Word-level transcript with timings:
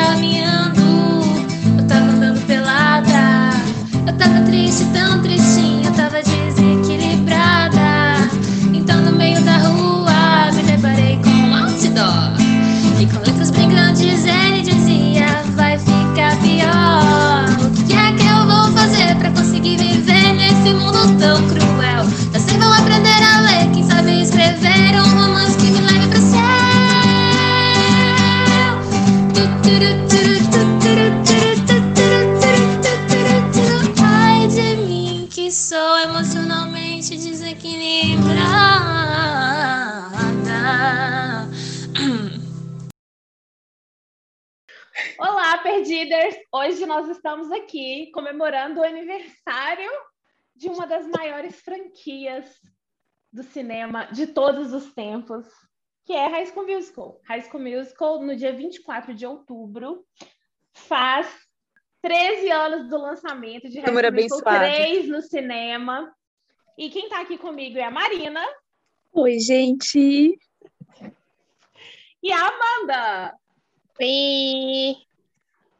caminhando. 0.00 0.80
Eu 1.78 1.86
tava 1.86 2.10
andando 2.10 2.46
pelada. 2.46 3.50
Eu 4.06 4.16
tava 4.16 4.40
triste, 4.46 4.84
tão 4.92 5.20
tristinha. 5.22 5.79
Hoje 46.60 46.84
nós 46.84 47.08
estamos 47.08 47.50
aqui 47.50 48.10
comemorando 48.12 48.80
o 48.80 48.84
aniversário 48.84 49.90
de 50.54 50.68
uma 50.68 50.86
das 50.86 51.06
maiores 51.06 51.58
franquias 51.62 52.60
do 53.32 53.42
cinema 53.42 54.04
de 54.12 54.26
todos 54.26 54.74
os 54.74 54.92
tempos, 54.92 55.46
que 56.04 56.12
é 56.12 56.26
High 56.26 56.44
School 56.48 56.66
Musical. 56.66 57.18
High 57.24 57.40
School 57.48 57.62
Musical, 57.62 58.20
no 58.20 58.36
dia 58.36 58.52
24 58.52 59.14
de 59.14 59.24
outubro, 59.24 60.04
faz 60.74 61.34
13 62.02 62.50
anos 62.50 62.90
do 62.90 62.98
lançamento 62.98 63.66
de 63.70 63.80
High 63.80 63.86
School 63.86 64.12
Musical 64.12 64.52
abençoado. 64.52 64.58
3 64.58 65.08
no 65.08 65.22
cinema. 65.22 66.14
E 66.76 66.90
quem 66.90 67.04
está 67.04 67.22
aqui 67.22 67.38
comigo 67.38 67.78
é 67.78 67.84
a 67.84 67.90
Marina 67.90 68.46
Oi, 69.14 69.38
gente. 69.38 70.38
e 72.22 72.30
a 72.30 72.48
Amanda. 72.48 73.34
Oi! 73.98 75.09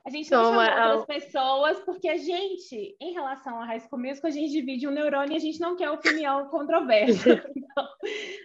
A 0.05 0.09
gente 0.09 0.31
não 0.31 0.45
Toma, 0.45 0.65
chamou 0.65 0.83
Al. 0.83 0.99
outras 0.99 1.23
pessoas 1.23 1.81
porque 1.81 2.09
a 2.09 2.17
gente, 2.17 2.97
em 2.99 3.13
relação 3.13 3.61
a 3.61 3.67
High 3.67 3.81
School 3.81 4.01
Musical, 4.01 4.31
a 4.31 4.33
gente 4.33 4.51
divide 4.51 4.89
um 4.89 4.91
neurônio 4.91 5.35
e 5.35 5.37
a 5.37 5.41
gente 5.41 5.61
não 5.61 5.77
quer 5.77 5.91
opinião 5.91 6.49
controversa. 6.51 7.43
Então, 7.55 7.89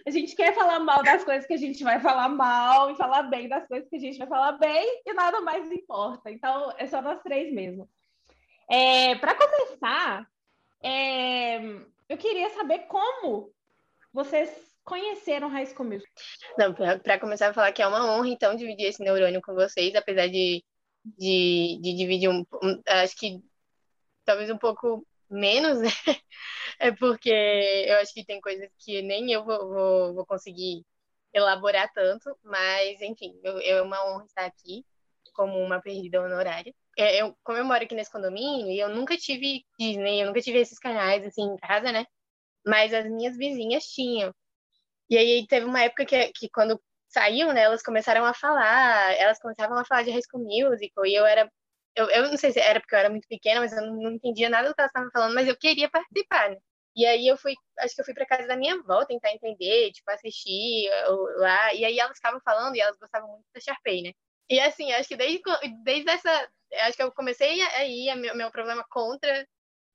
a 0.06 0.10
gente 0.10 0.36
quer 0.36 0.54
falar 0.54 0.78
mal 0.80 1.02
das 1.02 1.24
coisas 1.24 1.46
que 1.46 1.54
a 1.54 1.58
gente 1.58 1.82
vai 1.82 1.98
falar 1.98 2.28
mal 2.28 2.90
e 2.90 2.96
falar 2.96 3.24
bem 3.24 3.48
das 3.48 3.66
coisas 3.66 3.88
que 3.88 3.96
a 3.96 4.00
gente 4.00 4.18
vai 4.18 4.28
falar 4.28 4.52
bem 4.52 5.02
e 5.06 5.12
nada 5.14 5.40
mais 5.40 5.70
importa. 5.72 6.30
Então, 6.30 6.72
é 6.76 6.86
só 6.86 7.00
nós 7.00 7.22
três 7.22 7.52
mesmo. 7.52 7.88
É, 8.70 9.14
Para 9.16 9.34
começar, 9.34 10.28
é, 10.82 11.58
eu 12.08 12.16
queria 12.18 12.50
saber 12.50 12.80
como 12.80 13.50
vocês 14.12 14.50
conheceram 14.84 15.50
School 15.66 15.88
Musical. 15.88 16.12
Não, 16.56 16.72
pra 16.72 17.18
começar 17.18 17.48
a 17.48 17.54
falar 17.54 17.72
que 17.72 17.82
é 17.82 17.86
uma 17.86 18.04
honra, 18.14 18.28
então, 18.28 18.54
dividir 18.54 18.86
esse 18.86 19.02
neurônio 19.02 19.42
com 19.42 19.54
vocês, 19.54 19.94
apesar 19.94 20.28
de, 20.28 20.64
de, 21.18 21.78
de 21.82 21.94
dividir 21.96 22.28
um, 22.30 22.44
um- 22.62 22.82
Acho 22.88 23.16
que 23.16 23.42
talvez 24.24 24.50
um 24.50 24.58
pouco 24.58 25.06
menos, 25.30 25.80
né? 25.82 25.90
É 26.78 26.92
porque 26.92 27.30
eu 27.30 27.96
acho 27.98 28.12
que 28.14 28.24
tem 28.24 28.40
coisas 28.40 28.68
que 28.78 29.02
nem 29.02 29.32
eu 29.32 29.44
vou, 29.44 29.68
vou, 29.68 30.14
vou 30.14 30.26
conseguir 30.26 30.84
elaborar 31.32 31.90
tanto, 31.94 32.36
mas, 32.44 33.00
enfim, 33.02 33.38
eu, 33.44 33.58
é 33.60 33.82
uma 33.82 34.04
honra 34.06 34.24
estar 34.26 34.46
aqui 34.46 34.84
como 35.34 35.58
uma 35.60 35.80
perdida 35.82 36.22
honorária. 36.22 36.74
É, 36.98 37.20
eu, 37.22 37.36
como 37.44 37.58
eu 37.58 37.64
moro 37.64 37.82
aqui 37.84 37.94
nesse 37.94 38.10
condomínio, 38.10 38.70
e 38.72 38.78
eu 38.80 38.88
nunca 38.88 39.16
tive 39.18 39.64
Disney, 39.78 40.22
eu 40.22 40.26
nunca 40.28 40.40
tive 40.40 40.58
esses 40.60 40.78
canais 40.78 41.26
assim 41.26 41.42
em 41.42 41.56
casa, 41.58 41.92
né? 41.92 42.06
Mas 42.66 42.94
as 42.94 43.06
minhas 43.10 43.36
vizinhas 43.36 43.84
tinham. 43.86 44.34
E 45.10 45.16
aí 45.16 45.46
teve 45.46 45.66
uma 45.66 45.82
época 45.82 46.04
que, 46.06 46.32
que 46.32 46.48
quando 46.50 46.80
saiu, 47.16 47.52
né, 47.54 47.62
elas 47.62 47.82
começaram 47.82 48.24
a 48.26 48.34
falar, 48.34 49.14
elas 49.14 49.38
começavam 49.38 49.78
a 49.78 49.84
falar 49.86 50.02
de 50.02 50.10
High 50.10 50.20
School 50.30 50.44
Musical, 50.44 51.06
e 51.06 51.14
eu 51.14 51.24
era, 51.24 51.50
eu, 51.96 52.10
eu 52.10 52.28
não 52.28 52.36
sei 52.36 52.52
se 52.52 52.60
era 52.60 52.78
porque 52.78 52.94
eu 52.94 52.98
era 52.98 53.10
muito 53.10 53.26
pequena, 53.26 53.60
mas 53.60 53.72
eu 53.72 53.80
não, 53.86 53.94
não 53.96 54.12
entendia 54.12 54.50
nada 54.50 54.68
do 54.68 54.74
que 54.74 54.80
elas 54.82 54.90
estavam 54.90 55.10
falando, 55.10 55.34
mas 55.34 55.48
eu 55.48 55.56
queria 55.56 55.88
participar, 55.90 56.50
né? 56.50 56.56
E 56.94 57.06
aí 57.06 57.26
eu 57.26 57.36
fui, 57.36 57.54
acho 57.78 57.94
que 57.94 58.00
eu 58.02 58.04
fui 58.04 58.14
pra 58.14 58.26
casa 58.26 58.46
da 58.48 58.56
minha 58.56 58.74
avó 58.74 59.04
tentar 59.06 59.32
entender, 59.32 59.92
tipo, 59.92 60.10
assistir 60.10 60.90
lá, 61.38 61.74
e 61.74 61.84
aí 61.84 61.98
elas 61.98 62.16
estavam 62.16 62.40
falando 62.44 62.76
e 62.76 62.80
elas 62.80 62.98
gostavam 62.98 63.28
muito 63.30 63.46
da 63.54 63.60
Sharpay, 63.60 64.02
né? 64.02 64.12
E 64.50 64.60
assim, 64.60 64.92
acho 64.92 65.08
que 65.08 65.16
desde, 65.16 65.42
desde 65.84 66.10
essa, 66.10 66.48
acho 66.82 66.96
que 66.96 67.02
eu 67.02 67.12
comecei 67.12 67.60
aí, 67.62 68.14
meu, 68.16 68.36
meu 68.36 68.50
problema 68.50 68.84
contra, 68.90 69.46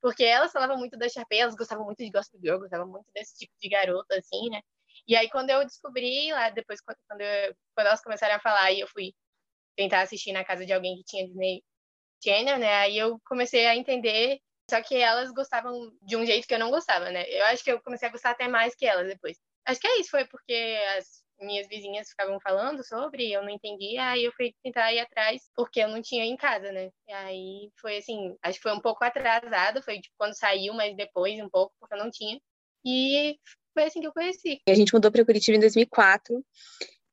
porque 0.02 0.24
elas 0.24 0.52
falavam 0.52 0.78
muito 0.78 0.98
da 0.98 1.08
Sharpay, 1.10 1.40
elas 1.40 1.56
gostavam 1.56 1.86
muito 1.86 2.00
de 2.00 2.12
Gospel 2.12 2.40
Girl, 2.42 2.60
gostavam 2.60 2.88
muito 2.88 3.06
desse 3.14 3.38
tipo 3.38 3.54
de 3.62 3.70
garota, 3.70 4.18
assim, 4.18 4.50
né? 4.50 4.62
E 5.08 5.16
aí, 5.16 5.30
quando 5.30 5.50
eu 5.50 5.66
descobri 5.66 6.32
lá, 6.32 6.50
depois, 6.50 6.80
quando, 6.82 7.22
eu- 7.22 7.56
quando 7.76 7.88
elas 7.88 8.02
começaram 8.04 8.36
a 8.36 8.40
falar, 8.40 8.72
e 8.72 8.80
eu 8.82 8.88
fui 8.88 9.14
tentar 9.76 10.02
assistir 10.02 10.32
na 10.34 10.46
casa 10.46 10.66
de 10.66 10.74
alguém 10.74 10.98
que 10.98 11.04
tinha 11.06 11.28
Disney 11.28 11.64
Channel, 12.24 12.58
né? 12.60 12.74
Aí 12.78 12.98
eu 12.98 13.20
comecei 13.26 13.66
a 13.68 13.76
entender, 13.76 14.40
só 14.70 14.82
que 14.82 14.96
elas 14.98 15.32
gostavam 15.34 15.92
de 16.02 16.16
um 16.16 16.26
jeito 16.26 16.48
que 16.48 16.54
eu 16.54 16.60
não 16.60 16.70
gostava, 16.72 17.10
né? 17.12 17.26
Eu 17.30 17.46
acho 17.48 17.64
que 17.64 17.72
eu 17.72 17.82
comecei 17.82 18.08
a 18.10 18.12
gostar 18.12 18.32
até 18.32 18.48
mais 18.48 18.76
que 18.76 18.86
elas 18.86 19.08
depois. 19.08 19.38
Acho 19.66 19.80
que 19.80 19.88
é 19.88 20.00
isso, 20.00 20.12
foi 20.12 20.26
porque 20.28 20.54
as 20.98 21.24
minhas 21.40 21.68
vizinhas 21.68 22.10
ficavam 22.10 22.40
falando 22.42 22.84
sobre, 22.86 23.32
eu 23.32 23.42
não 23.44 23.50
entendia, 23.50 24.10
aí 24.12 24.24
eu 24.26 24.32
fui 24.34 24.54
tentar 24.64 24.94
ir 24.94 25.00
atrás, 25.00 25.42
porque 25.56 25.80
eu 25.82 25.88
não 25.90 26.02
tinha 26.02 26.24
em 26.26 26.38
casa, 26.38 26.72
né? 26.72 26.90
E 27.08 27.14
aí 27.14 27.72
foi 27.80 27.98
assim, 27.98 28.36
acho 28.44 28.58
que 28.60 28.64
foi 28.64 28.74
um 28.74 28.82
pouco 28.82 29.04
atrasado, 29.04 29.82
foi 29.84 30.00
tipo 30.02 30.16
quando 30.18 30.38
saiu, 30.38 30.74
mas 30.74 30.96
depois 30.96 31.40
um 31.42 31.50
pouco, 31.50 31.74
porque 31.80 31.96
eu 31.96 32.00
não 32.00 32.12
tinha. 32.12 32.40
E 32.86 33.38
foi 33.74 33.84
assim 33.84 34.02
que 34.02 34.08
eu 34.08 34.14
conheci. 34.14 34.62
A 34.68 34.74
gente 34.74 34.94
mudou 34.94 35.12
para 35.12 35.26
Curitiba 35.26 35.58
em 35.58 35.62
2004. 35.62 36.44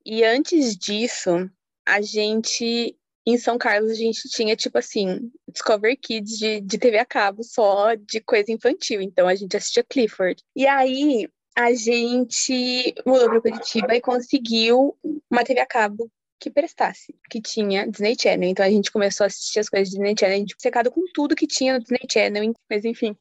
E 0.05 0.25
antes 0.25 0.77
disso, 0.77 1.51
a 1.87 2.01
gente, 2.01 2.97
em 3.27 3.39
São 3.39 3.59
Carlos, 3.59 3.91
a 3.91 3.95
gente 3.95 4.29
tinha, 4.29 4.57
tipo 4.57 4.79
assim, 4.79 5.31
Discover 5.53 5.99
Kids 6.01 6.39
de, 6.39 6.61
de 6.61 6.79
TV 6.79 6.99
a 6.99 7.05
cabo, 7.05 7.43
só 7.43 7.95
de 7.95 8.21
coisa 8.21 8.53
infantil. 8.53 9.01
Então 9.01 9.29
a 9.29 9.35
gente 9.35 9.57
assistia 9.57 9.85
Clifford. 9.85 10.43
E 10.57 10.67
aí 10.67 11.29
a 11.57 11.73
gente 11.75 12.95
mudou 13.05 13.29
para 13.29 13.41
Curitiba 13.41 13.95
e 13.97 14.01
conseguiu 14.01 14.97
uma 15.31 15.45
TV 15.45 15.61
a 15.61 15.67
cabo 15.67 16.11
que 16.39 16.51
prestasse, 16.51 17.15
que 17.29 17.41
tinha 17.41 17.87
Disney 17.87 18.17
Channel. 18.19 18.49
Então 18.49 18.65
a 18.65 18.71
gente 18.71 18.93
começou 18.93 19.25
a 19.25 19.27
assistir 19.27 19.59
as 19.59 19.69
coisas 19.69 19.89
de 19.89 19.97
Disney 19.97 20.15
Channel, 20.19 20.37
a 20.37 20.39
gente 20.39 20.55
secado 20.59 20.91
com 20.91 21.03
tudo 21.13 21.35
que 21.35 21.47
tinha 21.47 21.75
no 21.75 21.81
Disney 21.81 22.07
Channel, 22.11 22.55
mas 22.71 22.85
enfim. 22.85 23.17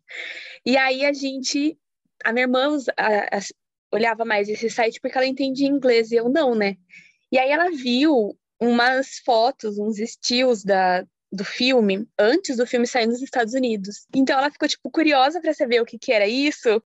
E 0.66 0.78
aí 0.78 1.06
a 1.06 1.14
gente, 1.14 1.78
a 2.24 2.34
minha 2.34 2.44
irmã 2.46 2.78
a- 2.98 3.38
a- 3.38 3.42
olhava 3.92 4.26
mais 4.26 4.50
esse 4.50 4.70
site 4.70 5.00
porque 5.00 5.18
ela 5.18 5.28
entendia 5.28 5.68
inglês 5.68 6.12
e 6.12 6.16
eu 6.16 6.30
não, 6.30 6.54
né? 6.56 6.76
E 7.32 7.38
aí 7.38 7.50
ela 7.50 7.70
viu 7.72 8.38
umas 8.60 9.20
fotos, 9.26 9.78
uns 9.78 10.00
estilos 10.00 10.64
da, 10.64 11.06
do 11.32 11.44
filme 11.44 12.08
antes 12.18 12.58
do 12.58 12.66
filme 12.66 12.88
sair 12.88 13.06
nos 13.06 13.22
Estados 13.22 13.54
Unidos. 13.54 14.08
Então 14.16 14.38
ela 14.38 14.52
ficou 14.52 14.68
tipo 14.68 14.90
curiosa 14.90 15.42
para 15.42 15.54
saber 15.54 15.82
o 15.82 15.86
que 15.86 15.98
que 15.98 16.12
era 16.12 16.28
isso. 16.28 16.82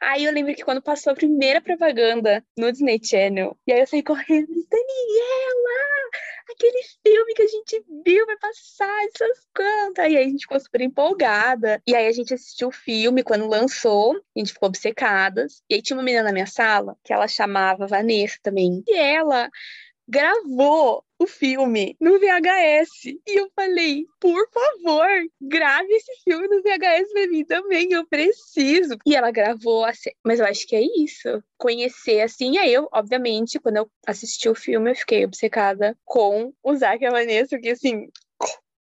Aí 0.00 0.24
eu 0.24 0.32
lembro 0.32 0.54
que 0.54 0.64
quando 0.64 0.82
passou 0.82 1.12
a 1.12 1.16
primeira 1.16 1.60
propaganda 1.60 2.44
no 2.58 2.70
Disney 2.70 3.00
Channel, 3.02 3.56
e 3.66 3.72
aí 3.72 3.80
eu 3.80 3.86
saí 3.86 4.02
correndo, 4.02 4.48
Daniela, 4.48 6.10
aquele 6.50 6.82
filme 7.06 7.34
que 7.34 7.42
a 7.42 7.46
gente 7.46 7.84
viu 8.04 8.26
vai 8.26 8.36
passar, 8.38 9.04
essas 9.06 9.46
quantas. 9.54 10.04
E 10.10 10.16
aí 10.16 10.24
a 10.24 10.28
gente 10.28 10.42
ficou 10.42 10.60
super 10.60 10.80
empolgada. 10.80 11.80
E 11.86 11.94
aí 11.94 12.06
a 12.06 12.12
gente 12.12 12.34
assistiu 12.34 12.68
o 12.68 12.72
filme 12.72 13.22
quando 13.22 13.46
lançou, 13.46 14.16
a 14.16 14.38
gente 14.38 14.52
ficou 14.52 14.68
obcecadas. 14.68 15.62
E 15.68 15.74
aí 15.76 15.82
tinha 15.82 15.96
uma 15.96 16.02
menina 16.02 16.24
na 16.24 16.32
minha 16.32 16.46
sala 16.46 16.96
que 17.04 17.12
ela 17.12 17.28
chamava 17.28 17.86
Vanessa 17.86 18.38
também. 18.42 18.82
E 18.86 18.96
ela 18.96 19.48
gravou 20.06 21.04
o 21.24 21.26
filme 21.26 21.96
no 22.00 22.18
VHS. 22.18 23.06
E 23.26 23.38
eu 23.40 23.50
falei, 23.56 24.04
por 24.20 24.46
favor, 24.50 25.06
grave 25.40 25.92
esse 25.92 26.12
filme 26.22 26.46
no 26.48 26.62
VHS 26.62 27.12
pra 27.12 27.26
mim 27.28 27.44
também, 27.44 27.92
eu 27.92 28.06
preciso. 28.06 28.96
E 29.06 29.14
ela 29.16 29.30
gravou, 29.30 29.84
a 29.84 29.92
ce- 29.92 30.14
mas 30.24 30.38
eu 30.40 30.46
acho 30.46 30.66
que 30.66 30.76
é 30.76 30.82
isso. 30.98 31.42
Conhecer 31.58 32.20
assim, 32.20 32.58
aí 32.58 32.72
eu, 32.72 32.88
obviamente, 32.92 33.58
quando 33.58 33.76
eu 33.78 33.90
assisti 34.06 34.48
o 34.48 34.54
filme, 34.54 34.90
eu 34.90 34.94
fiquei 34.96 35.24
obcecada 35.24 35.96
com 36.04 36.52
o 36.62 36.74
Zac 36.76 37.02
e 37.02 37.06
a 37.06 37.10
Vanessa, 37.10 37.56
porque 37.56 37.70
assim, 37.70 38.08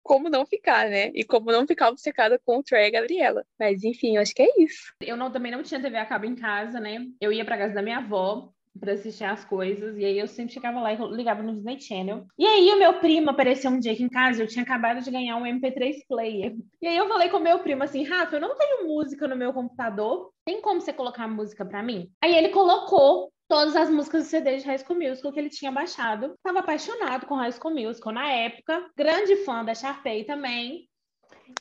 como 0.01 0.29
não 0.29 0.45
ficar, 0.45 0.89
né? 0.89 1.11
E 1.13 1.23
como 1.23 1.51
não 1.51 1.67
ficar 1.67 1.89
obcecada 1.89 2.39
com 2.43 2.57
o 2.57 2.63
Trey 2.63 2.85
e 2.85 2.87
a 2.87 2.99
Gabriela. 3.01 3.45
Mas 3.59 3.83
enfim, 3.83 4.15
eu 4.15 4.21
acho 4.21 4.33
que 4.33 4.41
é 4.41 4.49
isso. 4.63 4.93
Eu 5.01 5.15
não, 5.15 5.31
também 5.31 5.51
não 5.51 5.61
tinha 5.61 5.79
TV 5.81 5.97
a 5.97 6.05
cabo 6.05 6.25
em 6.25 6.35
casa, 6.35 6.79
né? 6.79 7.05
Eu 7.21 7.31
ia 7.31 7.45
pra 7.45 7.57
casa 7.57 7.73
da 7.75 7.81
minha 7.81 7.97
avó 7.99 8.51
para 8.79 8.93
assistir 8.93 9.23
as 9.23 9.43
coisas, 9.45 9.97
e 9.97 10.05
aí 10.05 10.17
eu 10.17 10.27
sempre 10.27 10.53
chegava 10.53 10.79
lá 10.79 10.93
e 10.93 10.97
ligava 11.11 11.43
no 11.43 11.53
Disney 11.53 11.79
Channel. 11.79 12.25
E 12.37 12.45
aí 12.45 12.71
o 12.71 12.79
meu 12.79 12.99
primo 12.99 13.29
apareceu 13.29 13.69
um 13.71 13.79
dia 13.79 13.91
aqui 13.91 14.03
em 14.03 14.09
casa, 14.09 14.41
eu 14.41 14.47
tinha 14.47 14.63
acabado 14.63 15.01
de 15.01 15.11
ganhar 15.11 15.35
um 15.35 15.43
MP3 15.43 15.95
player. 16.07 16.55
E 16.81 16.87
aí 16.87 16.97
eu 16.97 17.07
falei 17.07 17.29
com 17.29 17.37
o 17.37 17.43
meu 17.43 17.59
primo 17.59 17.83
assim, 17.83 18.03
Rafa, 18.03 18.35
eu 18.35 18.41
não 18.41 18.55
tenho 18.55 18.87
música 18.87 19.27
no 19.27 19.35
meu 19.35 19.53
computador, 19.53 20.31
tem 20.45 20.61
como 20.61 20.81
você 20.81 20.93
colocar 20.93 21.27
música 21.27 21.65
para 21.65 21.83
mim? 21.83 22.09
Aí 22.21 22.35
ele 22.35 22.49
colocou 22.49 23.31
todas 23.47 23.75
as 23.75 23.89
músicas 23.89 24.23
do 24.23 24.29
CD 24.29 24.57
de 24.57 24.65
High 24.65 24.77
School 24.77 24.99
Musical 24.99 25.33
que 25.33 25.39
ele 25.39 25.49
tinha 25.49 25.71
baixado. 25.71 26.33
Estava 26.35 26.59
apaixonado 26.59 27.25
com 27.25 27.35
High 27.35 27.51
School 27.51 27.73
Musical 27.73 28.13
na 28.13 28.31
época, 28.31 28.89
grande 28.95 29.35
fã 29.37 29.65
da 29.65 29.73
Sharpay 29.73 30.23
também. 30.23 30.87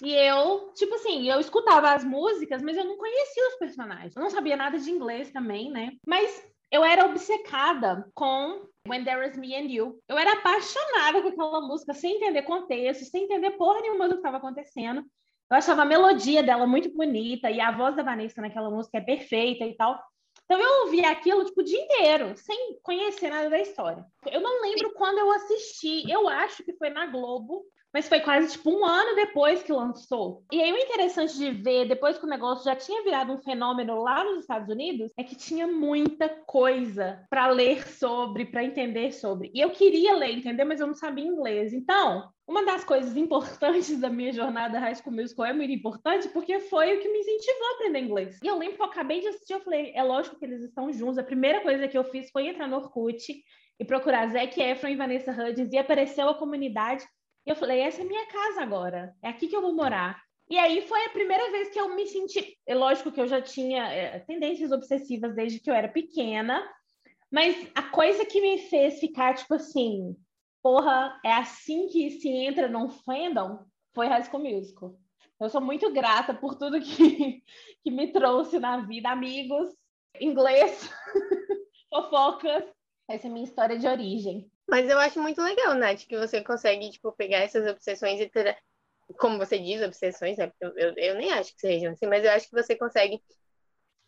E 0.02 0.12
eu, 0.12 0.70
tipo 0.74 0.94
assim, 0.94 1.30
eu 1.30 1.40
escutava 1.40 1.92
as 1.92 2.04
músicas, 2.04 2.62
mas 2.62 2.76
eu 2.76 2.84
não 2.84 2.98
conhecia 2.98 3.48
os 3.48 3.58
personagens. 3.58 4.14
Eu 4.14 4.22
não 4.22 4.30
sabia 4.30 4.56
nada 4.56 4.78
de 4.78 4.90
inglês 4.90 5.30
também, 5.32 5.70
né? 5.70 5.92
Mas 6.06 6.46
eu 6.70 6.84
era 6.84 7.06
obcecada 7.06 8.08
com 8.14 8.66
When 8.86 9.04
There 9.04 9.20
Was 9.20 9.36
Me 9.36 9.54
and 9.54 9.70
You. 9.70 10.00
Eu 10.08 10.18
era 10.18 10.32
apaixonada 10.32 11.22
com 11.22 11.28
aquela 11.28 11.60
música, 11.60 11.94
sem 11.94 12.16
entender 12.16 12.42
contexto, 12.42 13.04
sem 13.04 13.24
entender 13.24 13.52
porra 13.52 13.80
nenhuma 13.80 14.08
do 14.08 14.14
que 14.14 14.20
estava 14.20 14.36
acontecendo. 14.38 15.04
Eu 15.50 15.56
achava 15.56 15.82
a 15.82 15.86
melodia 15.86 16.42
dela 16.42 16.66
muito 16.66 16.92
bonita 16.92 17.50
e 17.50 17.60
a 17.60 17.70
voz 17.70 17.96
da 17.96 18.02
Vanessa 18.02 18.40
naquela 18.40 18.70
música 18.70 18.98
é 18.98 19.00
perfeita 19.00 19.64
e 19.64 19.74
tal. 19.74 19.98
Então 20.44 20.60
eu 20.60 20.84
ouvi 20.84 21.04
aquilo 21.04 21.44
tipo 21.44 21.60
o 21.60 21.64
dia 21.64 21.80
inteiro, 21.80 22.36
sem 22.36 22.78
conhecer 22.82 23.30
nada 23.30 23.50
da 23.50 23.58
história. 23.58 24.04
Eu 24.30 24.40
não 24.40 24.62
lembro 24.62 24.92
quando 24.94 25.18
eu 25.18 25.30
assisti, 25.32 26.10
eu 26.10 26.28
acho 26.28 26.62
que 26.64 26.72
foi 26.74 26.90
na 26.90 27.06
Globo, 27.06 27.64
mas 27.92 28.08
foi 28.08 28.20
quase 28.20 28.52
tipo 28.52 28.70
um 28.70 28.84
ano 28.84 29.16
depois 29.16 29.62
que 29.62 29.72
lançou. 29.72 30.44
E 30.52 30.60
aí 30.60 30.72
o 30.72 30.76
interessante 30.76 31.36
de 31.36 31.50
ver, 31.50 31.88
depois 31.88 32.18
que 32.18 32.24
o 32.24 32.28
negócio 32.28 32.64
já 32.64 32.76
tinha 32.76 33.02
virado 33.02 33.32
um 33.32 33.38
fenômeno 33.38 34.02
lá 34.02 34.22
nos 34.24 34.40
Estados 34.40 34.68
Unidos, 34.68 35.10
é 35.16 35.24
que 35.24 35.34
tinha 35.34 35.66
muita 35.66 36.28
coisa 36.46 37.24
para 37.30 37.48
ler 37.48 37.86
sobre, 37.88 38.44
para 38.44 38.64
entender 38.64 39.12
sobre. 39.12 39.50
E 39.54 39.60
eu 39.60 39.70
queria 39.70 40.14
ler, 40.14 40.32
entender, 40.32 40.64
mas 40.64 40.80
eu 40.80 40.86
não 40.86 40.94
sabia 40.94 41.24
inglês. 41.24 41.72
Então, 41.72 42.28
uma 42.46 42.64
das 42.64 42.84
coisas 42.84 43.16
importantes 43.16 43.96
da 44.00 44.08
minha 44.08 44.32
jornada 44.32 44.78
High 44.78 44.96
School 44.96 45.14
Musical 45.14 45.46
é 45.46 45.52
muito 45.52 45.72
importante 45.72 46.28
porque 46.28 46.60
foi 46.60 46.96
o 46.96 47.00
que 47.00 47.08
me 47.08 47.18
incentivou 47.18 47.68
a 47.68 47.74
aprender 47.74 48.00
inglês. 48.00 48.38
E 48.42 48.46
eu 48.46 48.58
lembro 48.58 48.76
que 48.76 48.82
eu 48.82 48.86
acabei 48.86 49.20
de 49.20 49.28
assistir, 49.28 49.52
eu 49.52 49.60
falei, 49.60 49.92
é 49.94 50.02
lógico 50.02 50.38
que 50.38 50.44
eles 50.44 50.62
estão 50.62 50.92
juntos. 50.92 51.18
A 51.18 51.22
primeira 51.22 51.60
coisa 51.60 51.88
que 51.88 51.96
eu 51.96 52.04
fiz 52.04 52.30
foi 52.30 52.48
entrar 52.48 52.66
no 52.66 52.76
Orkut 52.76 53.34
e 53.80 53.84
procurar 53.84 54.28
Zac 54.28 54.60
Efron 54.60 54.88
e 54.88 54.96
Vanessa 54.96 55.30
Hudgens 55.30 55.72
e 55.72 55.78
apareceu 55.78 56.28
a 56.28 56.34
comunidade 56.34 57.04
eu 57.48 57.56
falei, 57.56 57.80
essa 57.80 58.02
é 58.02 58.04
minha 58.04 58.26
casa 58.26 58.62
agora, 58.62 59.14
é 59.22 59.28
aqui 59.28 59.48
que 59.48 59.56
eu 59.56 59.62
vou 59.62 59.74
morar. 59.74 60.20
E 60.50 60.56
aí 60.58 60.80
foi 60.82 61.04
a 61.04 61.10
primeira 61.10 61.50
vez 61.50 61.68
que 61.68 61.78
eu 61.78 61.94
me 61.94 62.06
senti. 62.06 62.58
É 62.66 62.74
lógico 62.74 63.12
que 63.12 63.20
eu 63.20 63.28
já 63.28 63.40
tinha 63.40 63.86
é, 63.92 64.18
tendências 64.20 64.72
obsessivas 64.72 65.34
desde 65.34 65.60
que 65.60 65.70
eu 65.70 65.74
era 65.74 65.88
pequena, 65.88 66.66
mas 67.30 67.70
a 67.74 67.82
coisa 67.82 68.24
que 68.24 68.40
me 68.40 68.58
fez 68.68 68.98
ficar 68.98 69.34
tipo 69.34 69.54
assim, 69.54 70.16
porra, 70.62 71.20
é 71.24 71.32
assim 71.32 71.86
que 71.88 72.10
se 72.12 72.28
entra 72.28 72.68
num 72.68 72.88
fandom 72.88 73.66
foi 73.94 74.06
High 74.06 74.24
School 74.24 74.42
Musical. 74.42 74.94
Eu 75.40 75.48
sou 75.50 75.60
muito 75.60 75.92
grata 75.92 76.34
por 76.34 76.56
tudo 76.56 76.80
que, 76.80 77.42
que 77.82 77.90
me 77.90 78.10
trouxe 78.10 78.58
na 78.58 78.78
vida, 78.78 79.10
amigos, 79.10 79.68
inglês, 80.20 80.90
fofocas. 81.90 82.64
Essa 83.08 83.26
é 83.26 83.30
a 83.30 83.32
minha 83.32 83.44
história 83.44 83.78
de 83.78 83.86
origem. 83.86 84.50
Mas 84.68 84.88
eu 84.88 84.98
acho 84.98 85.18
muito 85.20 85.40
legal, 85.40 85.74
Nath, 85.74 86.06
que 86.06 86.18
você 86.18 86.44
consegue, 86.44 86.90
tipo, 86.90 87.10
pegar 87.12 87.38
essas 87.38 87.66
obsessões 87.66 88.20
e 88.20 88.28
ter, 88.28 88.56
como 89.18 89.38
você 89.38 89.58
diz, 89.58 89.80
obsessões, 89.80 90.36
né? 90.36 90.52
Eu, 90.60 90.76
eu, 90.76 90.94
eu, 90.94 91.14
nem 91.14 91.32
acho 91.32 91.54
que 91.54 91.60
sejam 91.60 91.92
assim, 91.92 92.06
mas 92.06 92.22
eu 92.22 92.30
acho 92.30 92.50
que 92.50 92.54
você 92.54 92.76
consegue 92.76 93.22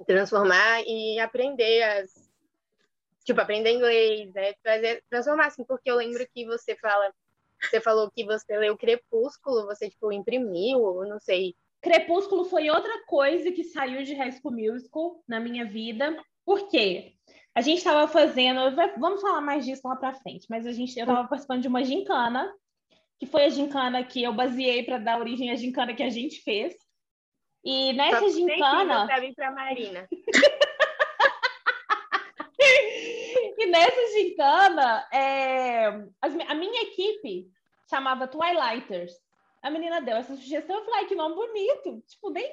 transformar 0.06 0.82
e 0.86 1.18
aprender 1.18 1.82
as. 1.82 2.30
Tipo, 3.24 3.40
aprender 3.40 3.72
inglês, 3.72 4.32
né? 4.34 4.52
Trazer, 4.62 5.02
transformar, 5.08 5.46
assim, 5.46 5.64
porque 5.64 5.90
eu 5.90 5.96
lembro 5.96 6.26
que 6.34 6.44
você 6.44 6.76
fala. 6.76 7.10
Você 7.62 7.80
falou 7.80 8.10
que 8.10 8.24
você 8.24 8.56
leu 8.58 8.76
Crepúsculo, 8.76 9.66
você, 9.66 9.88
tipo, 9.88 10.12
imprimiu, 10.12 11.04
não 11.06 11.18
sei. 11.18 11.54
Crepúsculo 11.80 12.44
foi 12.44 12.68
outra 12.68 13.04
coisa 13.06 13.50
que 13.50 13.64
saiu 13.64 14.02
de 14.02 14.14
High 14.14 14.32
School 14.32 14.54
Musical 14.54 15.22
na 15.26 15.40
minha 15.40 15.64
vida. 15.64 16.22
Por 16.44 16.68
quê? 16.68 17.14
A 17.60 17.62
gente 17.62 17.76
estava 17.76 18.08
fazendo, 18.08 18.74
vamos 18.98 19.20
falar 19.20 19.42
mais 19.42 19.66
disso 19.66 19.86
lá 19.86 19.94
para 19.94 20.14
frente, 20.14 20.46
mas 20.48 20.66
a 20.66 20.72
gente, 20.72 20.98
eu 20.98 21.04
estava 21.04 21.28
participando 21.28 21.60
de 21.60 21.68
uma 21.68 21.84
gincana, 21.84 22.50
que 23.18 23.26
foi 23.26 23.44
a 23.44 23.50
gincana 23.50 24.02
que 24.02 24.22
eu 24.22 24.32
baseei 24.32 24.82
para 24.82 24.96
dar 24.96 25.20
origem 25.20 25.50
à 25.50 25.56
gincana 25.56 25.92
que 25.92 26.02
a 26.02 26.08
gente 26.08 26.42
fez. 26.42 26.74
E 27.62 27.92
nessa 27.92 28.20
Só 28.20 28.30
gincana. 28.30 29.06
para 29.36 29.50
Marina. 29.50 30.08
e 33.58 33.66
nessa 33.66 34.18
gincana, 34.18 35.06
é, 35.12 35.88
a 36.48 36.54
minha 36.54 36.82
equipe 36.84 37.46
chamava 37.90 38.26
Twilighters. 38.26 39.12
A 39.62 39.68
menina 39.68 40.00
deu 40.00 40.16
essa 40.16 40.34
sugestão, 40.34 40.78
eu 40.78 40.84
falei, 40.86 41.04
que 41.04 41.14
nome 41.14 41.34
bonito. 41.34 42.02
Tipo, 42.08 42.30
nem. 42.30 42.50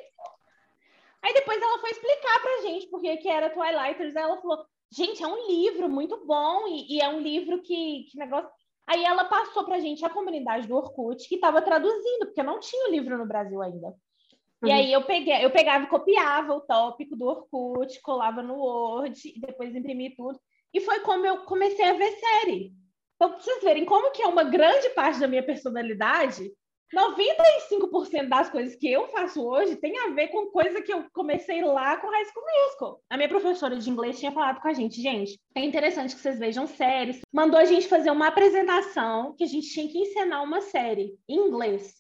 Aí 1.22 1.34
depois 1.34 1.62
ela 1.62 1.80
foi 1.80 1.92
explicar 1.92 2.42
pra 2.42 2.62
gente 2.64 2.88
por 2.88 3.00
que 3.00 3.30
era 3.30 3.50
Twilighters. 3.50 4.14
Ela 4.14 4.36
falou: 4.42 4.68
Gente, 4.92 5.22
é 5.22 5.28
um 5.28 5.48
livro 5.48 5.90
muito 5.90 6.26
bom 6.26 6.68
e, 6.68 6.96
e 6.96 7.02
é 7.02 7.10
um 7.10 7.20
livro 7.20 7.62
que, 7.62 8.06
que 8.10 8.18
negócio. 8.18 8.50
Aí 8.86 9.04
ela 9.04 9.26
passou 9.26 9.66
para 9.66 9.76
a 9.76 9.80
gente 9.80 10.06
a 10.06 10.10
comunidade 10.10 10.68
do 10.68 10.76
Orkut, 10.76 11.28
que 11.28 11.36
estava 11.36 11.62
traduzindo, 11.62 12.26
porque 12.26 12.42
não 12.42 12.60
tinha 12.60 12.88
o 12.88 12.92
livro 12.92 13.18
no 13.18 13.26
Brasil 13.26 13.62
ainda. 13.62 13.88
Uhum. 13.88 14.70
E 14.70 14.72
aí 14.72 14.94
eu, 14.94 15.04
peguei, 15.04 15.44
eu 15.44 15.52
pegava 15.52 15.84
e 15.84 15.90
copiava 15.90 16.54
o 16.54 16.62
tópico 16.62 17.16
do 17.16 17.26
Orkut, 17.26 18.02
colava 18.02 18.42
no 18.42 18.56
Word, 18.56 19.20
e 19.26 19.40
depois 19.42 19.76
imprimi 19.76 20.16
tudo. 20.16 20.40
E 20.74 20.80
foi 20.80 21.02
como 21.02 21.26
eu 21.26 21.40
comecei 21.40 21.86
a 21.86 21.94
ver 21.94 22.12
série. 22.12 22.74
Então, 23.16 23.32
pra 23.32 23.40
vocês 23.40 23.62
verem 23.64 23.84
como 23.84 24.12
que 24.12 24.22
é 24.22 24.28
uma 24.28 24.44
grande 24.44 24.90
parte 24.90 25.20
da 25.20 25.28
minha 25.28 25.44
personalidade 25.44 26.52
95% 26.96 28.30
das 28.30 28.50
coisas 28.50 28.76
que 28.76 28.90
eu 28.90 29.08
faço 29.10 29.46
hoje 29.46 29.76
tem 29.76 29.98
a 30.00 30.10
ver 30.10 30.30
com 30.30 30.48
coisa 30.48 30.82
que 30.82 30.94
eu 30.94 31.06
comecei 31.12 31.62
lá 31.62 31.98
com 31.98 32.10
High 32.10 32.26
School 32.26 32.46
Musical. 32.46 33.02
A 33.10 33.18
minha 33.18 33.28
professora 33.28 33.76
de 33.76 33.90
inglês 33.90 34.20
tinha 34.20 34.32
falado 34.32 34.62
com 34.62 34.68
a 34.68 34.74
gente, 34.74 35.02
gente, 35.02 35.38
é 35.54 35.62
interessante 35.62 36.16
que 36.16 36.22
vocês 36.22 36.40
vejam 36.40 36.66
séries. 36.66 37.20
Mandou 37.34 37.60
a 37.60 37.66
gente 37.66 37.88
fazer 37.88 38.10
uma 38.10 38.28
apresentação 38.28 39.36
que 39.36 39.44
a 39.44 39.48
gente 39.48 39.70
tinha 39.70 39.88
que 39.88 40.00
ensinar 40.00 40.42
uma 40.42 40.62
série 40.62 41.18
em 41.28 41.48
inglês. 41.48 41.94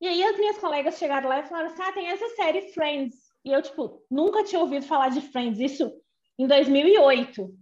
E 0.00 0.08
aí 0.08 0.22
as 0.22 0.38
minhas 0.38 0.56
colegas 0.56 0.96
chegaram 0.96 1.28
lá 1.28 1.40
e 1.40 1.46
falaram 1.46 1.68
assim, 1.68 1.82
ah, 1.82 1.92
tem 1.92 2.06
essa 2.08 2.28
série 2.30 2.72
Friends. 2.72 3.14
E 3.44 3.52
eu, 3.52 3.60
tipo, 3.60 4.02
nunca 4.10 4.42
tinha 4.44 4.60
ouvido 4.60 4.86
falar 4.86 5.10
de 5.10 5.20
Friends. 5.20 5.60
Isso 5.60 5.92
em 6.38 6.46
2008. 6.46 7.54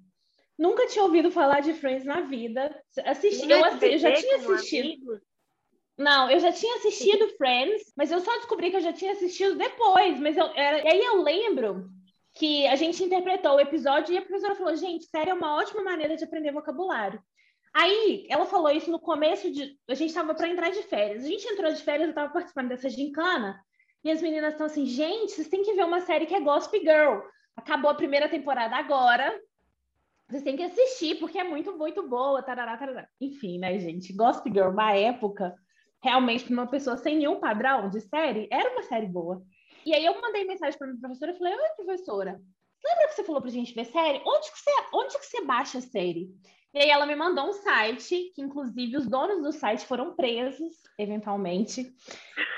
Nunca 0.56 0.86
tinha 0.86 1.04
ouvido 1.04 1.30
falar 1.30 1.60
de 1.60 1.74
Friends 1.74 2.04
na 2.04 2.20
vida. 2.20 2.80
Assisti, 3.04 3.50
eu, 3.50 3.58
eu 3.58 3.98
já 3.98 4.12
tinha 4.12 4.36
assistido. 4.36 5.20
Não, 5.98 6.30
eu 6.30 6.38
já 6.38 6.52
tinha 6.52 6.76
assistido 6.76 7.28
Friends, 7.36 7.92
mas 7.96 8.12
eu 8.12 8.20
só 8.20 8.30
descobri 8.36 8.70
que 8.70 8.76
eu 8.76 8.80
já 8.80 8.92
tinha 8.92 9.12
assistido 9.12 9.56
depois. 9.56 10.20
Mas 10.20 10.36
eu 10.36 10.46
era... 10.54 10.78
E 10.84 10.88
aí 10.88 11.04
eu 11.04 11.22
lembro 11.22 11.90
que 12.38 12.68
a 12.68 12.76
gente 12.76 13.02
interpretou 13.02 13.56
o 13.56 13.60
episódio 13.60 14.14
e 14.14 14.18
a 14.18 14.22
professora 14.22 14.54
falou: 14.54 14.76
gente, 14.76 15.06
sério, 15.06 15.32
é 15.32 15.34
uma 15.34 15.56
ótima 15.56 15.82
maneira 15.82 16.16
de 16.16 16.24
aprender 16.24 16.52
vocabulário. 16.52 17.20
Aí 17.74 18.26
ela 18.30 18.46
falou 18.46 18.70
isso 18.70 18.90
no 18.90 19.00
começo 19.00 19.50
de. 19.50 19.76
A 19.88 19.94
gente 19.94 20.10
estava 20.10 20.34
para 20.34 20.48
entrar 20.48 20.70
de 20.70 20.82
férias. 20.84 21.24
A 21.24 21.26
gente 21.26 21.46
entrou 21.46 21.72
de 21.72 21.82
férias, 21.82 22.04
eu 22.04 22.10
estava 22.10 22.32
participando 22.32 22.68
dessa 22.68 22.88
gincana, 22.88 23.60
e 24.04 24.10
as 24.10 24.22
meninas 24.22 24.52
estão 24.52 24.66
assim: 24.66 24.86
gente, 24.86 25.32
vocês 25.32 25.48
têm 25.48 25.62
que 25.62 25.74
ver 25.74 25.84
uma 25.84 26.00
série 26.00 26.26
que 26.26 26.34
é 26.34 26.40
Gossip 26.40 26.78
Girl. 26.78 27.20
Acabou 27.56 27.90
a 27.90 27.94
primeira 27.94 28.28
temporada 28.28 28.76
agora. 28.76 29.36
Vocês 30.28 30.42
têm 30.42 30.56
que 30.56 30.62
assistir, 30.62 31.18
porque 31.18 31.38
é 31.38 31.44
muito, 31.44 31.76
muito 31.76 32.06
boa. 32.06 32.42
Tarará, 32.42 32.76
tarará. 32.76 33.08
Enfim, 33.20 33.58
né, 33.58 33.78
gente? 33.80 34.12
Gossip 34.12 34.50
Girl, 34.52 34.68
uma 34.68 34.94
época 34.94 35.54
realmente 36.02 36.44
para 36.44 36.52
uma 36.52 36.66
pessoa 36.66 36.96
sem 36.96 37.16
nenhum 37.16 37.40
padrão 37.40 37.88
de 37.90 38.00
série, 38.00 38.48
era 38.50 38.70
uma 38.72 38.82
série 38.82 39.06
boa. 39.06 39.42
E 39.84 39.94
aí 39.94 40.04
eu 40.04 40.20
mandei 40.20 40.44
mensagem 40.44 40.78
para 40.78 40.88
minha 40.88 41.00
professora 41.00 41.32
e 41.32 41.38
falei: 41.38 41.54
Oi, 41.54 41.68
professora, 41.76 42.40
lembra 42.84 43.08
que 43.08 43.14
você 43.14 43.24
falou 43.24 43.40
para 43.40 43.50
gente 43.50 43.74
ver 43.74 43.86
série? 43.86 44.22
Onde 44.26 44.50
que, 44.50 44.58
você, 44.58 44.70
onde 44.92 45.18
que 45.18 45.26
você 45.26 45.44
baixa 45.44 45.78
a 45.78 45.82
série? 45.82 46.28
E 46.74 46.80
aí 46.80 46.90
ela 46.90 47.06
me 47.06 47.16
mandou 47.16 47.48
um 47.48 47.52
site, 47.52 48.30
que 48.34 48.42
inclusive 48.42 48.98
os 48.98 49.08
donos 49.08 49.42
do 49.42 49.50
site 49.52 49.86
foram 49.86 50.14
presos, 50.14 50.74
eventualmente. 50.98 51.90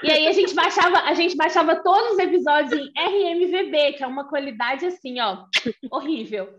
E 0.03 0.11
aí 0.11 0.27
a 0.27 0.33
gente 0.33 0.53
baixava, 0.53 0.99
a 0.99 1.15
gente 1.15 1.37
baixava 1.37 1.77
todos 1.77 2.13
os 2.13 2.19
episódios 2.19 2.73
em 2.73 2.91
RMVB, 2.99 3.93
que 3.93 4.03
é 4.03 4.07
uma 4.07 4.29
qualidade 4.29 4.85
assim, 4.85 5.21
ó, 5.21 5.45
horrível. 5.93 6.53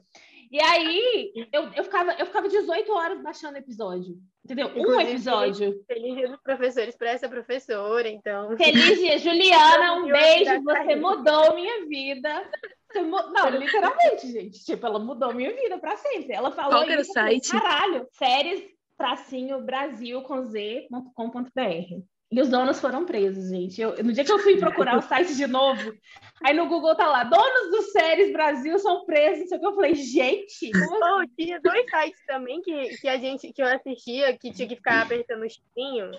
E 0.51 0.61
aí 0.61 1.31
eu, 1.53 1.69
eu, 1.73 1.83
ficava, 1.83 2.11
eu 2.13 2.25
ficava 2.25 2.49
18 2.49 2.91
horas 2.91 3.21
baixando 3.21 3.57
episódio. 3.57 4.17
Entendeu? 4.43 4.67
Inclusive, 4.69 4.95
um 4.95 5.01
episódio. 5.01 5.83
Feliz 5.87 6.15
dia 6.15 6.27
dos 6.27 6.41
professores 6.41 6.95
para 6.95 7.11
essa 7.11 7.29
professora, 7.29 8.09
então. 8.09 8.57
Feliz 8.57 8.99
dia, 8.99 9.17
Juliana, 9.17 9.93
um 9.93 10.07
beijo. 10.07 10.61
Você 10.63 10.95
mudou 10.95 11.55
minha 11.55 11.85
vida. 11.87 12.49
Não, 12.93 13.49
literalmente, 13.49 14.29
gente. 14.29 14.65
Tipo, 14.65 14.85
ela 14.87 14.99
mudou 14.99 15.33
minha 15.33 15.53
vida 15.55 15.77
para 15.77 15.95
sempre. 15.95 16.33
Ela 16.33 16.51
falou 16.51 16.71
Qual 16.71 16.83
era 16.83 17.01
o 17.01 17.05
site? 17.05 17.51
Caralho, 17.51 18.05
séries 18.11 18.61
tracinho 18.97 19.61
Brasil 19.61 20.21
com 20.21 20.43
Z.com.br. 20.43 22.03
E 22.31 22.39
os 22.39 22.47
donos 22.47 22.79
foram 22.79 23.05
presos, 23.05 23.49
gente. 23.49 23.81
Eu, 23.81 24.01
no 24.03 24.13
dia 24.13 24.23
que 24.23 24.31
eu 24.31 24.39
fui 24.39 24.57
procurar 24.57 24.97
o 24.97 25.01
site 25.01 25.35
de 25.35 25.45
novo, 25.47 25.93
aí 26.41 26.55
no 26.55 26.65
Google 26.67 26.95
tá 26.95 27.05
lá, 27.07 27.25
donos 27.25 27.71
do 27.71 27.81
Séries 27.91 28.31
Brasil 28.31 28.79
são 28.79 29.05
presos, 29.05 29.49
não 29.49 29.57
o 29.57 29.59
que. 29.59 29.67
Eu 29.67 29.75
falei, 29.75 29.95
gente. 29.95 30.71
Oh, 30.73 31.23
tinha 31.37 31.59
dois 31.59 31.85
sites 31.89 32.25
também 32.25 32.61
que, 32.61 32.97
que 32.97 33.09
a 33.09 33.17
gente 33.17 33.51
que 33.51 33.61
eu 33.61 33.67
assistia, 33.67 34.37
que 34.37 34.53
tinha 34.53 34.67
que 34.67 34.77
ficar 34.77 35.01
apertando 35.01 35.43
o 35.43 35.49
chiquinho 35.49 36.09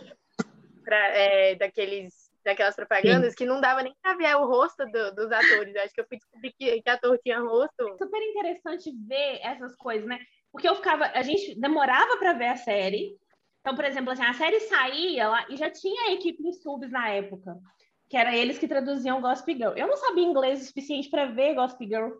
pra, 0.85 0.99
é, 1.16 1.54
daqueles 1.54 2.31
daquelas 2.45 2.75
propagandas 2.75 3.31
Sim. 3.31 3.37
que 3.37 3.47
não 3.47 3.61
dava 3.61 3.83
nem 3.83 3.95
pra 4.02 4.14
ver 4.14 4.35
o 4.37 4.47
rosto 4.47 4.85
do, 4.87 5.14
dos 5.14 5.31
atores. 5.31 5.75
Eu 5.75 5.83
acho 5.83 5.95
que 5.95 6.00
eu 6.00 6.07
fui 6.07 6.19
descobrir 6.19 6.52
que, 6.59 6.83
que 6.83 6.90
ator 6.90 7.19
tinha 7.23 7.40
rosto. 7.40 7.97
Super 7.97 8.21
interessante 8.21 8.92
ver 9.09 9.38
essas 9.42 9.75
coisas, 9.76 10.07
né? 10.07 10.19
Porque 10.50 10.69
eu 10.69 10.75
ficava, 10.75 11.07
a 11.07 11.23
gente 11.23 11.59
demorava 11.59 12.16
para 12.19 12.35
ver 12.35 12.49
a 12.49 12.57
série. 12.57 13.16
Então, 13.62 13.76
por 13.76 13.85
exemplo, 13.85 14.11
assim, 14.11 14.25
a 14.25 14.35
série 14.35 14.59
saía 14.61 15.28
lá 15.28 15.47
e 15.49 15.57
já 15.57 15.71
tinha 15.71 16.09
a 16.09 16.12
equipe 16.12 16.42
de 16.42 16.52
subs 16.61 16.90
na 16.90 17.09
época, 17.09 17.57
que 18.11 18.16
era 18.16 18.37
eles 18.37 18.59
que 18.59 18.66
traduziam 18.66 19.21
Gossip 19.21 19.54
Girl. 19.54 19.73
Eu 19.76 19.87
não 19.87 19.97
sabia 19.97 20.25
inglês 20.25 20.61
o 20.61 20.64
suficiente 20.66 21.09
para 21.09 21.26
ver 21.26 21.54
Gossip 21.54 21.87
Girl 21.87 22.11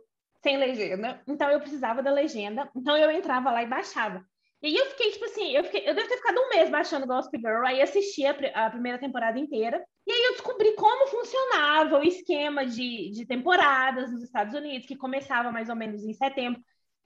sem 0.41 0.57
legenda, 0.57 1.21
então 1.27 1.51
eu 1.51 1.61
precisava 1.61 2.03
da 2.03 2.13
legenda. 2.13 2.71
Então 2.77 2.97
eu 2.97 3.11
entrava 3.11 3.51
lá 3.51 3.63
e 3.63 3.67
baixava. 3.67 4.25
E 4.63 4.69
aí 4.69 4.77
eu 4.77 4.87
fiquei, 4.87 5.11
tipo 5.11 5.25
assim, 5.25 5.51
eu, 5.51 5.65
fiquei, 5.65 5.89
eu 5.89 5.95
devo 5.95 6.09
ter 6.09 6.17
ficado 6.17 6.39
um 6.39 6.49
mês 6.49 6.71
baixando 6.71 7.07
Gossip 7.07 7.37
Girl, 7.37 7.67
aí 7.67 7.83
assisti 7.83 8.25
a, 8.25 8.31
a, 8.55 8.71
primeira 8.71 8.97
temporada 8.97 9.37
inteira. 9.37 9.85
E 10.07 10.13
aí 10.13 10.23
eu 10.23 10.33
descobri 10.33 10.73
como 10.77 11.09
funcionava 11.09 11.99
o 11.99 12.05
esquema 12.05 12.65
de, 12.65 13.11
de 13.11 13.27
temporadas 13.27 14.13
nos 14.13 14.23
Estados 14.23 14.55
Unidos, 14.55 14.87
que 14.87 14.95
começava 14.97 15.51
mais 15.51 15.69
ou 15.69 15.75
menos 15.75 16.05
em 16.05 16.15
setembro. 16.15 16.63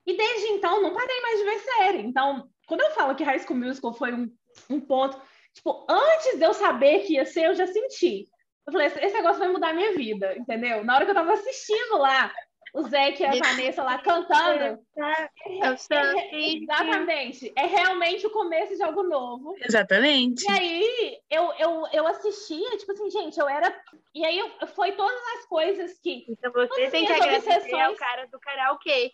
E 0.07 0.15
desde 0.15 0.49
então, 0.49 0.83
não 0.83 0.93
parei 0.93 1.21
mais 1.23 1.39
de 1.39 1.45
ver 1.45 1.59
série. 1.61 2.03
Então, 2.03 2.47
quando 2.67 2.83
eu 2.83 2.91
falo 2.91 3.15
que 3.15 3.25
High 3.25 3.41
School 3.41 3.59
Musical 3.59 3.93
foi 3.93 4.13
um, 4.13 4.31
um 4.69 4.81
ponto, 4.81 5.21
tipo, 5.55 5.87
antes 5.89 6.39
de 6.39 6.45
eu 6.45 6.53
saber 6.53 7.01
que 7.01 7.15
ia 7.15 7.25
ser, 7.25 7.47
eu 7.47 7.55
já 7.55 7.67
senti. 7.67 8.29
Eu 8.67 8.73
falei, 8.73 8.89
esse 8.89 9.15
negócio 9.15 9.39
vai 9.39 9.49
mudar 9.49 9.71
a 9.71 9.75
minha 9.75 9.93
vida, 9.93 10.37
entendeu? 10.37 10.85
Na 10.85 10.97
hora 10.97 11.05
que 11.05 11.11
eu 11.13 11.15
tava 11.15 11.33
assistindo 11.33 11.99
lá, 11.99 12.33
o 12.77 12.83
Zé 12.83 13.15
e 13.19 13.25
a 13.25 13.31
Vanessa 13.31 13.83
lá 13.83 13.99
cantando. 13.99 14.79
É, 14.99 15.31
é, 15.63 16.57
exatamente. 16.57 17.53
É 17.57 17.65
realmente 17.65 18.27
o 18.27 18.31
começo 18.31 18.77
de 18.77 18.83
algo 18.83 19.03
novo. 19.03 19.55
Exatamente. 19.61 20.45
E 20.45 20.51
aí 20.51 21.19
eu, 21.31 21.53
eu, 21.59 21.87
eu 21.93 22.07
assistia, 22.07 22.77
tipo 22.77 22.93
assim, 22.93 23.11
gente, 23.11 23.41
eu 23.41 23.49
era. 23.49 23.75
E 24.15 24.25
aí 24.25 24.39
eu, 24.39 24.51
foi 24.69 24.93
todas 24.93 25.21
as 25.39 25.47
coisas 25.47 25.99
que. 26.01 26.27
Então 26.29 26.53
você 26.53 26.91
tem 26.91 27.07
que 27.07 27.13
agradecer 27.13 27.81
ao 27.81 27.95
cara 27.95 28.27
do 28.27 28.39
karaokê. 28.39 29.11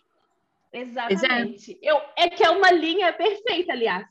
Exatamente. 0.73 1.77
Eu, 1.81 2.01
é 2.17 2.29
que 2.29 2.43
é 2.43 2.49
uma 2.49 2.71
linha 2.71 3.13
perfeita, 3.13 3.73
aliás. 3.73 4.07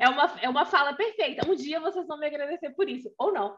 É 0.00 0.08
uma, 0.08 0.24
é 0.40 0.48
uma 0.48 0.64
fala 0.64 0.94
perfeita. 0.94 1.48
Um 1.48 1.54
dia 1.54 1.80
vocês 1.80 2.06
vão 2.06 2.18
me 2.18 2.26
agradecer 2.26 2.70
por 2.70 2.88
isso, 2.88 3.12
ou 3.18 3.32
não. 3.32 3.56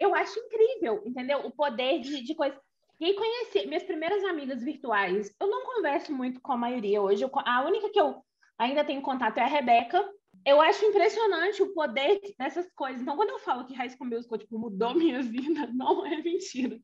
Eu 0.00 0.14
acho 0.14 0.38
incrível, 0.38 1.02
entendeu? 1.04 1.38
O 1.44 1.50
poder 1.50 2.00
de, 2.00 2.22
de 2.22 2.34
coisa. 2.34 2.56
E 3.00 3.06
aí 3.06 3.14
conheci 3.14 3.66
minhas 3.66 3.82
primeiras 3.82 4.22
amigas 4.24 4.62
virtuais. 4.62 5.34
Eu 5.40 5.48
não 5.48 5.64
converso 5.64 6.12
muito 6.12 6.40
com 6.40 6.52
a 6.52 6.56
maioria 6.56 7.02
hoje. 7.02 7.22
Eu, 7.22 7.30
a 7.34 7.64
única 7.64 7.90
que 7.90 8.00
eu 8.00 8.22
ainda 8.58 8.84
tenho 8.84 9.02
contato 9.02 9.38
é 9.38 9.42
a 9.42 9.46
Rebeca. 9.46 10.02
Eu 10.44 10.60
acho 10.60 10.84
impressionante 10.84 11.62
o 11.62 11.74
poder 11.74 12.20
dessas 12.38 12.70
coisas. 12.72 13.02
Então, 13.02 13.16
quando 13.16 13.30
eu 13.30 13.38
falo 13.40 13.64
que 13.64 13.74
High 13.74 13.90
School 13.90 14.08
Musical 14.08 14.38
tipo, 14.38 14.58
mudou 14.58 14.94
minha 14.94 15.20
vida, 15.22 15.66
não 15.74 16.06
é 16.06 16.16
mentira. 16.22 16.78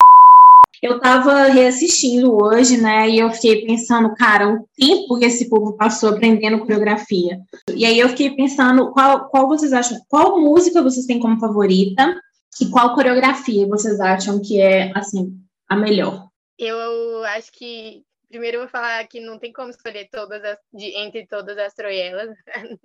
Eu 0.80 0.96
estava 0.96 1.44
reassistindo 1.44 2.34
hoje, 2.34 2.76
né? 2.76 3.08
E 3.08 3.18
eu 3.18 3.30
fiquei 3.30 3.64
pensando, 3.66 4.14
cara, 4.14 4.48
o 4.48 4.68
tempo 4.76 5.18
que 5.18 5.24
esse 5.24 5.48
povo 5.48 5.76
passou 5.76 6.10
aprendendo 6.10 6.60
coreografia. 6.60 7.40
E 7.74 7.84
aí 7.84 7.98
eu 7.98 8.08
fiquei 8.08 8.34
pensando, 8.34 8.92
qual, 8.92 9.28
qual 9.28 9.48
vocês 9.48 9.72
acham, 9.72 9.98
qual 10.08 10.40
música 10.40 10.82
vocês 10.82 11.06
têm 11.06 11.20
como 11.20 11.38
favorita 11.38 12.20
e 12.60 12.68
qual 12.70 12.94
coreografia 12.94 13.66
vocês 13.66 14.00
acham 14.00 14.40
que 14.40 14.60
é, 14.60 14.92
assim, 14.96 15.38
a 15.68 15.76
melhor? 15.76 16.28
Eu 16.58 17.24
acho 17.24 17.50
que 17.52 18.04
primeiro 18.32 18.56
eu 18.56 18.60
vou 18.62 18.68
falar 18.68 19.06
que 19.06 19.20
não 19.20 19.38
tem 19.38 19.52
como 19.52 19.68
escolher 19.68 20.08
todas 20.10 20.42
as, 20.42 20.58
de, 20.72 20.86
entre 20.96 21.26
todas 21.26 21.58
as 21.58 21.74
troielas, 21.74 22.34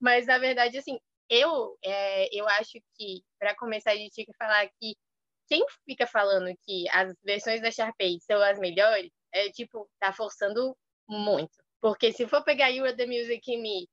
mas 0.00 0.26
na 0.26 0.38
verdade 0.38 0.76
assim 0.76 0.98
eu 1.30 1.76
é, 1.84 2.28
eu 2.36 2.48
acho 2.48 2.80
que 2.96 3.22
para 3.38 3.54
começar 3.54 3.92
a 3.92 3.96
gente 3.96 4.12
tinha 4.12 4.26
que 4.26 4.36
falar 4.36 4.66
que 4.80 4.96
quem 5.48 5.64
fica 5.84 6.06
falando 6.06 6.54
que 6.64 6.88
as 6.90 7.14
versões 7.24 7.60
da 7.60 7.70
Sharpay 7.70 8.18
são 8.20 8.40
as 8.42 8.58
melhores 8.58 9.10
é 9.32 9.50
tipo 9.50 9.88
tá 10.00 10.12
forçando 10.12 10.76
muito, 11.08 11.52
porque 11.80 12.12
se 12.12 12.26
for 12.26 12.42
pegar 12.42 12.68
You 12.68 12.84
Are 12.84 12.96
the 12.96 13.06
Music 13.06 13.56
Me 13.56 13.88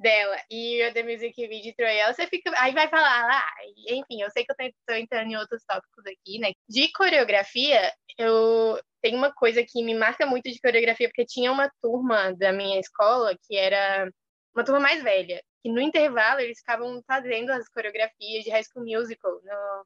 dela 0.00 0.36
e 0.50 0.82
o 0.88 0.92
The 0.92 1.02
Music 1.02 1.34
Video 1.46 1.74
Troyel, 1.76 2.12
você 2.12 2.26
fica. 2.26 2.50
Aí 2.56 2.72
vai 2.72 2.88
falar 2.88 3.26
lá, 3.26 3.38
ah, 3.38 3.54
enfim, 3.88 4.22
eu 4.22 4.30
sei 4.30 4.44
que 4.44 4.52
eu 4.52 4.66
estou 4.66 4.96
entrando 4.96 5.30
em 5.30 5.36
outros 5.36 5.62
tópicos 5.64 6.04
aqui, 6.06 6.38
né? 6.38 6.52
De 6.68 6.90
coreografia, 6.92 7.92
eu 8.18 8.80
tenho 9.02 9.16
uma 9.18 9.32
coisa 9.32 9.62
que 9.62 9.82
me 9.84 9.94
marca 9.94 10.26
muito 10.26 10.50
de 10.50 10.60
coreografia, 10.60 11.08
porque 11.08 11.26
tinha 11.26 11.52
uma 11.52 11.70
turma 11.82 12.32
da 12.34 12.52
minha 12.52 12.80
escola 12.80 13.36
que 13.46 13.56
era 13.56 14.10
uma 14.54 14.64
turma 14.64 14.80
mais 14.80 15.02
velha, 15.02 15.42
que 15.62 15.70
no 15.70 15.80
intervalo 15.80 16.40
eles 16.40 16.58
ficavam 16.58 17.02
fazendo 17.06 17.50
as 17.50 17.68
coreografias 17.68 18.44
de 18.44 18.50
High 18.50 18.64
School 18.64 18.84
Musical 18.86 19.32
no, 19.44 19.84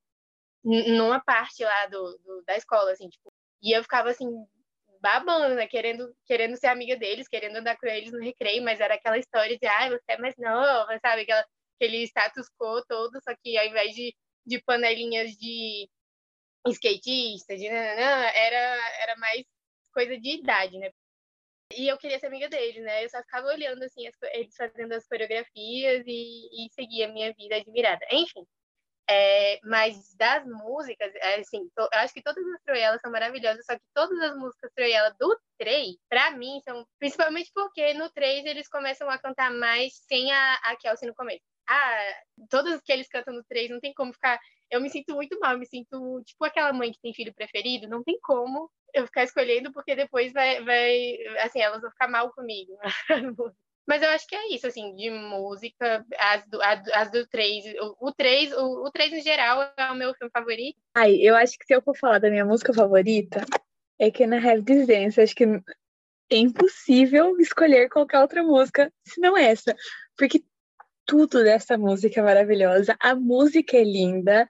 numa 0.64 1.20
parte 1.20 1.62
lá 1.62 1.86
do, 1.86 2.18
do 2.24 2.42
da 2.46 2.56
escola, 2.56 2.92
assim, 2.92 3.08
tipo, 3.08 3.32
e 3.62 3.76
eu 3.76 3.82
ficava 3.82 4.10
assim, 4.10 4.26
babando, 5.00 5.54
né? 5.54 5.66
Querendo, 5.66 6.14
querendo 6.26 6.56
ser 6.56 6.68
amiga 6.68 6.96
deles, 6.96 7.28
querendo 7.28 7.56
andar 7.56 7.76
com 7.76 7.86
eles 7.86 8.12
no 8.12 8.20
recreio, 8.20 8.62
mas 8.62 8.80
era 8.80 8.94
aquela 8.94 9.18
história 9.18 9.58
de, 9.58 9.66
ai, 9.66 9.88
ah, 9.88 9.90
você 9.90 10.12
é 10.12 10.18
mais 10.18 10.34
nova, 10.38 10.98
sabe? 11.00 11.22
Aquela, 11.22 11.46
aquele 11.76 12.02
status 12.04 12.48
quo 12.58 12.82
todo, 12.86 13.20
só 13.22 13.34
que 13.42 13.58
ao 13.58 13.66
invés 13.66 13.94
de, 13.94 14.14
de 14.46 14.62
panelinhas 14.62 15.32
de 15.36 15.88
skatista, 16.68 17.56
de 17.56 17.68
nananã, 17.68 18.26
era, 18.34 19.02
era 19.02 19.16
mais 19.16 19.44
coisa 19.92 20.18
de 20.18 20.38
idade, 20.40 20.78
né? 20.78 20.90
E 21.76 21.88
eu 21.88 21.98
queria 21.98 22.18
ser 22.18 22.26
amiga 22.26 22.48
deles, 22.48 22.82
né? 22.82 23.04
Eu 23.04 23.10
só 23.10 23.18
ficava 23.22 23.48
olhando, 23.48 23.82
assim, 23.82 24.06
as, 24.06 24.14
eles 24.32 24.54
fazendo 24.56 24.92
as 24.92 25.06
coreografias 25.06 26.04
e, 26.06 26.66
e 26.66 26.68
seguia 26.72 27.08
a 27.08 27.12
minha 27.12 27.32
vida 27.34 27.56
admirada. 27.56 28.04
Enfim, 28.12 28.46
é, 29.08 29.60
mas 29.64 30.14
das 30.16 30.46
músicas, 30.46 31.12
é, 31.16 31.40
assim, 31.40 31.68
to, 31.76 31.82
eu 31.92 32.00
acho 32.00 32.14
que 32.14 32.22
todas 32.22 32.44
as 32.46 32.62
Troielas 32.62 33.00
são 33.00 33.10
maravilhosas, 33.10 33.64
só 33.66 33.74
que 33.74 33.84
todas 33.94 34.18
as 34.20 34.36
músicas 34.36 34.70
Troiela 34.74 35.14
do 35.18 35.38
3, 35.58 35.96
pra 36.08 36.30
mim, 36.30 36.60
são. 36.64 36.86
Principalmente 36.98 37.50
porque 37.54 37.92
no 37.94 38.10
3 38.10 38.44
eles 38.46 38.68
começam 38.68 39.08
a 39.10 39.18
cantar 39.18 39.50
mais 39.52 39.94
sem 40.08 40.32
a, 40.32 40.54
a 40.64 40.76
Kelsey 40.76 41.08
no 41.08 41.14
começo. 41.14 41.42
Ah, 41.68 42.14
todas 42.50 42.80
que 42.82 42.92
eles 42.92 43.08
cantam 43.08 43.34
no 43.34 43.44
3, 43.44 43.70
não 43.70 43.80
tem 43.80 43.92
como 43.94 44.12
ficar. 44.12 44.38
Eu 44.70 44.80
me 44.80 44.90
sinto 44.90 45.14
muito 45.14 45.38
mal, 45.38 45.58
me 45.58 45.66
sinto 45.66 46.22
tipo 46.24 46.44
aquela 46.44 46.72
mãe 46.72 46.90
que 46.92 47.00
tem 47.00 47.14
filho 47.14 47.34
preferido, 47.34 47.88
não 47.88 48.02
tem 48.02 48.18
como 48.22 48.70
eu 48.94 49.06
ficar 49.06 49.24
escolhendo, 49.24 49.72
porque 49.72 49.94
depois 49.94 50.32
vai. 50.32 50.62
vai 50.64 51.16
assim, 51.40 51.60
elas 51.60 51.82
vão 51.82 51.90
ficar 51.90 52.08
mal 52.08 52.32
comigo. 52.32 52.72
Mas 53.86 54.02
eu 54.02 54.08
acho 54.10 54.26
que 54.26 54.34
é 54.34 54.54
isso, 54.54 54.66
assim, 54.66 54.94
de 54.96 55.10
música, 55.10 56.04
as 56.18 56.46
do, 56.48 56.58
as 56.62 57.10
do 57.10 57.26
3. 57.26 57.74
O, 57.80 58.08
o 58.08 58.12
3, 58.12 58.52
o, 58.52 58.86
o 58.86 58.90
3 58.90 59.12
em 59.12 59.20
geral 59.22 59.62
é 59.76 59.90
o 59.90 59.94
meu 59.94 60.14
filme 60.14 60.30
favorito. 60.32 60.78
Ai, 60.94 61.16
eu 61.16 61.36
acho 61.36 61.58
que 61.58 61.66
se 61.66 61.74
eu 61.74 61.82
for 61.82 61.96
falar 61.96 62.18
da 62.18 62.30
minha 62.30 62.44
música 62.44 62.72
favorita, 62.72 63.44
é 63.98 64.10
Can 64.10 64.34
I 64.34 64.46
Have 64.46 64.64
This 64.64 64.86
Dance. 64.86 65.20
Acho 65.20 65.34
que 65.34 65.44
é 65.44 66.36
impossível 66.36 67.38
escolher 67.38 67.88
qualquer 67.90 68.20
outra 68.20 68.42
música 68.42 68.90
se 69.06 69.20
não 69.20 69.36
essa. 69.36 69.76
Porque 70.16 70.42
tudo 71.06 71.44
dessa 71.44 71.76
música 71.76 72.20
é 72.20 72.22
maravilhosa. 72.22 72.96
A 72.98 73.14
música 73.14 73.76
é 73.76 73.84
linda, 73.84 74.48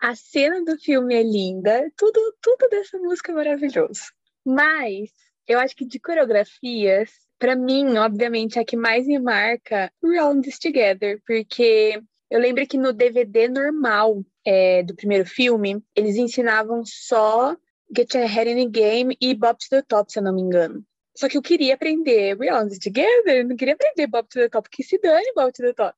a 0.00 0.14
cena 0.14 0.64
do 0.64 0.78
filme 0.78 1.14
é 1.14 1.22
linda, 1.22 1.90
tudo, 1.96 2.34
tudo 2.40 2.68
dessa 2.70 2.98
música 2.98 3.32
é 3.32 3.34
maravilhoso. 3.34 4.02
Mas 4.44 5.10
eu 5.46 5.58
acho 5.58 5.76
que 5.76 5.86
de 5.86 6.00
coreografias, 6.00 7.10
para 7.38 7.56
mim, 7.56 7.96
obviamente, 7.96 8.58
a 8.58 8.64
que 8.64 8.76
mais 8.76 9.06
me 9.06 9.18
marca 9.18 9.92
Round 10.02 10.42
This 10.42 10.58
Together, 10.58 11.20
porque 11.26 12.00
eu 12.30 12.40
lembro 12.40 12.66
que 12.66 12.78
no 12.78 12.92
DVD 12.92 13.48
normal 13.48 14.24
é, 14.44 14.82
do 14.82 14.94
primeiro 14.94 15.26
filme, 15.26 15.82
eles 15.94 16.16
ensinavam 16.16 16.82
só 16.84 17.56
Get 17.94 18.14
Your 18.14 18.26
Head 18.26 18.50
in 18.50 18.70
the 18.70 18.80
Game 18.80 19.16
e 19.20 19.34
Bob 19.34 19.58
to 19.58 19.66
the 19.70 19.82
Top, 19.82 20.10
se 20.10 20.18
eu 20.18 20.22
não 20.22 20.34
me 20.34 20.42
engano. 20.42 20.84
Só 21.16 21.28
que 21.28 21.36
eu 21.36 21.42
queria 21.42 21.74
aprender 21.74 22.36
Round 22.36 22.70
This 22.70 22.80
Together, 22.80 23.46
não 23.46 23.56
queria 23.56 23.74
aprender 23.74 24.06
Bob 24.06 24.28
to 24.28 24.40
the 24.40 24.48
Top, 24.48 24.68
que 24.68 24.82
se 24.82 24.98
dane 24.98 25.32
Bob 25.34 25.52
to 25.52 25.62
the 25.62 25.72
Top. 25.72 25.96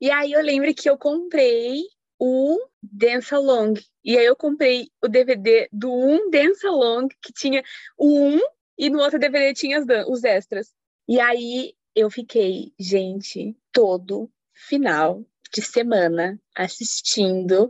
E 0.00 0.10
aí 0.10 0.32
eu 0.32 0.42
lembro 0.42 0.74
que 0.74 0.90
eu 0.90 0.98
comprei 0.98 1.82
o 2.18 2.58
Dance 2.82 3.34
Along. 3.34 3.74
E 4.04 4.18
aí 4.18 4.24
eu 4.24 4.36
comprei 4.36 4.88
o 5.02 5.08
DVD 5.08 5.68
do 5.72 5.92
um 5.92 6.30
Dance 6.30 6.66
Along, 6.66 7.08
que 7.20 7.32
tinha 7.32 7.62
o 7.96 8.18
1 8.18 8.40
e 8.78 8.90
no 8.90 9.00
outro 9.00 9.18
DVD 9.18 9.52
tinha 9.54 9.84
os 10.08 10.24
extras. 10.24 10.72
E 11.08 11.20
aí 11.20 11.74
eu 11.94 12.10
fiquei, 12.10 12.72
gente, 12.78 13.56
todo 13.72 14.30
final 14.54 15.24
de 15.52 15.60
semana 15.60 16.40
assistindo 16.56 17.68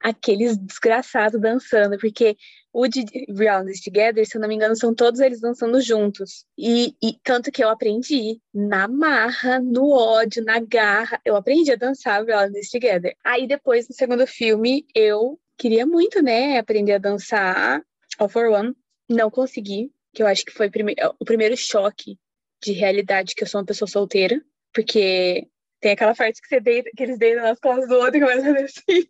aqueles 0.00 0.56
desgraçados 0.56 1.40
dançando, 1.40 1.96
porque 1.98 2.36
o 2.72 2.86
de 2.86 3.04
Round 3.28 3.72
Together, 3.82 4.26
se 4.26 4.36
eu 4.36 4.40
não 4.40 4.48
me 4.48 4.54
engano, 4.54 4.76
são 4.76 4.94
todos 4.94 5.20
eles 5.20 5.40
dançando 5.40 5.80
juntos. 5.80 6.44
E, 6.56 6.94
e, 7.02 7.18
tanto 7.22 7.50
que 7.52 7.62
eu 7.62 7.68
aprendi 7.68 8.40
na 8.52 8.88
marra, 8.88 9.60
no 9.60 9.90
ódio, 9.90 10.44
na 10.44 10.58
garra, 10.58 11.20
eu 11.24 11.36
aprendi 11.36 11.72
a 11.72 11.76
dançar 11.76 12.24
Round 12.24 12.58
Together. 12.70 13.14
Aí 13.24 13.46
depois, 13.46 13.88
no 13.88 13.94
segundo 13.94 14.26
filme, 14.26 14.86
eu 14.94 15.38
queria 15.56 15.86
muito, 15.86 16.22
né, 16.22 16.58
aprender 16.58 16.94
a 16.94 16.98
dançar 16.98 17.82
All 18.18 18.28
for 18.28 18.48
One. 18.48 18.74
Não 19.08 19.30
consegui, 19.30 19.90
que 20.12 20.22
eu 20.22 20.26
acho 20.26 20.44
que 20.44 20.52
foi 20.52 20.70
prime 20.70 20.94
o 21.18 21.24
primeiro 21.24 21.56
choque 21.56 22.18
de 22.62 22.72
realidade 22.72 23.34
que 23.34 23.42
eu 23.42 23.48
sou 23.48 23.60
uma 23.60 23.66
pessoa 23.66 23.88
solteira, 23.88 24.40
porque 24.72 25.48
Tem 25.80 25.92
aquela 25.92 26.14
parte 26.14 26.40
que, 26.40 26.60
deita, 26.60 26.90
que 26.96 27.02
eles 27.02 27.18
deitam 27.18 27.42
nas 27.42 27.58
costas 27.58 27.88
do 27.88 27.96
outro 27.96 28.16
e 28.16 28.20
começam 28.20 28.54
a 28.54 28.60
assim. 28.60 29.08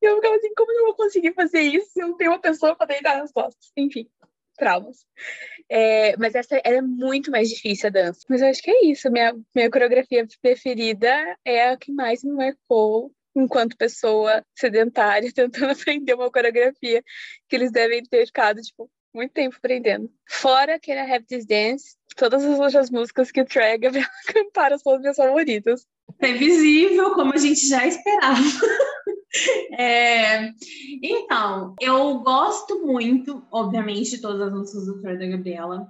E 0.00 0.06
eu 0.06 0.16
ficava 0.16 0.34
assim, 0.36 0.52
como 0.54 0.72
eu 0.72 0.86
vou 0.86 0.94
conseguir 0.94 1.32
fazer 1.32 1.60
isso 1.60 1.90
se 1.92 2.00
eu 2.00 2.08
não 2.08 2.16
tenho 2.16 2.32
uma 2.32 2.40
pessoa 2.40 2.74
para 2.76 2.86
deitar 2.86 3.18
nas 3.18 3.32
costas? 3.32 3.70
Enfim, 3.76 4.08
traumas. 4.56 5.06
É, 5.68 6.16
mas 6.16 6.34
essa 6.34 6.56
é 6.56 6.80
muito 6.82 7.30
mais 7.30 7.48
difícil 7.48 7.88
a 7.88 7.90
dança. 7.90 8.20
Mas 8.28 8.42
eu 8.42 8.48
acho 8.48 8.62
que 8.62 8.70
é 8.70 8.86
isso. 8.86 9.10
Minha, 9.10 9.34
minha 9.54 9.70
coreografia 9.70 10.26
preferida 10.42 11.36
é 11.44 11.68
a 11.68 11.76
que 11.76 11.92
mais 11.92 12.22
me 12.24 12.32
marcou 12.32 13.12
enquanto 13.36 13.76
pessoa 13.76 14.44
sedentária 14.56 15.30
tentando 15.34 15.72
aprender 15.72 16.14
uma 16.14 16.30
coreografia 16.30 17.02
que 17.48 17.56
eles 17.56 17.70
devem 17.70 18.02
ter 18.02 18.26
ficado, 18.26 18.60
tipo, 18.60 18.90
muito 19.18 19.32
tempo 19.32 19.56
aprendendo. 19.56 20.10
Fora 20.26 20.78
que 20.78 20.92
era 20.92 21.02
Have 21.02 21.26
This 21.26 21.44
Dance, 21.44 21.96
todas 22.16 22.44
as 22.44 22.58
outras 22.58 22.90
músicas 22.90 23.30
que 23.30 23.40
o 23.40 23.44
Trey 23.44 23.78
cantaram 24.32 24.78
são 24.78 24.94
as 24.94 25.00
minhas 25.00 25.16
favoritas. 25.16 25.86
Previsível, 26.18 27.14
como 27.14 27.34
a 27.34 27.36
gente 27.36 27.68
já 27.68 27.86
esperava. 27.86 28.40
É, 29.78 30.52
então, 31.02 31.74
eu 31.80 32.20
gosto 32.20 32.86
muito, 32.86 33.46
obviamente, 33.52 34.12
de 34.12 34.22
todas 34.22 34.40
as 34.40 34.52
músicas 34.52 34.86
do 34.86 35.02
Troy 35.02 35.18
da 35.18 35.26
Gabriela. 35.26 35.86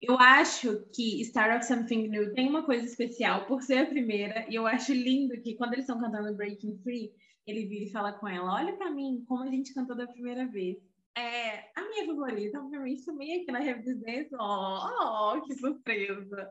Eu 0.00 0.16
acho 0.16 0.84
que 0.94 1.20
Start 1.22 1.56
of 1.56 1.66
Something 1.66 2.06
New 2.06 2.32
tem 2.34 2.48
uma 2.48 2.62
coisa 2.62 2.86
especial 2.86 3.46
por 3.46 3.62
ser 3.62 3.78
a 3.78 3.86
primeira, 3.86 4.46
e 4.48 4.54
eu 4.54 4.64
acho 4.64 4.92
lindo 4.92 5.40
que 5.42 5.56
quando 5.56 5.72
eles 5.72 5.86
estão 5.86 6.00
cantando 6.00 6.36
Breaking 6.36 6.78
Free, 6.84 7.10
ele 7.44 7.66
vira 7.66 7.84
e 7.86 7.90
fala 7.90 8.12
com 8.12 8.28
ela: 8.28 8.54
Olha 8.54 8.76
para 8.76 8.92
mim 8.92 9.24
como 9.26 9.42
a 9.42 9.50
gente 9.50 9.74
cantou 9.74 9.96
da 9.96 10.06
primeira 10.06 10.46
vez. 10.46 10.76
É, 11.18 11.64
a 11.74 11.82
minha 11.88 12.06
favorita, 12.06 12.60
obviamente, 12.60 13.04
também 13.04 13.40
aqui 13.40 13.50
na 13.50 13.58
Revidência. 13.58 14.38
Oh, 14.40 15.34
oh, 15.34 15.42
que 15.42 15.54
surpresa! 15.54 16.48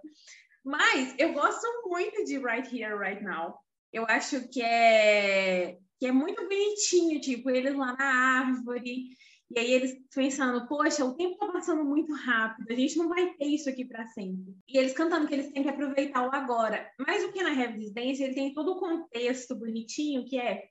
Mas 0.62 1.15
eu 1.17 1.31
gosto 1.31 1.65
muito 1.86 2.25
de 2.25 2.38
Right 2.38 2.67
Here, 2.67 2.97
Right 2.97 3.24
Now. 3.24 3.55
Eu 3.93 4.03
acho 4.09 4.50
que 4.50 4.62
é, 4.62 5.77
que 5.97 6.07
é 6.07 6.12
muito 6.12 6.43
bonitinho, 6.43 7.21
tipo, 7.21 7.50
eles 7.50 7.74
lá 7.75 7.95
na 7.95 8.05
árvore, 8.41 9.07
e 9.50 9.57
aí 9.57 9.71
eles 9.71 9.97
pensando, 10.13 10.67
poxa, 10.67 11.05
o 11.05 11.15
tempo 11.15 11.38
tá 11.38 11.47
passando 11.47 11.86
muito 11.86 12.13
rápido, 12.13 12.69
a 12.69 12.75
gente 12.75 12.97
não 12.97 13.07
vai 13.07 13.33
ter 13.36 13.45
isso 13.45 13.69
aqui 13.69 13.86
para 13.86 14.05
sempre. 14.07 14.53
E 14.67 14.77
eles 14.77 14.91
cantando 14.91 15.25
que 15.25 15.33
eles 15.33 15.50
têm 15.53 15.63
que 15.63 15.69
aproveitar 15.69 16.27
o 16.27 16.36
agora. 16.36 16.91
Mas 17.00 17.24
o 17.24 17.31
que 17.31 17.41
na 17.41 17.53
Heaven's 17.53 17.93
Dance, 17.93 18.21
ele 18.21 18.33
tem 18.33 18.53
todo 18.53 18.74
o 18.74 18.79
contexto 18.79 19.55
bonitinho, 19.55 20.25
que 20.25 20.38
é 20.38 20.65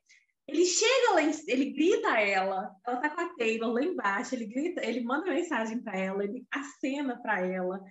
ele 0.47 0.65
chega 0.65 1.13
lá, 1.13 1.23
ele 1.23 1.73
grita 1.73 2.09
a 2.09 2.21
ela, 2.21 2.71
ela 2.87 2.97
tá 2.99 3.11
com 3.11 3.21
a 3.21 3.35
Taylor 3.37 3.73
lá 3.73 3.83
embaixo, 3.83 4.35
ele 4.35 4.47
grita, 4.47 4.85
ele 4.85 5.01
manda 5.01 5.33
mensagem 5.33 5.83
para 5.83 5.99
ela, 5.99 6.23
ele 6.23 6.47
acena 6.51 7.21
para 7.21 7.41
ela, 7.41 7.83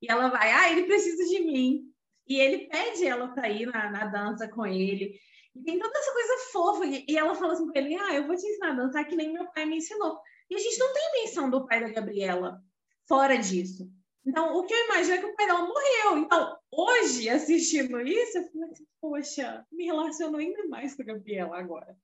e 0.00 0.10
ela 0.10 0.28
vai, 0.28 0.52
ah, 0.52 0.70
ele 0.70 0.84
precisa 0.84 1.24
de 1.24 1.40
mim. 1.44 1.82
E 2.26 2.38
ele 2.38 2.68
pede 2.68 3.06
ela 3.06 3.28
para 3.28 3.48
ir 3.48 3.66
na, 3.66 3.90
na 3.90 4.06
dança 4.06 4.48
com 4.48 4.66
ele. 4.66 5.18
E 5.54 5.62
tem 5.62 5.78
toda 5.78 5.98
essa 5.98 6.12
coisa 6.12 6.50
fofa. 6.52 6.86
E, 6.86 7.16
ela 7.16 7.34
fala 7.34 7.52
assim 7.52 7.66
com 7.66 7.78
ele: 7.78 7.94
Ah, 7.94 8.14
eu 8.14 8.26
vou 8.26 8.36
te 8.36 8.46
ensinar 8.46 8.72
a 8.72 8.74
dançar 8.74 9.06
que 9.06 9.16
nem 9.16 9.32
meu 9.32 9.50
pai 9.52 9.66
me 9.66 9.76
ensinou. 9.76 10.18
E 10.50 10.54
a 10.54 10.58
gente 10.58 10.78
não 10.78 10.92
tem 10.92 11.22
menção 11.22 11.50
do 11.50 11.66
pai 11.66 11.80
da 11.80 11.88
Gabriela 11.88 12.60
fora 13.08 13.36
disso. 13.36 13.90
Então, 14.26 14.56
o 14.56 14.64
que 14.64 14.72
eu 14.72 14.84
imagino 14.86 15.14
é 15.14 15.18
que 15.18 15.26
o 15.26 15.36
dela 15.36 15.66
morreu. 15.66 16.18
Então, 16.18 16.58
hoje, 16.70 17.28
assistindo 17.28 18.00
isso, 18.00 18.38
eu 18.38 18.50
falei 18.50 18.70
assim, 18.70 18.86
poxa, 19.00 19.66
me 19.70 19.84
relaciono 19.84 20.38
ainda 20.38 20.66
mais 20.66 20.94
com 20.94 21.02
a 21.02 21.04
Gabriela 21.04 21.58
agora. 21.58 21.96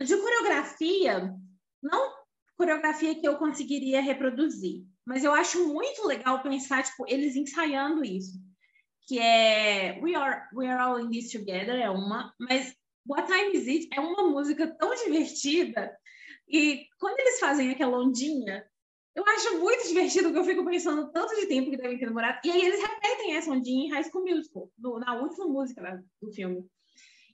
De 0.00 0.16
coreografia, 0.16 1.34
não 1.82 2.24
coreografia 2.56 3.14
que 3.14 3.26
eu 3.26 3.36
conseguiria 3.36 4.00
reproduzir, 4.00 4.84
mas 5.04 5.24
eu 5.24 5.32
acho 5.32 5.66
muito 5.66 6.06
legal 6.06 6.42
pensar, 6.42 6.84
tipo, 6.84 7.04
eles 7.08 7.36
ensaiando 7.36 8.04
isso. 8.04 8.38
Que 9.06 9.18
é 9.18 9.98
We 10.00 10.14
Are, 10.14 10.48
We 10.54 10.66
Are 10.66 10.80
All 10.80 11.00
In 11.00 11.10
This 11.10 11.32
Together, 11.32 11.80
é 11.80 11.90
uma, 11.90 12.32
mas 12.38 12.74
What 13.06 13.30
Time 13.30 13.52
Is 13.56 13.68
It 13.68 13.88
é 13.92 14.00
uma 14.00 14.30
música 14.30 14.66
tão 14.78 14.94
divertida 14.94 15.94
e 16.48 16.86
quando 16.98 17.18
eles 17.18 17.40
fazem 17.40 17.70
aquela 17.70 17.98
ondinha, 17.98 18.64
eu 19.14 19.24
acho 19.26 19.58
muito 19.58 19.86
divertido, 19.86 20.32
que 20.32 20.38
eu 20.38 20.44
fico 20.44 20.64
pensando 20.64 21.10
tanto 21.12 21.36
de 21.36 21.46
tempo 21.46 21.70
que 21.70 21.76
devem 21.76 21.98
ter 21.98 22.06
demorado. 22.06 22.40
E 22.44 22.50
aí 22.50 22.64
eles 22.64 22.80
repetem 22.80 23.36
essa 23.36 23.50
ondinha 23.50 23.86
em 23.86 23.90
High 23.90 24.04
School 24.10 24.24
Musical, 24.24 24.68
no, 24.76 24.98
na 24.98 25.14
última 25.14 25.46
música 25.46 25.80
né, 25.80 26.02
do 26.20 26.32
filme. 26.32 26.66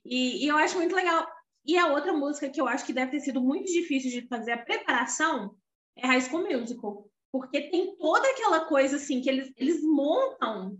E, 0.05 0.45
e, 0.45 0.47
eu 0.47 0.57
acho 0.57 0.77
muito 0.77 0.95
legal. 0.95 1.27
E 1.65 1.77
a 1.77 1.87
outra 1.87 2.13
música 2.13 2.49
que 2.49 2.61
eu 2.61 2.67
acho 2.67 2.85
que 2.85 2.93
deve 2.93 3.11
ter 3.11 3.19
sido 3.19 3.41
muito 3.41 3.71
difícil 3.71 4.11
de 4.11 4.27
fazer 4.27 4.51
a 4.51 4.63
preparação 4.63 5.55
é 5.97 6.05
High 6.05 6.21
School 6.21 6.43
Musical. 6.43 7.07
Porque 7.31 7.69
tem 7.69 7.95
toda 7.97 8.29
aquela 8.29 8.65
coisa 8.65 8.97
assim 8.97 9.21
que 9.21 9.29
eles, 9.29 9.51
eles 9.57 9.81
montam 9.81 10.77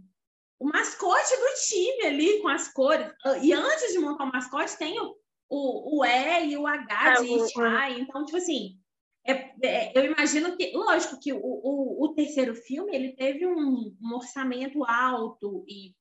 o 0.60 0.68
mascote 0.68 1.36
do 1.36 1.68
time 1.68 2.06
ali 2.06 2.42
com 2.42 2.48
as 2.48 2.68
cores. 2.68 3.12
E 3.42 3.54
antes 3.54 3.94
de 3.94 4.00
montar 4.00 4.26
o 4.26 4.32
mascote, 4.32 4.78
tem 4.78 5.00
o, 5.00 5.16
o, 5.50 6.00
o 6.00 6.06
E 6.06 6.50
e 6.50 6.58
o 6.58 6.68
H 6.68 7.22
de 7.22 7.62
é, 7.62 8.00
Então, 8.00 8.26
tipo 8.26 8.38
assim, 8.38 8.78
é, 9.26 9.54
é, 9.64 9.98
eu 9.98 10.06
imagino 10.06 10.58
que, 10.58 10.72
lógico 10.76 11.20
que 11.20 11.32
o, 11.32 11.40
o, 11.40 12.06
o 12.06 12.14
terceiro 12.16 12.56
filme 12.56 12.96
ele 12.96 13.16
teve 13.16 13.46
um, 13.46 13.96
um, 14.02 14.16
orçamento 14.16 14.84
alto 14.84 15.64
e, 15.68 15.94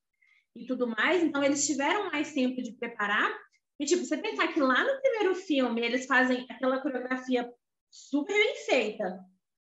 e 0.55 0.65
tudo 0.65 0.87
mais, 0.87 1.23
então 1.23 1.43
eles 1.43 1.65
tiveram 1.65 2.09
mais 2.11 2.33
tempo 2.33 2.61
de 2.61 2.73
preparar. 2.73 3.31
E, 3.79 3.85
tipo, 3.85 4.03
você 4.03 4.17
pensar 4.17 4.53
que 4.53 4.59
lá 4.59 4.83
no 4.83 5.01
primeiro 5.01 5.35
filme 5.35 5.81
eles 5.81 6.05
fazem 6.05 6.45
aquela 6.49 6.81
coreografia 6.81 7.51
super 7.89 8.33
bem 8.33 8.55
feita, 8.65 9.19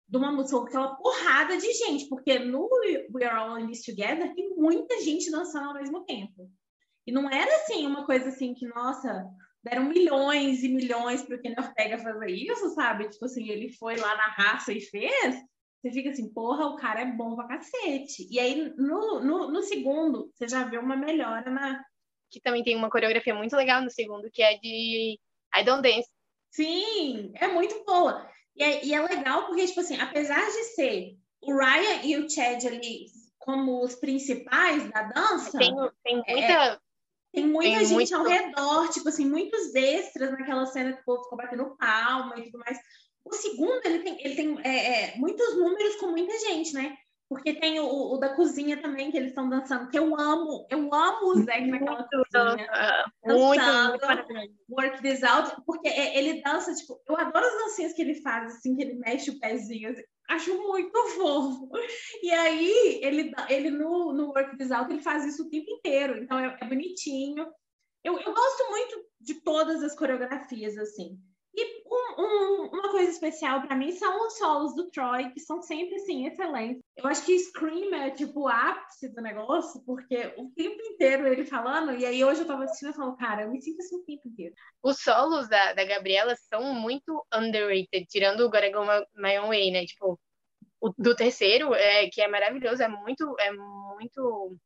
de 0.09 0.17
uma 0.17 0.33
música 0.33 0.59
com 0.59 0.67
aquela 0.67 0.95
porrada 0.97 1.57
de 1.57 1.73
gente, 1.73 2.09
porque 2.09 2.39
no 2.39 2.69
We 3.15 3.25
Are 3.25 3.39
All 3.39 3.59
In 3.59 3.69
This 3.69 3.85
Together 3.85 4.35
tem 4.35 4.55
muita 4.57 5.01
gente 5.01 5.31
dançando 5.31 5.69
ao 5.69 5.75
mesmo 5.75 6.05
tempo. 6.05 6.51
E 7.07 7.13
não 7.13 7.31
era 7.31 7.57
assim, 7.57 7.87
uma 7.87 8.05
coisa 8.05 8.29
assim 8.29 8.55
que, 8.55 8.67
nossa, 8.67 9.27
deram 9.63 9.85
milhões 9.85 10.63
e 10.63 10.69
milhões 10.69 11.23
para 11.23 11.37
o 11.37 11.41
Kenny 11.41 11.57
Ortega 11.59 11.99
fazer 11.99 12.31
isso, 12.31 12.71
sabe? 12.71 13.09
Tipo 13.09 13.27
assim, 13.27 13.49
ele 13.49 13.71
foi 13.73 13.97
lá 13.97 14.17
na 14.17 14.27
raça 14.29 14.73
e 14.73 14.81
fez. 14.81 15.37
Você 15.83 15.91
fica 15.93 16.11
assim, 16.11 16.33
porra, 16.33 16.67
o 16.67 16.77
cara 16.77 17.01
é 17.01 17.07
bom 17.07 17.35
pra 17.35 17.49
cacete. 17.49 18.27
E 18.31 18.39
aí, 18.39 18.73
no, 18.77 19.21
no, 19.21 19.51
no 19.51 19.63
segundo, 19.63 20.31
você 20.35 20.47
já 20.47 20.65
vê 20.65 20.79
uma 20.79 20.97
melhora 20.97 21.51
na. 21.51 21.83
Que 22.31 22.41
também 22.41 22.63
tem 22.63 22.77
uma 22.77 22.91
coreografia 22.91 23.35
muito 23.35 23.57
legal 23.57 23.83
no 23.83 23.91
segundo, 23.91 24.31
que 24.31 24.43
é 24.43 24.59
de 24.59 25.19
I 25.55 25.65
Don't 25.65 25.83
Dance. 25.83 26.09
Sim, 26.51 27.33
é 27.35 27.49
muito 27.49 27.83
boa. 27.85 28.29
E 28.57 28.63
é, 28.63 28.85
e 28.85 28.95
é 28.95 29.01
legal 29.01 29.47
porque, 29.47 29.67
tipo 29.67 29.81
assim, 29.81 29.99
apesar 29.99 30.45
de 30.45 30.65
ser 30.75 31.17
o 31.41 31.57
Ryan 31.57 32.03
e 32.05 32.17
o 32.19 32.29
Chad 32.29 32.65
ali 32.67 33.07
como 33.39 33.83
os 33.83 33.95
principais 33.95 34.91
da 34.91 35.03
dança. 35.05 35.59
Tem, 35.59 35.75
tem 36.05 36.17
muita. 36.17 36.53
É, 36.53 36.79
tem 37.33 37.47
muita 37.47 37.79
tem 37.79 37.87
gente 37.87 37.95
muito... 37.95 38.17
ao 38.17 38.25
redor, 38.25 38.89
tipo 38.89 39.09
assim, 39.09 39.25
muitos 39.25 39.75
extras 39.75 40.33
naquela 40.33 40.67
cena 40.67 40.93
que 40.93 41.03
o 41.03 41.05
povo 41.05 41.23
ficou 41.23 41.39
batendo 41.39 41.77
palma 41.77 42.39
e 42.39 42.45
tudo 42.45 42.59
mais. 42.59 42.79
O 43.25 43.33
segundo, 43.35 43.81
ele 43.85 44.01
tem, 44.01 44.25
ele 44.25 44.35
tem 44.35 44.59
é, 44.65 45.13
é, 45.13 45.17
muitos 45.17 45.57
números 45.57 45.97
com 45.97 46.09
muita 46.09 46.37
gente, 46.41 46.73
né? 46.73 46.97
Porque 47.31 47.55
tem 47.55 47.79
o, 47.79 47.87
o 47.87 48.19
da 48.19 48.35
cozinha 48.35 48.83
também, 48.83 49.09
que 49.13 49.17
eles 49.17 49.29
estão 49.29 49.49
dançando, 49.49 49.89
que 49.89 49.97
eu 49.97 50.19
amo, 50.19 50.67
eu 50.69 50.93
amo 50.93 51.29
o 51.29 51.35
Zac 51.37 51.65
naquela 51.65 52.03
cozinha. 52.03 52.69
Muito, 53.25 53.61
dançando, 53.61 53.91
muito 53.91 54.55
Work 54.69 55.01
This 55.01 55.23
Out, 55.23 55.55
porque 55.65 55.89
é, 55.89 56.19
ele 56.19 56.43
dança, 56.43 56.75
tipo, 56.75 57.01
eu 57.09 57.17
adoro 57.17 57.47
as 57.47 57.53
dancinhas 57.53 57.93
que 57.93 58.03
ele 58.03 58.21
faz, 58.21 58.57
assim, 58.57 58.75
que 58.75 58.83
ele 58.83 58.95
mexe 58.95 59.31
o 59.31 59.39
pezinho, 59.39 59.91
assim, 59.91 60.03
acho 60.29 60.59
muito 60.59 60.93
fofo. 61.15 61.71
E 62.21 62.33
aí, 62.33 62.99
ele, 63.01 63.33
ele 63.49 63.71
no, 63.71 64.13
no 64.13 64.31
Work 64.31 64.57
This 64.57 64.73
Out, 64.73 64.91
ele 64.91 65.01
faz 65.01 65.25
isso 65.25 65.45
o 65.45 65.49
tempo 65.49 65.71
inteiro, 65.71 66.21
então 66.21 66.37
é, 66.37 66.59
é 66.61 66.67
bonitinho. 66.67 67.47
Eu, 68.03 68.19
eu 68.19 68.35
gosto 68.35 68.71
muito 68.71 69.07
de 69.21 69.35
todas 69.35 69.85
as 69.85 69.95
coreografias, 69.95 70.77
assim. 70.77 71.17
E 71.55 71.83
um, 71.85 72.23
um, 72.23 72.71
uma 72.73 72.91
coisa 72.91 73.11
especial 73.11 73.63
para 73.63 73.75
mim 73.75 73.91
são 73.93 74.27
os 74.27 74.39
solos 74.39 74.75
do 74.75 74.89
Troy, 74.91 75.31
que 75.31 75.41
são 75.41 75.61
sempre, 75.61 75.97
assim, 75.97 76.27
excelentes. 76.27 76.83
Eu 76.97 77.07
acho 77.07 77.25
que 77.25 77.39
Scream 77.39 77.93
é, 77.95 78.11
tipo, 78.11 78.43
o 78.43 78.49
ápice 78.49 79.09
do 79.09 79.21
negócio, 79.21 79.83
porque 79.85 80.33
o 80.37 80.51
tempo 80.51 80.81
inteiro 80.81 81.27
ele 81.27 81.45
falando, 81.45 81.93
e 81.97 82.07
aí 82.07 82.25
hoje 82.25 82.43
eu 82.43 82.47
tava 82.47 82.65
assistindo 82.65 82.91
e 82.91 82.97
falo, 82.97 83.17
cara, 83.17 83.43
eu 83.43 83.51
me 83.51 83.61
sinto 83.61 83.81
assim 83.81 83.97
o 83.97 84.05
tempo 84.05 84.29
inteiro. 84.29 84.55
Os 84.83 85.01
solos 85.01 85.49
da, 85.49 85.73
da 85.73 85.85
Gabriela 85.85 86.37
são 86.37 86.73
muito 86.73 87.27
underrated, 87.35 88.07
tirando 88.09 88.41
o 88.43 88.51
Gotta 88.51 88.71
Go 88.71 88.85
My 89.15 89.39
Own 89.39 89.49
Way, 89.49 89.73
né? 89.73 89.85
Tipo, 89.85 90.19
o 90.81 90.95
do 90.97 91.17
terceiro, 91.17 91.75
é, 91.75 92.09
que 92.09 92.23
é 92.23 92.29
maravilhoso, 92.29 92.83
é 92.83 92.89
muito, 92.89 93.35
é 93.41 93.53
muito... 93.53 94.57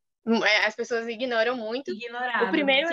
É, 0.45 0.65
as 0.65 0.75
pessoas 0.75 1.07
ignoram 1.07 1.55
muito. 1.55 1.91
Ignorado, 1.91 2.47
o 2.47 2.51
primeiro 2.51 2.89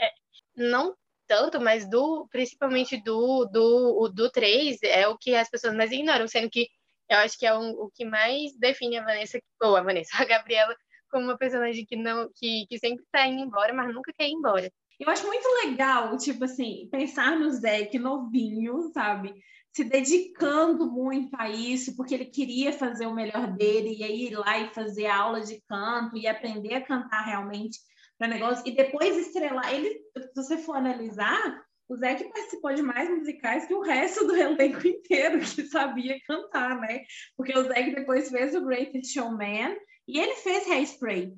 é, 0.00 0.10
não 0.56 0.94
tanto, 1.28 1.60
mas 1.60 1.88
do 1.88 2.26
principalmente 2.30 3.00
do 3.02 3.44
do 3.44 4.08
do 4.08 4.30
3 4.30 4.78
é 4.82 5.06
o 5.06 5.16
que 5.16 5.34
as 5.34 5.48
pessoas 5.50 5.74
mais 5.76 5.92
ignoram, 5.92 6.26
sendo 6.26 6.50
que 6.50 6.66
eu 7.08 7.18
acho 7.18 7.38
que 7.38 7.46
é 7.46 7.56
um, 7.56 7.70
o 7.70 7.90
que 7.94 8.04
mais 8.04 8.56
define 8.58 8.98
a 8.98 9.04
Vanessa, 9.04 9.38
ou 9.62 9.76
a 9.76 9.82
Vanessa, 9.82 10.10
a 10.22 10.24
Gabriela 10.24 10.74
como 11.10 11.24
uma 11.24 11.38
personagem 11.38 11.86
que 11.86 11.96
não 11.96 12.28
que, 12.34 12.66
que 12.68 12.78
sempre 12.78 13.04
tá 13.10 13.26
indo 13.26 13.42
embora, 13.42 13.72
mas 13.72 13.94
nunca 13.94 14.12
quer 14.12 14.28
ir 14.28 14.32
embora. 14.32 14.70
Eu 14.98 15.08
acho 15.08 15.26
muito 15.26 15.46
legal, 15.64 16.16
tipo 16.18 16.44
assim, 16.44 16.88
pensar 16.90 17.38
no 17.38 17.50
Zé 17.50 17.88
novinho, 17.98 18.90
sabe? 18.92 19.32
Se 19.72 19.84
dedicando 19.84 20.90
muito 20.90 21.30
a 21.38 21.48
isso, 21.48 21.94
porque 21.94 22.14
ele 22.14 22.24
queria 22.24 22.72
fazer 22.72 23.06
o 23.06 23.14
melhor 23.14 23.46
dele, 23.52 23.96
e 23.96 24.02
aí 24.02 24.26
ir 24.26 24.36
lá 24.36 24.58
e 24.58 24.74
fazer 24.74 25.06
aula 25.06 25.40
de 25.40 25.62
canto 25.68 26.16
e 26.16 26.26
aprender 26.26 26.74
a 26.74 26.84
cantar 26.84 27.24
realmente 27.24 27.78
para 28.18 28.28
negócio 28.28 28.64
e 28.66 28.72
depois 28.72 29.16
estrelar. 29.16 29.72
Ele, 29.72 29.88
se 29.90 30.34
você 30.34 30.58
for 30.58 30.76
analisar, 30.76 31.62
o 31.88 31.96
Zac 31.96 32.22
participou 32.24 32.74
de 32.74 32.82
mais 32.82 33.08
musicais 33.08 33.66
que 33.66 33.74
o 33.74 33.80
resto 33.80 34.26
do 34.26 34.34
elenco 34.36 34.86
inteiro 34.86 35.38
que 35.38 35.64
sabia 35.64 36.20
cantar, 36.26 36.78
né? 36.80 37.04
Porque 37.36 37.56
o 37.56 37.62
Zac 37.62 37.94
depois 37.94 38.28
fez 38.28 38.54
o 38.54 38.64
Greatest 38.64 39.14
Showman 39.14 39.76
e 40.06 40.18
ele 40.18 40.34
fez 40.36 40.68
Hairspray. 40.68 41.32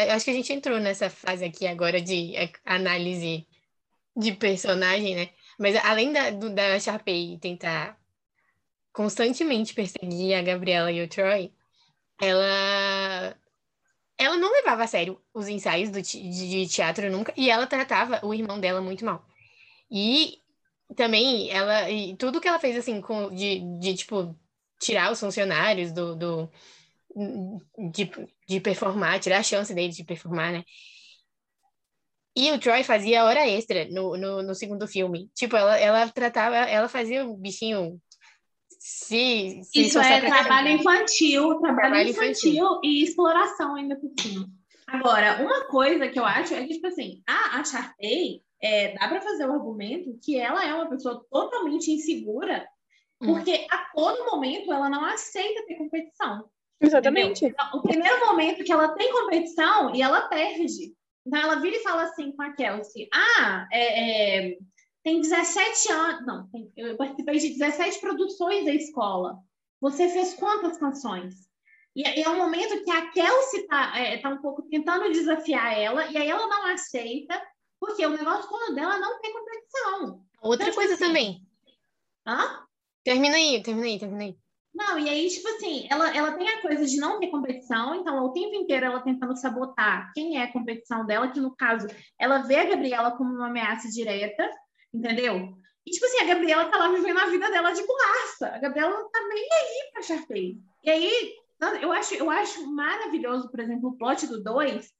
Eu 0.00 0.12
acho 0.12 0.24
que 0.24 0.30
a 0.30 0.34
gente 0.34 0.52
entrou 0.52 0.78
nessa 0.78 1.10
fase 1.10 1.44
aqui 1.44 1.66
agora 1.66 2.00
de 2.00 2.34
é, 2.34 2.50
análise 2.64 3.46
de 4.16 4.32
personagem, 4.32 5.14
né? 5.14 5.30
Mas 5.58 5.76
além 5.76 6.12
da, 6.12 6.30
do, 6.30 6.54
da 6.54 6.78
Sharpay 6.80 7.38
tentar 7.38 7.98
constantemente 8.92 9.74
perseguir 9.74 10.34
a 10.34 10.42
Gabriela 10.42 10.90
e 10.90 11.02
o 11.02 11.08
Troy, 11.08 11.52
ela 12.20 13.36
ela 14.20 14.36
não 14.36 14.52
levava 14.52 14.84
a 14.84 14.86
sério 14.86 15.18
os 15.32 15.48
ensaios 15.48 15.90
do, 15.90 16.02
de 16.02 16.68
teatro 16.68 17.10
nunca, 17.10 17.32
e 17.36 17.50
ela 17.50 17.66
tratava 17.66 18.20
o 18.24 18.34
irmão 18.34 18.60
dela 18.60 18.80
muito 18.80 19.04
mal. 19.04 19.24
E 19.90 20.38
também 20.94 21.50
ela, 21.50 21.90
e 21.90 22.16
tudo 22.16 22.40
que 22.40 22.46
ela 22.46 22.58
fez 22.58 22.76
assim, 22.76 23.00
com, 23.00 23.34
de, 23.34 23.60
de 23.78 23.94
tipo, 23.94 24.36
tirar 24.78 25.10
os 25.10 25.18
funcionários 25.18 25.90
do, 25.92 26.14
do 26.14 26.50
de, 27.92 28.10
de 28.46 28.60
performar, 28.60 29.20
tirar 29.20 29.38
a 29.38 29.42
chance 29.42 29.74
deles 29.74 29.96
de 29.96 30.04
performar, 30.04 30.52
né? 30.52 30.64
E 32.36 32.52
o 32.52 32.60
Troy 32.60 32.84
fazia 32.84 33.24
hora 33.24 33.48
extra 33.48 33.88
no, 33.90 34.16
no, 34.16 34.42
no, 34.42 34.54
segundo 34.54 34.86
filme. 34.86 35.30
Tipo, 35.34 35.56
ela, 35.56 35.76
ela 35.78 36.08
tratava, 36.08 36.56
ela 36.56 36.88
fazia 36.88 37.26
o 37.26 37.36
bichinho 37.36 38.00
se, 38.80 39.60
se 39.62 39.82
Isso 39.82 39.98
é 39.98 40.22
trabalho 40.22 40.68
infantil, 40.68 41.58
trabalho, 41.58 41.76
trabalho 41.76 42.08
infantil, 42.08 42.54
infantil, 42.54 42.80
e 42.82 43.04
exploração 43.04 43.74
ainda 43.74 43.94
por 43.94 44.10
cima. 44.18 44.48
Agora, 44.86 45.42
uma 45.42 45.66
coisa 45.66 46.08
que 46.08 46.18
eu 46.18 46.24
acho 46.24 46.54
é 46.54 46.66
que, 46.66 46.74
tipo 46.74 46.86
assim, 46.86 47.22
a, 47.28 47.60
a 47.60 47.64
Sharpay, 47.64 48.42
é, 48.62 48.94
dá 48.94 49.06
para 49.06 49.20
fazer 49.20 49.46
o 49.46 49.52
argumento 49.52 50.18
que 50.24 50.38
ela 50.38 50.66
é 50.66 50.72
uma 50.72 50.88
pessoa 50.88 51.22
totalmente 51.30 51.90
insegura, 51.90 52.66
hum. 53.20 53.34
porque 53.34 53.52
hum. 53.52 53.66
a 53.70 53.90
todo 53.94 54.24
momento 54.24 54.72
ela 54.72 54.88
não 54.88 55.04
aceita 55.04 55.66
ter 55.66 55.76
competição. 55.76 56.48
Exatamente. 56.80 57.44
Então, 57.44 57.66
o 57.74 57.82
primeiro 57.82 58.26
momento 58.26 58.64
que 58.64 58.72
ela 58.72 58.88
tem 58.94 59.12
competição 59.12 59.94
e 59.94 60.00
ela 60.00 60.22
perde. 60.22 60.94
Então 61.26 61.38
ela 61.38 61.56
vira 61.56 61.76
e 61.76 61.82
fala 61.82 62.04
assim 62.04 62.32
com 62.32 62.42
a 62.42 62.54
Kelsey: 62.54 63.08
Ah, 63.12 63.68
é, 63.70 64.48
é, 64.48 64.56
tem 65.02 65.20
17 65.20 65.92
anos. 65.92 66.26
Não, 66.26 66.48
tem, 66.48 66.72
eu 66.76 66.96
participei 66.96 67.38
de 67.38 67.50
17 67.58 68.00
produções 68.00 68.64
da 68.64 68.74
escola. 68.74 69.38
Você 69.80 70.08
fez 70.08 70.34
quantas 70.34 70.76
canções? 70.78 71.34
E, 71.94 72.02
e 72.02 72.22
é 72.22 72.28
um 72.28 72.36
momento 72.36 72.84
que 72.84 72.90
a 72.90 73.10
Kelsey 73.10 73.66
tá, 73.66 73.98
é, 73.98 74.18
tá 74.18 74.28
um 74.28 74.40
pouco 74.40 74.62
tentando 74.62 75.10
desafiar 75.10 75.76
ela, 75.76 76.06
e 76.10 76.16
aí 76.16 76.28
ela 76.28 76.46
não 76.46 76.66
aceita, 76.66 77.40
porque 77.80 78.04
o 78.04 78.10
negócio 78.10 78.48
todo 78.48 78.74
dela 78.74 78.98
não 78.98 79.20
tem 79.20 79.32
competição. 79.32 80.24
Outra 80.42 80.66
então, 80.66 80.74
coisa 80.76 80.94
tipo 80.94 81.04
assim, 81.04 81.12
também. 81.12 81.46
Hã? 82.26 82.66
Termina 83.02 83.36
aí, 83.36 83.62
termina 83.62 83.86
aí, 83.86 83.98
termina 83.98 84.24
aí. 84.24 84.38
Não, 84.72 84.98
e 84.98 85.08
aí, 85.08 85.28
tipo 85.28 85.48
assim, 85.48 85.88
ela, 85.90 86.16
ela 86.16 86.32
tem 86.32 86.48
a 86.48 86.62
coisa 86.62 86.86
de 86.86 86.96
não 86.96 87.18
ter 87.18 87.26
competição, 87.26 87.94
então 87.96 88.24
o 88.24 88.32
tempo 88.32 88.54
inteiro 88.54 88.86
ela 88.86 89.00
tentando 89.00 89.36
sabotar 89.36 90.12
quem 90.14 90.38
é 90.38 90.44
a 90.44 90.52
competição 90.52 91.04
dela, 91.04 91.32
que 91.32 91.40
no 91.40 91.56
caso, 91.56 91.88
ela 92.18 92.38
vê 92.38 92.56
a 92.56 92.66
Gabriela 92.66 93.10
como 93.16 93.34
uma 93.34 93.48
ameaça 93.48 93.88
direta, 93.88 94.48
entendeu? 94.92 95.54
E, 95.86 95.90
tipo 95.90 96.06
assim, 96.06 96.18
a 96.20 96.26
Gabriela 96.26 96.70
tá 96.70 96.76
lá 96.76 96.88
vivendo 96.88 97.18
a 97.18 97.26
vida 97.26 97.50
dela 97.50 97.72
de 97.72 97.86
borracha. 97.86 98.54
A 98.54 98.58
Gabriela 98.58 99.08
tá 99.10 99.20
nem 99.28 99.48
aí 99.52 99.90
pra 99.92 100.02
Sharpay. 100.02 100.58
E 100.84 100.90
aí, 100.90 101.34
eu 101.80 101.92
acho, 101.92 102.14
eu 102.14 102.30
acho 102.30 102.66
maravilhoso, 102.66 103.50
por 103.50 103.60
exemplo, 103.60 103.90
o 103.90 103.98
plot 103.98 104.26
do 104.26 104.42
2, 104.42 104.90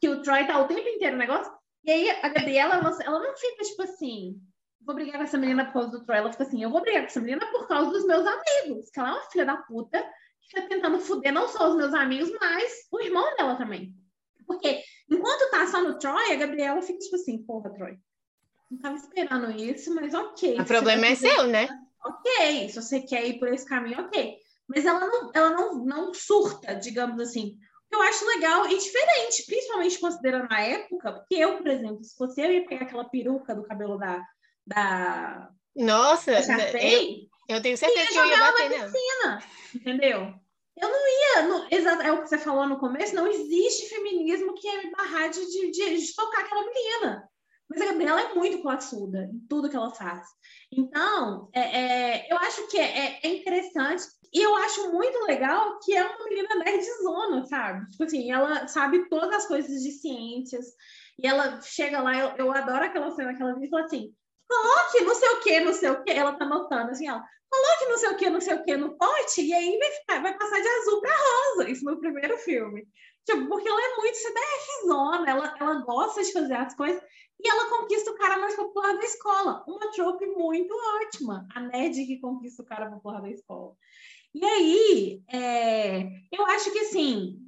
que 0.00 0.08
o 0.08 0.22
Troy 0.22 0.46
tá 0.46 0.60
o 0.60 0.68
tempo 0.68 0.88
inteiro 0.88 1.14
no 1.14 1.18
negócio, 1.18 1.52
e 1.84 1.90
aí 1.90 2.10
a 2.10 2.28
Gabriela, 2.28 2.74
ela, 2.74 2.98
ela 3.02 3.20
não 3.20 3.36
fica, 3.36 3.62
tipo 3.62 3.82
assim, 3.82 4.40
vou 4.86 4.94
brigar 4.94 5.18
com 5.18 5.22
essa 5.24 5.38
menina 5.38 5.64
por 5.66 5.72
causa 5.72 5.90
do 5.90 6.04
Troy. 6.04 6.18
Ela 6.18 6.32
fica 6.32 6.44
assim, 6.44 6.62
eu 6.62 6.70
vou 6.70 6.80
brigar 6.80 7.02
com 7.02 7.06
essa 7.06 7.20
menina 7.20 7.46
por 7.50 7.68
causa 7.68 7.90
dos 7.90 8.06
meus 8.06 8.26
amigos. 8.26 8.90
Que 8.90 9.00
ela 9.00 9.10
é 9.10 9.12
uma 9.12 9.30
filha 9.30 9.44
da 9.44 9.56
puta 9.56 10.02
que 10.40 10.48
fica 10.48 10.68
tentando 10.68 11.00
foder 11.00 11.32
não 11.32 11.48
só 11.48 11.68
os 11.68 11.76
meus 11.76 11.94
amigos, 11.94 12.30
mas 12.40 12.86
o 12.90 13.00
irmão 13.00 13.36
dela 13.36 13.56
também. 13.56 13.94
Porque 14.46 14.80
enquanto 15.10 15.50
tá 15.50 15.66
só 15.66 15.80
no 15.80 15.98
Troy, 15.98 16.32
a 16.32 16.36
Gabriela 16.36 16.80
fica 16.82 16.98
tipo 16.98 17.16
assim, 17.16 17.42
porra, 17.44 17.72
Troy. 17.72 17.98
Não 18.70 18.78
tava 18.78 18.96
esperando 18.96 19.50
isso, 19.52 19.94
mas 19.94 20.12
ok. 20.12 20.60
O 20.60 20.64
problema 20.64 21.06
é 21.06 21.14
seu, 21.14 21.46
né? 21.46 21.68
Ok, 22.04 22.68
se 22.68 22.80
você 22.80 23.00
quer 23.00 23.26
ir 23.26 23.38
por 23.38 23.48
esse 23.48 23.66
caminho, 23.66 24.00
ok. 24.00 24.36
Mas 24.68 24.84
ela 24.84 25.00
não, 25.00 25.30
ela 25.32 25.50
não, 25.50 25.84
não 25.84 26.14
surta, 26.14 26.74
digamos 26.74 27.20
assim. 27.20 27.56
Eu 27.92 28.02
acho 28.02 28.26
legal 28.26 28.66
e 28.66 28.76
diferente, 28.76 29.46
principalmente 29.46 29.98
considerando 29.98 30.48
a 30.50 30.60
época, 30.60 31.12
porque 31.12 31.36
eu, 31.36 31.56
por 31.58 31.68
exemplo, 31.68 32.02
se 32.02 32.16
fosse 32.16 32.40
eu 32.40 32.52
ia 32.52 32.66
pegar 32.66 32.84
aquela 32.84 33.04
peruca 33.04 33.54
do 33.54 33.62
cabelo 33.62 33.96
da, 33.96 34.20
da. 34.66 35.50
Nossa, 35.74 36.32
da 36.32 36.82
eu, 36.82 37.28
eu, 37.48 37.62
tenho 37.62 37.76
certeza 37.76 38.08
que 38.08 38.18
eu 38.18 38.26
ia 38.26 38.38
bater 38.38 38.70
nela. 38.70 38.90
Piscina, 38.90 39.42
entendeu? 39.74 40.34
Eu 40.76 40.90
não 40.90 41.08
ia, 41.08 41.42
não, 41.48 42.02
é 42.02 42.12
o 42.12 42.22
que 42.22 42.28
você 42.28 42.36
falou 42.36 42.66
no 42.68 42.78
começo, 42.78 43.14
não 43.14 43.26
existe 43.26 43.88
feminismo 43.88 44.54
que 44.54 44.66
ia 44.66 44.82
me 44.82 44.90
barrar 44.90 45.28
de, 45.28 45.40
de, 45.46 45.70
de, 45.70 45.96
de 45.96 46.14
tocar 46.14 46.40
aquela 46.40 46.66
menina. 46.66 47.30
Mas 47.68 47.80
a 47.80 47.86
Gabriela 47.86 48.20
é 48.20 48.34
muito 48.34 48.62
classuda 48.62 49.24
em 49.24 49.40
tudo 49.48 49.68
que 49.68 49.76
ela 49.76 49.90
faz. 49.90 50.26
Então, 50.70 51.48
é, 51.52 51.60
é, 51.60 52.32
eu 52.32 52.36
acho 52.38 52.66
que 52.68 52.78
é, 52.78 53.18
é, 53.22 53.28
interessante 53.28 54.04
e 54.32 54.40
eu 54.40 54.54
acho 54.56 54.92
muito 54.92 55.18
legal 55.24 55.78
que 55.80 55.96
é 55.96 56.04
uma 56.04 56.24
menina 56.24 56.54
nerdzona, 56.56 57.44
sabe? 57.46 57.88
Tipo 57.90 58.04
assim, 58.04 58.30
ela 58.30 58.68
sabe 58.68 59.08
todas 59.08 59.34
as 59.34 59.46
coisas 59.46 59.82
de 59.82 59.90
ciências 59.92 60.66
e 61.18 61.26
ela 61.26 61.60
chega 61.62 62.00
lá, 62.00 62.16
eu, 62.16 62.36
eu 62.36 62.52
adoro 62.52 62.84
aquela 62.84 63.10
cena 63.12 63.34
que 63.34 63.42
ela 63.42 63.58
diz 63.58 63.72
assim, 63.72 64.14
coloque 64.48 65.00
não 65.04 65.14
sei 65.14 65.28
o 65.28 65.40
que, 65.40 65.60
não 65.60 65.72
sei 65.72 65.90
o 65.90 66.04
que, 66.04 66.10
ela 66.12 66.32
tá 66.34 66.44
notando 66.44 66.90
assim, 66.90 67.06
coloque 67.06 67.86
não 67.88 67.98
sei 67.98 68.08
o 68.10 68.16
que, 68.16 68.30
não 68.30 68.40
sei 68.40 68.54
o 68.54 68.64
que 68.64 68.76
no 68.76 68.96
pote 68.96 69.42
e 69.42 69.52
aí 69.52 69.78
vai, 69.78 69.90
ficar, 69.92 70.22
vai 70.22 70.38
passar 70.38 70.60
de 70.60 70.68
azul 70.68 71.00
para 71.00 71.16
rosa, 71.16 71.70
isso 71.70 71.84
no 71.84 71.98
primeiro 71.98 72.36
filme. 72.38 72.86
Tipo, 73.24 73.48
porque 73.48 73.68
ela 73.68 73.80
é 73.80 73.96
muito 73.96 74.16
CDF-zona, 74.16 75.28
ela, 75.28 75.54
ela 75.58 75.74
gosta 75.80 76.22
de 76.22 76.32
fazer 76.32 76.54
as 76.54 76.76
coisas 76.76 77.02
e 77.38 77.48
ela 77.48 77.68
conquista 77.68 78.10
o 78.10 78.16
cara 78.16 78.38
mais 78.38 78.54
popular 78.56 78.96
da 78.96 79.04
escola. 79.04 79.64
Uma 79.66 79.90
trope 79.92 80.26
muito 80.26 80.74
ótima, 81.02 81.46
a 81.54 81.60
Ned 81.60 82.06
que 82.06 82.18
conquista 82.18 82.62
o 82.62 82.66
cara 82.66 82.90
popular 82.90 83.20
da 83.20 83.30
escola. 83.30 83.74
E 84.34 84.44
aí, 84.44 85.22
é, 85.32 86.02
eu 86.32 86.44
acho 86.46 86.70
que 86.70 86.78
assim, 86.80 87.38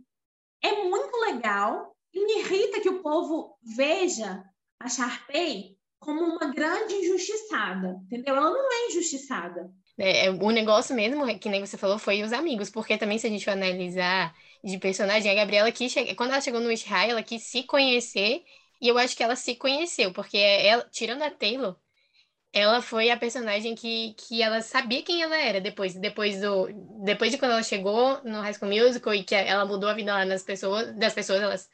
é 0.62 0.84
muito 0.84 1.16
legal 1.18 1.94
e 2.12 2.24
me 2.24 2.40
irrita 2.40 2.80
que 2.80 2.88
o 2.88 3.02
povo 3.02 3.58
veja 3.62 4.42
a 4.80 4.88
Sharpay 4.88 5.76
como 5.98 6.20
uma 6.20 6.52
grande 6.52 6.94
injustiçada, 6.94 8.00
entendeu? 8.06 8.36
Ela 8.36 8.50
não 8.50 8.72
é 8.72 8.86
injustiçada. 8.88 9.70
É, 9.98 10.26
é, 10.26 10.30
o 10.30 10.50
negócio 10.50 10.94
mesmo, 10.94 11.26
que 11.38 11.48
nem 11.48 11.64
você 11.64 11.76
falou, 11.76 11.98
foi 11.98 12.22
os 12.22 12.32
amigos, 12.32 12.70
porque 12.70 12.96
também 12.96 13.18
se 13.18 13.26
a 13.26 13.30
gente 13.30 13.44
for 13.44 13.50
analisar 13.50 14.32
de 14.62 14.78
personagem, 14.78 15.30
a 15.30 15.34
Gabriela 15.34 15.72
quis 15.72 15.92
quando 16.16 16.30
ela 16.30 16.40
chegou 16.40 16.60
no 16.60 16.70
Israel, 16.70 17.10
ela 17.10 17.22
quis 17.22 17.42
se 17.42 17.64
conhecer, 17.64 18.42
e 18.80 18.88
eu 18.88 18.98
acho 18.98 19.16
que 19.16 19.22
ela 19.22 19.36
se 19.36 19.56
conheceu, 19.56 20.12
porque 20.12 20.36
ela, 20.36 20.88
tirando 20.90 21.22
a 21.22 21.30
Taylor, 21.30 21.76
ela 22.52 22.80
foi 22.80 23.10
a 23.10 23.16
personagem 23.16 23.74
que, 23.74 24.14
que 24.14 24.42
ela 24.42 24.62
sabia 24.62 25.02
quem 25.02 25.22
ela 25.22 25.36
era 25.36 25.60
depois, 25.60 25.94
depois 25.94 26.40
do 26.40 26.68
depois 27.04 27.30
de 27.30 27.38
quando 27.38 27.52
ela 27.52 27.62
chegou 27.62 28.22
no 28.24 28.40
High 28.40 28.54
School 28.54 28.70
Musical 28.70 29.14
e 29.14 29.24
que 29.24 29.34
ela 29.34 29.66
mudou 29.66 29.88
a 29.88 29.94
vida 29.94 30.12
lá 30.12 30.24
nas 30.24 30.42
pessoas, 30.42 30.96
das 30.96 31.12
pessoas, 31.12 31.42
elas 31.42 31.68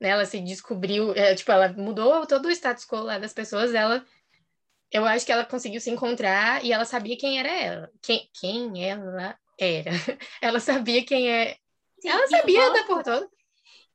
né, 0.00 0.08
ela 0.10 0.24
se 0.24 0.40
descobriu, 0.40 1.12
é, 1.12 1.34
tipo, 1.34 1.52
ela 1.52 1.72
mudou 1.72 2.26
todo 2.26 2.46
o 2.46 2.50
status 2.50 2.86
quo 2.86 3.02
lá 3.02 3.18
das 3.18 3.32
pessoas, 3.32 3.74
ela 3.74 4.04
eu 4.90 5.04
acho 5.04 5.24
que 5.24 5.30
ela 5.30 5.44
conseguiu 5.44 5.80
se 5.80 5.90
encontrar 5.90 6.64
e 6.64 6.72
ela 6.72 6.84
sabia 6.84 7.16
quem 7.16 7.38
era 7.38 7.48
ela, 7.48 7.90
quem, 8.02 8.28
quem 8.32 8.88
ela 8.88 9.38
era. 9.58 9.90
ela 10.42 10.58
sabia 10.58 11.04
quem 11.04 11.30
é. 11.30 11.56
Sim, 12.00 12.08
ela 12.08 12.26
sabia 12.26 12.72
da 12.72 12.84
por 12.84 13.02
toda. 13.02 13.28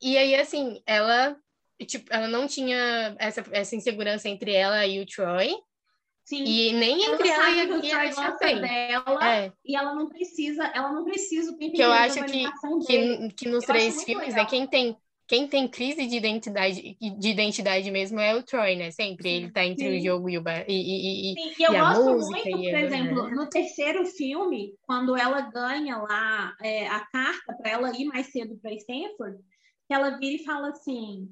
E 0.02 0.18
aí, 0.18 0.36
assim, 0.36 0.82
ela, 0.86 1.36
tipo, 1.84 2.14
ela 2.14 2.28
não 2.28 2.48
tinha 2.48 3.16
essa, 3.20 3.44
essa 3.52 3.76
insegurança 3.76 4.30
entre 4.30 4.54
ela 4.54 4.86
e 4.86 5.02
o 5.02 5.06
Troy. 5.06 5.56
Sim. 6.24 6.44
E 6.44 6.74
nem 6.74 7.04
entre 7.04 7.28
ela, 7.28 7.50
ela 7.50 7.86
e, 7.86 7.90
Troy 7.90 8.14
gosta 8.14 8.56
dela. 8.56 9.36
É. 9.36 9.52
E 9.64 9.76
ela 9.76 9.94
não 9.94 10.08
precisa, 10.08 10.66
ela 10.74 10.92
não 10.92 11.04
precisa 11.04 11.52
o 11.52 11.58
Que 11.58 11.82
eu 11.82 11.92
acho 11.92 12.24
que, 12.26 12.46
que, 12.88 13.30
que 13.36 13.50
nos 13.50 13.64
eu 13.64 13.68
três 13.68 14.04
filmes, 14.04 14.36
é 14.36 14.46
quem 14.46 14.66
tem 14.66 14.98
quem 15.28 15.48
tem 15.48 15.68
crise 15.68 16.06
de 16.06 16.16
identidade, 16.18 16.96
de 17.00 17.30
identidade 17.30 17.90
mesmo 17.90 18.20
é 18.20 18.36
o 18.36 18.44
Troy, 18.44 18.76
né? 18.76 18.92
Sempre 18.92 19.30
ele 19.30 19.52
tá 19.52 19.66
entre 19.66 19.90
Sim. 19.90 19.98
o 19.98 20.04
jogo 20.04 20.30
e, 20.30 20.38
o 20.38 20.44
e, 20.68 20.72
e, 20.72 21.32
e, 21.32 21.34
Sim, 21.34 21.54
e 21.60 21.64
eu 21.64 21.74
e 21.74 21.80
gosto 21.80 22.12
música, 22.12 22.50
muito, 22.50 22.70
por 22.70 22.80
exemplo, 22.80 23.24
né? 23.24 23.36
no 23.36 23.50
terceiro 23.50 24.06
filme, 24.06 24.76
quando 24.84 25.18
ela 25.18 25.42
ganha 25.42 25.98
lá 25.98 26.56
é, 26.62 26.88
a 26.88 27.00
carta 27.08 27.54
para 27.54 27.72
ela 27.72 27.92
ir 27.98 28.06
mais 28.06 28.28
cedo 28.28 28.56
para 28.62 28.74
Stanford, 28.74 29.40
que 29.88 29.94
ela 29.94 30.12
vira 30.12 30.36
e 30.42 30.46
fala 30.46 30.70
assim: 30.70 31.28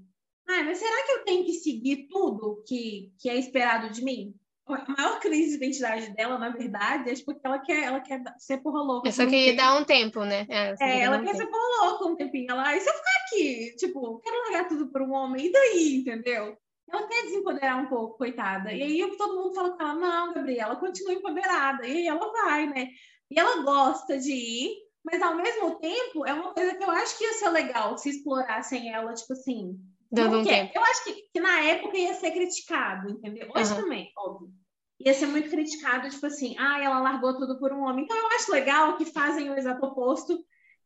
ah, 0.48 0.64
mas 0.64 0.78
será 0.78 1.06
que 1.06 1.12
eu 1.14 1.24
tenho 1.26 1.46
que 1.46 1.54
seguir 1.54 2.08
tudo 2.10 2.64
que, 2.68 3.12
que 3.20 3.30
é 3.30 3.38
esperado 3.38 3.90
de 3.90 4.04
mim? 4.04 4.36
a 4.66 4.86
maior 4.98 5.20
crise 5.20 5.52
de 5.52 5.66
identidade 5.66 6.10
dela, 6.16 6.38
na 6.38 6.50
verdade, 6.50 7.10
é 7.10 7.14
porque 7.26 7.42
ela 7.44 7.60
quer, 7.60 7.84
ela 7.84 8.00
quer 8.00 8.24
ser 8.38 8.60
porra 8.60 8.82
louca. 8.82 9.10
Eu 9.10 9.12
só 9.12 9.26
queria 9.26 9.52
tempo. 9.52 9.58
dar 9.58 9.76
um 9.76 9.84
tempo, 9.84 10.24
né? 10.24 10.48
É, 10.50 10.74
É, 10.80 11.00
ela 11.02 11.18
um 11.18 11.26
quer 11.26 11.32
tempo. 11.32 11.38
ser 11.44 11.48
porra 11.48 11.86
louca 11.90 12.06
um 12.06 12.16
tempinho. 12.16 12.52
Ela, 12.52 12.76
e 12.76 12.80
se 12.80 12.90
eu 12.90 12.94
ficar 12.94 13.12
aqui? 13.26 13.76
Tipo, 13.78 14.20
quero 14.20 14.44
largar 14.44 14.68
tudo 14.70 14.90
por 14.90 15.02
um 15.02 15.14
homem, 15.14 15.48
e 15.48 15.52
daí, 15.52 15.96
entendeu? 15.98 16.58
Ela 16.90 17.08
quer 17.08 17.24
desempoderar 17.24 17.84
um 17.84 17.88
pouco, 17.88 18.18
coitada. 18.18 18.72
E 18.72 18.82
aí 18.82 19.18
todo 19.18 19.36
mundo 19.36 19.54
fala 19.54 19.76
com 19.76 19.84
ela, 19.84 19.96
não, 19.96 20.34
Gabriela, 20.34 20.76
continua 20.76 21.14
empoderada. 21.14 21.86
E 21.86 21.92
aí 21.92 22.08
ela 22.08 22.32
vai, 22.32 22.68
né? 22.68 22.90
E 23.30 23.40
ela 23.40 23.64
gosta 23.64 24.18
de 24.18 24.32
ir, 24.32 24.76
mas 25.04 25.22
ao 25.22 25.36
mesmo 25.36 25.76
tempo 25.80 26.26
é 26.26 26.34
uma 26.34 26.54
coisa 26.54 26.76
que 26.76 26.84
eu 26.84 26.92
acho 26.92 27.18
que 27.18 27.24
ia 27.24 27.34
ser 27.34 27.50
legal 27.50 27.98
se 27.98 28.10
explorassem 28.10 28.94
ela, 28.94 29.14
tipo 29.14 29.34
assim. 29.34 29.78
Dando 30.14 30.40
um 30.40 30.44
tempo. 30.44 30.72
Eu 30.76 30.84
acho 30.84 31.04
que, 31.06 31.14
que 31.34 31.40
na 31.40 31.60
época 31.62 31.98
ia 31.98 32.14
ser 32.14 32.32
criticado, 32.32 33.10
entendeu? 33.10 33.50
Hoje 33.56 33.72
Aham. 33.72 33.82
também, 33.82 34.12
óbvio. 34.18 34.52
Ia 35.00 35.14
ser 35.14 35.26
muito 35.26 35.50
criticado, 35.50 36.10
tipo 36.10 36.26
assim, 36.26 36.56
ah, 36.58 36.82
ela 36.82 37.00
largou 37.00 37.36
tudo 37.36 37.60
por 37.60 37.74
um 37.74 37.82
homem. 37.82 38.06
Então 38.06 38.16
eu 38.16 38.28
acho 38.28 38.52
legal 38.52 38.96
que 38.96 39.06
fazem 39.06 39.50
o 39.50 39.58
exato 39.58 39.84
oposto, 39.86 40.38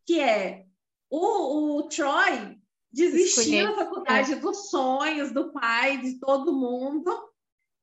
que 0.05 0.19
é 0.19 0.63
o, 1.09 1.77
o 1.77 1.83
Troy 1.89 2.57
desistir 2.91 3.41
Escolher. 3.41 3.67
da 3.67 3.75
faculdade 3.75 4.35
dos 4.35 4.69
sonhos 4.69 5.31
do 5.31 5.51
pai, 5.51 5.97
de 5.97 6.19
todo 6.19 6.53
mundo. 6.53 7.11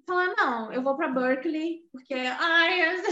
Falar, 0.07 0.35
não, 0.37 0.73
eu 0.73 0.83
vou 0.83 0.97
para 0.97 1.09
Berkeley, 1.09 1.83
porque, 1.93 2.15
ai, 2.15 3.03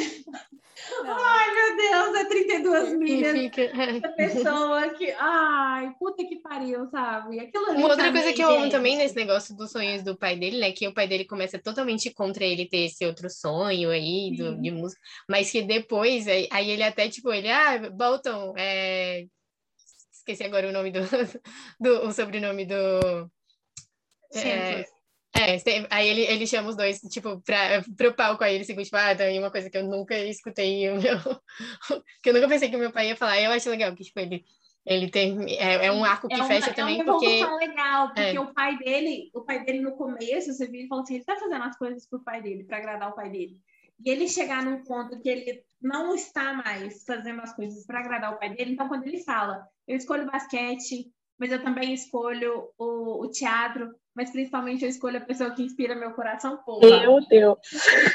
ai, 1.05 1.55
meu 1.55 1.77
Deus, 1.77 2.17
é 2.17 2.25
32 2.25 2.93
E 2.93 2.97
milhas 2.97 3.33
fica... 3.39 3.63
essa 3.63 4.09
pessoa 4.11 4.89
que, 4.91 5.11
ai, 5.19 5.95
puta 5.99 6.25
que 6.25 6.37
pariu, 6.37 6.87
sabe? 6.91 7.41
Aquilo 7.41 7.73
Uma 7.73 7.89
outra 7.89 8.11
coisa 8.11 8.33
que 8.33 8.43
eu 8.43 8.51
amo 8.51 8.71
também 8.71 8.97
nesse 8.97 9.17
negócio 9.17 9.57
dos 9.57 9.71
sonhos 9.71 10.03
do 10.03 10.17
pai 10.17 10.37
dele, 10.37 10.59
né? 10.59 10.73
Que 10.73 10.89
o 10.89 10.95
pai 10.95 11.07
dele 11.07 11.25
começa 11.25 11.59
totalmente 11.59 12.11
contra 12.13 12.45
ele 12.45 12.69
ter 12.69 12.87
esse 12.87 13.05
outro 13.07 13.29
sonho 13.31 13.91
aí 13.91 14.35
do, 14.37 14.61
de 14.61 14.71
música, 14.71 15.01
mas 15.29 15.51
que 15.51 15.63
depois, 15.63 16.27
aí, 16.29 16.49
aí 16.51 16.71
ele 16.71 16.83
até, 16.83 17.09
tipo, 17.09 17.33
ele, 17.33 17.51
ah, 17.51 17.91
Bolton, 17.91 18.55
é... 18.57 19.27
esqueci 20.13 20.45
agora 20.45 20.69
o 20.69 20.73
nome 20.73 20.91
do, 20.91 21.01
do 21.81 22.07
o 22.07 22.13
sobrenome 22.13 22.65
do. 22.67 23.31
Chandler. 24.33 24.87
É, 25.35 25.57
aí 25.91 26.09
ele, 26.09 26.23
ele 26.23 26.47
chama 26.47 26.69
os 26.69 26.77
dois, 26.77 27.01
tipo, 27.01 27.41
pra, 27.41 27.83
pro 27.97 28.15
palco, 28.15 28.45
aí 28.45 28.55
ele 28.55 28.65
se 28.65 28.77
tipo, 28.77 28.97
ah, 28.97 29.15
tem 29.15 29.39
uma 29.39 29.51
coisa 29.51 29.71
que 29.71 29.79
eu 29.79 29.85
nunca 29.85 30.15
escutei, 30.19 30.91
o 30.93 31.01
meu, 31.01 31.19
que 32.23 32.29
eu 32.29 32.35
nunca 32.35 32.49
pensei 32.49 32.69
que 32.69 32.77
o 32.77 32.79
meu 32.79 32.93
pai 32.93 33.09
ia 33.09 33.17
falar, 33.17 33.41
eu 33.41 33.51
acho 33.51 33.71
legal 33.71 33.95
que, 33.95 34.05
tipo, 34.05 34.21
ele, 34.21 34.45
ele 34.85 35.11
tem, 35.11 35.57
é, 35.57 35.87
é 35.87 35.93
um 35.93 36.05
arco 36.05 36.29
que 36.29 36.35
é 36.35 36.37
uma, 36.37 36.47
fecha 36.47 36.71
é 36.71 36.75
também, 36.75 36.97
uma 36.97 37.05
porque, 37.05 37.27
evolução 37.27 37.57
legal, 37.57 38.09
porque 38.09 38.37
É. 38.37 38.41
o 38.41 38.53
pai 38.53 38.77
dele, 38.77 39.31
o 39.33 39.41
pai 39.41 39.65
dele 39.65 39.81
no 39.81 39.97
começo, 39.97 40.53
você 40.53 40.67
viu 40.67 40.83
e 40.83 40.89
falou 40.89 41.03
assim, 41.03 41.15
ele 41.15 41.25
tá 41.25 41.37
fazendo 41.37 41.63
as 41.63 41.79
coisas 41.79 42.07
pro 42.07 42.23
pai 42.23 42.43
dele, 42.43 42.65
para 42.65 42.77
agradar 42.77 43.09
o 43.11 43.15
pai 43.15 43.31
dele. 43.31 43.57
E 44.05 44.11
ele 44.11 44.29
chegar 44.29 44.63
num 44.63 44.85
ponto 44.85 45.19
que 45.19 45.29
ele 45.31 45.63
não 45.81 46.15
está 46.15 46.53
mais 46.53 47.05
fazendo 47.05 47.41
as 47.41 47.55
coisas 47.55 47.87
para 47.87 48.01
agradar 48.01 48.35
o 48.35 48.39
pai 48.39 48.55
dele, 48.55 48.73
então 48.73 48.87
quando 48.87 49.07
ele 49.07 49.25
fala, 49.25 49.67
eu 49.89 49.97
escolho 49.97 50.31
basquete, 50.31 51.11
mas 51.39 51.51
eu 51.51 51.63
também 51.63 51.95
escolho 51.95 52.69
o, 52.77 53.25
o 53.25 53.31
teatro, 53.31 53.95
mas 54.15 54.31
principalmente 54.31 54.85
eu 54.85 54.89
escolho 54.89 55.19
a 55.19 55.23
pessoa 55.23 55.51
que 55.51 55.63
inspira 55.63 55.95
meu 55.95 56.13
coração, 56.13 56.59
porra. 56.59 57.01
Meu 57.01 57.21
Deus. 57.27 57.59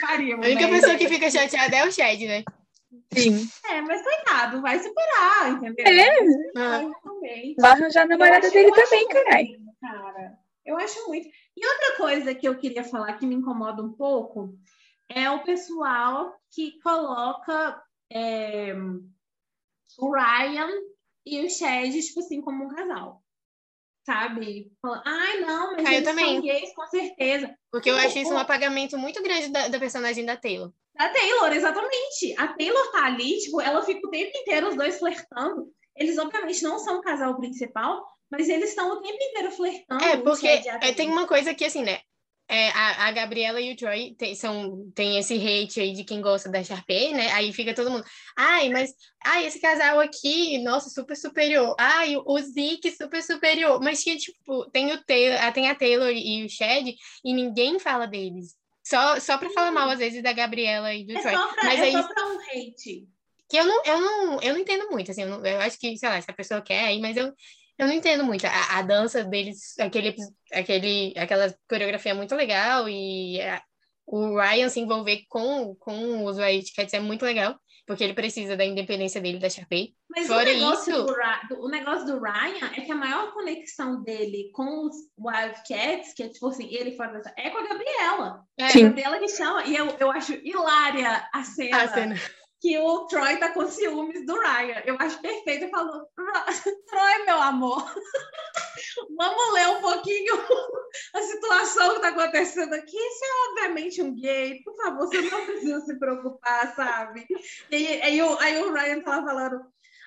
pariu, 0.02 0.38
a 0.38 0.40
única 0.42 0.68
né? 0.68 0.70
pessoa 0.70 0.96
que 0.96 1.08
fica 1.08 1.30
chateada 1.30 1.76
é 1.76 1.88
o 1.88 1.92
Chad, 1.92 2.20
né? 2.22 2.44
Sim. 3.14 3.48
É, 3.70 3.82
mas 3.82 4.04
coitado, 4.04 4.62
vai 4.62 4.80
superar, 4.80 5.52
entendeu? 5.52 5.86
É. 5.86 6.20
Ah, 6.56 6.82
Vai 6.82 6.92
também. 7.04 7.56
Vai 7.58 7.72
arranjar 7.72 8.04
a 8.04 8.08
namorada 8.08 8.50
dele 8.50 8.72
também, 8.72 9.08
caralho. 9.08 9.60
Cara, 9.82 10.38
eu 10.66 10.78
acho 10.78 11.08
muito. 11.08 11.28
E 11.56 11.68
outra 11.68 11.98
coisa 11.98 12.36
que 12.36 12.48
eu 12.48 12.58
queria 12.58 12.84
falar 12.84 13.14
que 13.14 13.26
me 13.26 13.36
incomoda 13.36 13.82
um 13.82 13.94
pouco 13.94 14.54
é 15.10 15.30
o 15.30 15.44
pessoal 15.44 16.36
que 16.52 16.80
coloca 16.82 17.82
é, 18.12 18.74
o 19.98 20.12
Ryan 20.12 20.70
e 21.26 21.46
o 21.46 21.50
Chad, 21.50 21.92
tipo 21.94 22.20
assim, 22.20 22.42
como 22.42 22.66
um 22.66 22.70
casal. 22.70 23.24
Sabe? 24.08 24.72
Fala, 24.82 25.04
Ai, 25.06 25.42
não, 25.42 25.74
mas 25.74 25.86
Ah, 25.86 25.94
eu 25.96 26.04
também. 26.04 26.40
gays, 26.42 26.74
com 26.74 26.88
certeza. 26.88 27.54
porque 27.70 27.90
eu 27.90 27.96
O- 27.96 27.98
acho 27.98 28.18
isso 28.18 28.34
um 28.34 28.38
apagamento 28.38 28.98
muito 28.98 29.22
grande 29.22 29.50
da, 29.50 29.68
da 29.68 29.78
personagem 29.78 30.24
da 30.26 30.38
Taylor. 30.38 30.72
A 30.98 31.10
Taylor, 31.10 31.52
exatamente. 31.54 32.34
A 32.38 32.48
Taylor 32.54 32.90
tá 32.94 33.04
ali, 33.04 33.38
tipo, 33.40 33.60
ela 33.60 33.82
fica 33.84 34.08
o 34.08 34.10
tempo 34.10 34.32
inteiro 34.34 34.70
os 34.70 34.76
dois 34.78 34.98
flertando. 34.98 35.68
Eles, 35.94 36.18
obviamente, 36.18 36.64
não 36.64 36.80
são 36.80 37.00
o 37.00 37.02
casal 37.02 37.36
principal, 37.38 38.02
mas 38.32 38.48
eles 38.48 38.70
estão 38.70 38.90
o 38.94 39.02
tempo 39.02 39.22
inteiro 39.22 39.52
flertando. 39.52 40.04
É, 40.06 40.16
porque 40.16 40.48
é, 40.48 40.94
tem 40.94 41.10
uma 41.10 41.28
coisa 41.28 41.54
que, 41.54 41.66
assim, 41.66 41.84
né? 41.84 42.00
É, 42.50 42.70
a, 42.70 43.08
a 43.08 43.12
Gabriela 43.12 43.60
e 43.60 43.74
o 43.74 43.76
Troy 43.76 44.16
tem, 44.18 44.34
são, 44.34 44.90
tem 44.96 45.18
esse 45.18 45.36
hate 45.36 45.82
aí 45.82 45.92
de 45.92 46.06
quem 46.06 46.22
gosta 46.22 46.48
da 46.50 46.64
Sharpay, 46.64 47.14
né? 47.14 47.30
Aí 47.34 47.52
fica 47.52 47.74
todo 47.76 47.92
mundo, 47.92 48.06
ai, 48.38 48.70
mas 48.70 48.94
ai, 49.26 49.46
esse 49.46 49.60
casal 49.60 50.00
aqui, 50.00 50.58
nossa, 50.60 50.90
super 50.90 51.18
superior. 51.18 51.76
Ai, 51.78 52.16
o, 52.16 52.40
Zeke, 52.40 52.90
super 52.92 53.22
superior. 53.22 53.82
Mas 53.82 54.02
tinha, 54.02 54.16
tipo, 54.16 54.70
tem, 54.72 54.94
o 54.94 55.04
Taylor, 55.04 55.38
ah, 55.44 55.52
tem 55.52 55.70
a 55.70 55.76
Taylor 55.76 56.10
e 56.10 56.46
o 56.46 56.50
Chad, 56.50 56.88
e 56.88 57.34
ninguém 57.34 57.80
fala 57.80 58.06
deles. 58.08 58.56
Só, 58.82 59.20
só 59.20 59.38
pra 59.38 59.50
falar 59.50 59.72
mal, 59.72 59.90
às 59.90 60.00
vezes, 60.00 60.24
da 60.24 60.32
Gabriela 60.32 60.94
e 60.94 61.04
do 61.06 61.18
É 61.18 61.22
Troy. 61.22 61.34
pra, 61.34 61.64
Mas 61.66 61.80
é 61.82 61.84
aí 61.84 61.92
só 61.92 62.08
pra 62.08 62.28
um 62.28 62.38
hate. 62.40 63.06
que 63.50 63.58
eu 63.58 63.66
não, 63.66 63.84
eu 63.84 64.00
não, 64.00 64.42
eu 64.42 64.54
não 64.54 64.62
entendo 64.62 64.90
muito, 64.90 65.12
assim, 65.12 65.24
eu, 65.24 65.28
não- 65.30 65.46
eu 65.46 65.60
acho 65.60 65.78
que, 65.78 65.98
sei 65.98 66.08
lá, 66.08 66.22
se 66.22 66.32
a 66.32 66.34
pessoa 66.34 66.62
quer 66.62 66.86
aí, 66.86 67.02
mas 67.02 67.18
eu, 67.18 67.34
eu 67.78 67.88
não 67.88 67.94
entendo 67.94 68.24
muito. 68.24 68.46
A, 68.46 68.80
a 68.80 68.82
dança 68.82 69.24
deles, 69.24 69.78
aquele, 69.80 70.16
aquele, 70.52 71.14
aquela 71.18 71.54
coreografia 71.70 72.12
é 72.12 72.16
muito 72.16 72.36
legal 72.36 72.88
e 72.90 73.42
a- 73.42 73.62
o 74.06 74.40
Ryan 74.40 74.70
se 74.70 74.80
envolver 74.80 75.24
com, 75.28 75.76
com 75.76 76.24
os 76.26 76.38
White 76.38 76.74
Cats 76.74 76.94
é 76.94 77.00
muito 77.00 77.26
legal, 77.26 77.60
porque 77.86 78.04
ele 78.06 78.14
precisa 78.14 78.56
da 78.56 78.64
independência 78.64 79.20
dele, 79.20 79.38
da 79.38 79.50
Sharpay. 79.50 79.94
Mas 80.10 80.28
Fora 80.28 80.50
o, 80.50 80.54
negócio 80.54 80.94
isso- 80.94 81.06
do, 81.50 81.66
o 81.66 81.68
negócio 81.70 82.06
do 82.06 82.22
Ryan 82.22 82.72
é 82.78 82.82
que 82.82 82.92
a 82.92 82.96
maior 82.96 83.34
conexão 83.34 84.02
dele 84.04 84.50
com 84.54 84.86
os 84.88 84.96
Wildcats, 85.20 86.14
que 86.14 86.24
é 86.24 86.30
tipo 86.30 86.48
assim, 86.48 86.68
ele 86.74 86.96
fora 86.96 87.12
dessa, 87.14 87.34
é 87.38 87.50
com 87.50 87.58
a 87.58 87.68
Gabriela. 87.68 88.44
É, 88.58 88.64
É 88.64 88.68
a. 88.68 88.82
Gabriela 88.84 89.20
que 89.20 89.28
chama. 89.28 89.66
E 89.66 89.76
eu, 89.76 89.88
eu 90.00 90.10
acho 90.12 90.34
hilária 90.36 91.28
a 91.34 91.44
cena, 91.44 91.84
a 91.84 91.88
cena. 91.90 92.16
Que 92.60 92.78
o 92.80 93.06
Troy 93.08 93.38
tá 93.38 93.52
com 93.52 93.68
ciúmes 93.68 94.26
do 94.26 94.34
Ryan. 94.40 94.82
Eu 94.86 94.96
acho 95.00 95.22
perfeito. 95.22 95.66
Eu 95.66 95.70
falo, 95.70 96.08
"Ra- 96.18 96.46
Troy, 96.88 97.26
meu 97.26 97.42
amor, 97.42 97.84
vamos 99.18 99.54
ler 99.54 99.68
um 99.68 99.82
pouquinho 99.82 100.34
a 101.14 101.22
situação 101.22 101.96
que 101.96 102.02
tá 102.02 102.08
acontecendo 102.10 102.74
aqui. 102.74 102.98
Isso 102.98 103.26
é 103.26 103.50
obviamente 103.52 104.02
um 104.02 104.16
gay. 104.16 104.62
Por 104.64 104.76
favor, 104.76 105.08
você 105.08 105.22
não 105.22 105.46
precisa 105.46 105.82
se 105.82 106.00
preocupar, 106.00 106.76
sabe? 106.76 107.26
E 107.72 107.76
aí, 107.76 108.02
aí 108.02 108.22
o, 108.22 108.38
aí 108.40 108.62
o 108.64 108.74
Ryan 108.74 109.02
tava 109.02 109.26
falando. 109.28 109.62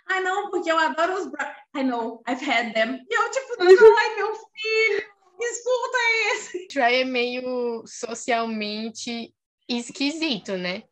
Ah, 0.09 0.21
não, 0.21 0.51
porque 0.51 0.71
eu 0.73 0.79
adoro 0.79 1.15
os. 1.15 1.27
Bra 1.31 1.57
I 1.77 1.85
know, 1.85 2.21
I've 2.29 2.45
had 2.45 2.73
them. 2.75 2.99
E 3.09 3.15
eu, 3.15 3.31
tipo, 3.31 3.55
ai, 3.61 4.17
meu 4.17 4.35
filho, 4.35 5.09
escuta 5.41 5.99
esse. 6.35 6.67
Troy 6.69 7.01
é 7.03 7.05
meio 7.05 7.85
socialmente 7.87 9.33
esquisito, 9.69 10.57
né? 10.57 10.83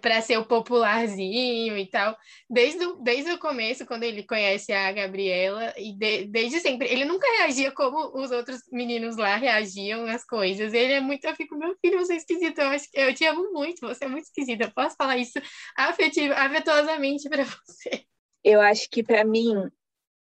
Pra 0.00 0.20
ser 0.22 0.36
o 0.38 0.46
popularzinho 0.46 1.76
e 1.76 1.90
tal. 1.90 2.16
Desde 2.48 2.86
o, 2.86 3.02
desde 3.02 3.32
o 3.32 3.38
começo, 3.38 3.84
quando 3.84 4.04
ele 4.04 4.22
conhece 4.22 4.72
a 4.72 4.92
Gabriela, 4.92 5.74
e 5.76 5.92
de- 5.98 6.26
desde 6.26 6.60
sempre, 6.60 6.86
ele 6.88 7.04
nunca 7.04 7.26
reagia 7.38 7.72
como 7.72 8.16
os 8.16 8.30
outros 8.30 8.60
meninos 8.70 9.16
lá 9.16 9.34
reagiam 9.36 10.06
às 10.06 10.24
coisas. 10.24 10.72
Ele 10.72 10.92
é 10.92 11.00
muito, 11.00 11.24
eu 11.24 11.34
fico, 11.34 11.56
meu 11.58 11.74
filho, 11.84 11.98
você 11.98 12.12
é 12.14 12.16
esquisito, 12.16 12.60
eu, 12.60 12.68
acho, 12.68 12.86
eu 12.94 13.12
te 13.12 13.24
amo 13.24 13.52
muito, 13.52 13.80
você 13.80 14.04
é 14.04 14.08
muito 14.08 14.24
esquisito. 14.24 14.60
Eu 14.62 14.70
posso 14.72 14.94
falar 14.94 15.16
isso 15.18 15.40
afetivo, 15.76 16.32
afetuosamente 16.34 17.28
pra 17.28 17.42
você. 17.66 18.04
Eu 18.44 18.60
acho 18.60 18.88
que, 18.88 19.02
para 19.02 19.24
mim, 19.24 19.52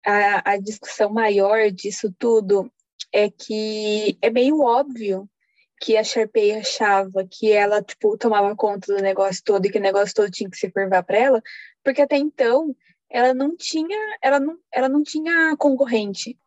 a, 0.04 0.52
a 0.52 0.56
discussão 0.58 1.10
maior 1.10 1.70
disso 1.70 2.14
tudo 2.18 2.72
é 3.12 3.30
que 3.30 4.18
é 4.22 4.30
meio 4.30 4.60
óbvio 4.60 5.28
que 5.82 5.96
a 5.96 6.04
Sharpay 6.04 6.52
achava 6.52 7.26
que 7.28 7.50
ela, 7.50 7.82
tipo, 7.82 8.16
tomava 8.16 8.54
conta 8.54 8.94
do 8.94 9.02
negócio 9.02 9.42
todo 9.44 9.66
e 9.66 9.70
que 9.70 9.78
o 9.78 9.82
negócio 9.82 10.14
todo 10.14 10.30
tinha 10.30 10.48
que 10.48 10.56
se 10.56 10.70
curvar 10.70 11.02
para 11.02 11.18
ela, 11.18 11.42
porque 11.82 12.00
até 12.00 12.16
então 12.16 12.72
ela 13.10 13.34
não 13.34 13.56
tinha, 13.56 13.98
ela 14.22 14.38
não, 14.38 14.56
ela 14.70 14.88
não 14.88 15.02
tinha 15.02 15.56
concorrente. 15.56 16.38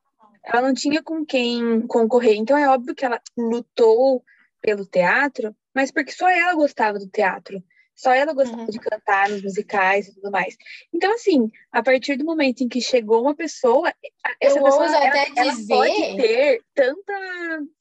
Ela 0.41 0.61
não 0.61 0.73
tinha 0.73 1.03
com 1.03 1.25
quem 1.25 1.85
concorrer. 1.85 2.37
Então 2.37 2.57
é 2.57 2.69
óbvio 2.69 2.95
que 2.95 3.03
ela 3.03 3.21
lutou 3.37 4.23
pelo 4.61 4.85
teatro, 4.85 5.53
mas 5.73 5.91
porque 5.91 6.13
só 6.13 6.29
ela 6.29 6.55
gostava 6.55 6.97
do 6.97 7.07
teatro. 7.09 7.61
Só 7.95 8.11
ela 8.13 8.33
gostava 8.33 8.61
Uhum. 8.63 8.67
de 8.69 8.79
cantar 8.79 9.29
nos 9.29 9.41
musicais 9.41 10.07
e 10.07 10.15
tudo 10.15 10.29
mais. 10.29 10.55
Então, 10.93 11.13
assim, 11.13 11.49
a 11.71 11.81
partir 11.81 12.17
do 12.17 12.25
momento 12.25 12.61
em 12.61 12.67
que 12.67 12.81
chegou 12.81 13.21
uma 13.21 13.33
pessoa, 13.35 13.93
essa 14.39 14.57
Eu 14.59 14.63
pessoa 14.63 14.85
ela, 14.85 14.97
até 15.07 15.31
ela 15.35 15.51
dizer- 15.51 15.67
pode 15.75 16.15
ter 16.17 16.63
tanta 16.73 17.13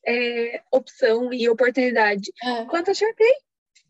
é, 0.07 0.63
opção 0.71 1.33
e 1.33 1.49
oportunidade 1.49 2.31
quanto 2.71 2.91
a 2.91 2.95
Sharpay. 2.95 3.33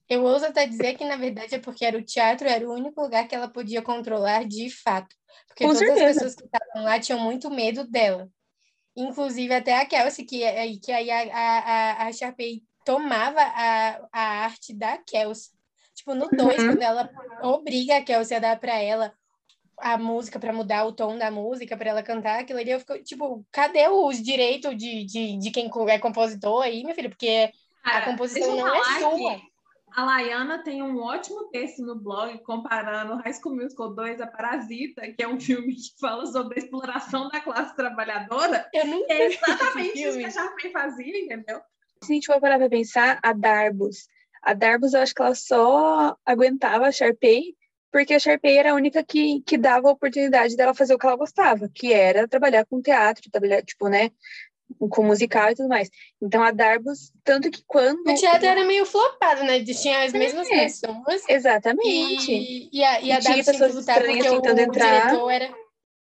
Eu 0.09 0.23
ouso 0.23 0.45
até 0.47 0.67
dizer 0.67 0.97
que, 0.97 1.05
na 1.05 1.17
verdade, 1.17 1.55
é 1.55 1.59
porque 1.59 1.85
era 1.85 1.97
o 1.99 2.03
teatro, 2.05 2.47
era 2.49 2.67
o 2.69 2.73
único 2.75 3.01
lugar 3.03 3.27
que 3.27 3.35
ela 3.35 3.49
podia 3.49 3.81
controlar 3.83 4.45
de 4.47 4.69
fato. 4.71 5.15
Porque 5.49 5.65
Com 5.65 5.73
todas 5.73 5.87
certeza. 5.89 6.09
as 6.09 6.15
pessoas 6.15 6.35
que 6.37 6.45
estavam 6.45 6.85
lá 6.85 7.01
tinham 7.01 7.21
muito 7.21 7.51
medo 7.51 7.85
dela. 7.87 8.29
Inclusive 8.97 9.53
até 9.55 9.75
a 9.77 9.85
Kelsey, 9.87 10.25
que, 10.25 10.43
é- 10.43 10.67
que 10.83 10.93
aí 10.93 11.11
a, 11.11 11.19
a, 11.23 11.59
a, 11.59 12.07
a 12.07 12.13
Sharpay 12.13 12.63
tomava 12.85 13.41
a, 13.41 14.09
a 14.13 14.21
arte 14.45 14.75
da 14.75 14.99
Kelsey. 14.99 15.53
Tipo, 15.94 16.14
no 16.14 16.28
2, 16.28 16.62
Uhum. 16.62 16.68
quando 16.70 16.83
ela 16.83 17.11
obriga 17.42 17.96
a 17.98 18.02
Kelsey 18.02 18.37
a 18.37 18.40
dar 18.40 18.59
pra 18.59 18.74
ela 18.76 19.14
a 19.78 19.98
música 19.98 20.38
para 20.38 20.52
mudar 20.52 20.85
o 20.87 20.92
tom 20.92 21.18
da 21.18 21.30
música 21.30 21.76
para 21.76 21.90
ela 21.90 22.02
cantar 22.02 22.40
aquilo 22.40 22.59
ali, 22.59 22.70
eu 22.70 22.80
fico, 22.80 23.02
tipo, 23.02 23.44
cadê 23.50 23.88
os 23.88 24.22
direitos 24.22 24.76
de, 24.76 25.04
de, 25.04 25.38
de 25.38 25.50
quem 25.50 25.70
é 25.88 25.98
compositor 25.98 26.62
aí, 26.62 26.83
minha 26.83 26.94
filha? 26.94 27.09
Porque 27.09 27.50
a 27.83 27.90
Cara, 27.90 28.04
composição 28.07 28.54
deixa 28.54 28.61
eu 28.61 28.66
não 28.66 28.74
é 28.74 29.00
sua. 29.00 29.40
A 29.96 30.04
Laiana 30.04 30.62
tem 30.64 30.83
um 30.83 31.00
ótimo 31.00 31.50
texto 31.50 31.80
no 31.85 31.94
blog 31.94 32.37
comparando 32.42 33.14
High 33.16 33.33
School 33.35 33.54
Musical 33.54 33.94
2 33.94 34.20
a 34.20 34.26
Parasita, 34.26 35.02
que 35.12 35.22
é 35.22 35.28
um 35.28 35.38
filme 35.38 35.72
que 35.74 35.94
fala 36.00 36.26
sobre 36.26 36.59
a 36.59 36.64
exploração 36.64 37.28
da 37.28 37.40
classe 37.40 37.76
trabalhadora. 37.76 38.68
Eu 38.72 38.87
nunca 38.87 39.12
É 39.12 39.26
exatamente 39.26 39.87
isso 39.87 39.92
que 39.92 40.02
filme. 40.02 40.24
a 40.24 40.30
Sharpay 40.30 40.72
fazia, 40.72 41.18
entendeu? 41.24 41.61
Se 42.02 42.12
a 42.12 42.14
gente 42.14 42.26
for 42.26 42.40
parar 42.40 42.59
pra 42.59 42.68
pensar, 42.68 43.20
a 43.22 43.33
Darbus. 43.33 44.09
A 44.44 44.52
Darbus, 44.54 44.92
eu 44.94 45.00
acho 45.00 45.14
que 45.14 45.22
ela 45.22 45.35
só 45.35 46.16
aguentava 46.24 46.87
a 46.87 46.92
Sharpay 46.92 47.54
porque 47.90 48.12
a 48.12 48.18
Sharpay 48.18 48.59
era 48.59 48.72
a 48.72 48.74
única 48.74 49.04
que, 49.04 49.40
que 49.46 49.57
dava 49.57 49.88
a 49.88 49.92
oportunidade 49.92 50.57
dela 50.57 50.74
fazer 50.74 50.94
o 50.94 50.98
que 50.98 51.07
ela 51.07 51.14
gostava, 51.16 51.70
que 51.72 51.92
era 51.92 52.26
trabalhar 52.26 52.64
com 52.66 52.83
teatro, 52.83 53.30
trabalhar, 53.30 53.62
tipo, 53.62 53.88
né, 53.88 54.11
com 54.90 55.04
musical 55.04 55.52
e 55.52 55.54
tudo 55.54 55.68
mais. 55.68 55.88
Então 56.20 56.42
a 56.42 56.50
Darbus, 56.50 57.12
tanto 57.22 57.48
que 57.52 57.62
quando... 57.64 58.00
O 58.11 58.14
teatro 58.16 58.48
era 58.48 58.64
meio 58.64 58.85
flopado, 58.85 59.44
né? 59.44 59.62
Tinha 59.62 60.02
as 60.02 60.12
mesmas 60.12 60.50
É. 60.50 60.64
pessoas. 60.64 61.22
Exatamente. 61.28 62.33
E, 62.33 62.68
e 62.72 62.83
a, 62.83 63.00
e 63.00 63.12
a 63.12 63.20
E 63.20 63.22
Darbs 63.22 63.46
tinha 63.46 63.59
que 63.68 63.74
lutar 63.74 64.02
porque 64.02 64.28
o, 64.28 64.61
entrar. 64.61 65.07
diretor 65.07 65.30
era. 65.30 65.54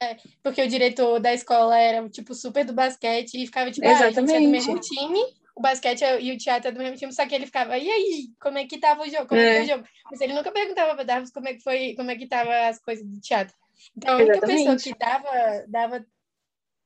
é, 0.03 0.17
porque 0.43 0.63
o 0.63 0.69
diretor 0.69 1.21
da 1.21 1.33
escola 1.33 1.79
era, 1.79 2.09
tipo, 2.09 2.35
super 2.35 2.65
do 2.65 2.73
basquete 2.73 3.35
e 3.41 3.47
ficava, 3.47 3.71
tipo, 3.71 3.87
ah, 3.87 3.91
a 3.91 3.95
gente 3.95 4.03
é 4.19 4.23
do 4.23 4.29
Exatamente. 4.29 4.49
mesmo 4.51 4.81
time, 4.81 5.21
o 5.57 5.61
basquete 5.63 6.03
é- 6.05 6.21
e 6.21 6.33
o 6.33 6.39
teatro 6.39 6.69
é 6.69 6.73
do 6.73 6.79
mesmo 6.79 6.97
time, 6.99 7.13
só 7.13 7.27
que 7.27 7.35
ele 7.35 7.47
ficava, 7.47 7.77
e 7.79 7.91
aí, 7.91 8.29
como 8.39 8.59
é 8.59 8.67
que 8.67 8.79
tava 8.79 9.03
o 9.03 9.09
jogo? 9.11 9.27
Como 9.27 9.41
é, 9.41 9.45
que 9.45 9.51
É. 9.51 9.55
foi 9.55 9.65
o 9.65 9.77
jogo? 9.77 9.89
Mas 10.11 10.21
ele 10.21 10.35
nunca 10.35 10.53
perguntava 10.53 10.95
pra 10.95 11.03
Darbs 11.05 11.33
como 11.33 11.49
é 11.49 11.55
que 11.55 11.63
foi, 11.63 11.95
como 11.97 12.11
é 12.11 12.17
que 12.17 12.27
tava 12.29 12.69
as 12.69 12.79
coisas 12.79 13.05
do 13.05 13.21
teatro. 13.21 13.55
Então, 13.97 14.15
a 14.15 14.17
única 14.19 14.41
pessoa 14.41 14.55
Exatamente. 14.75 14.83
que 14.93 14.99
dava, 14.99 15.65
dava 15.69 16.07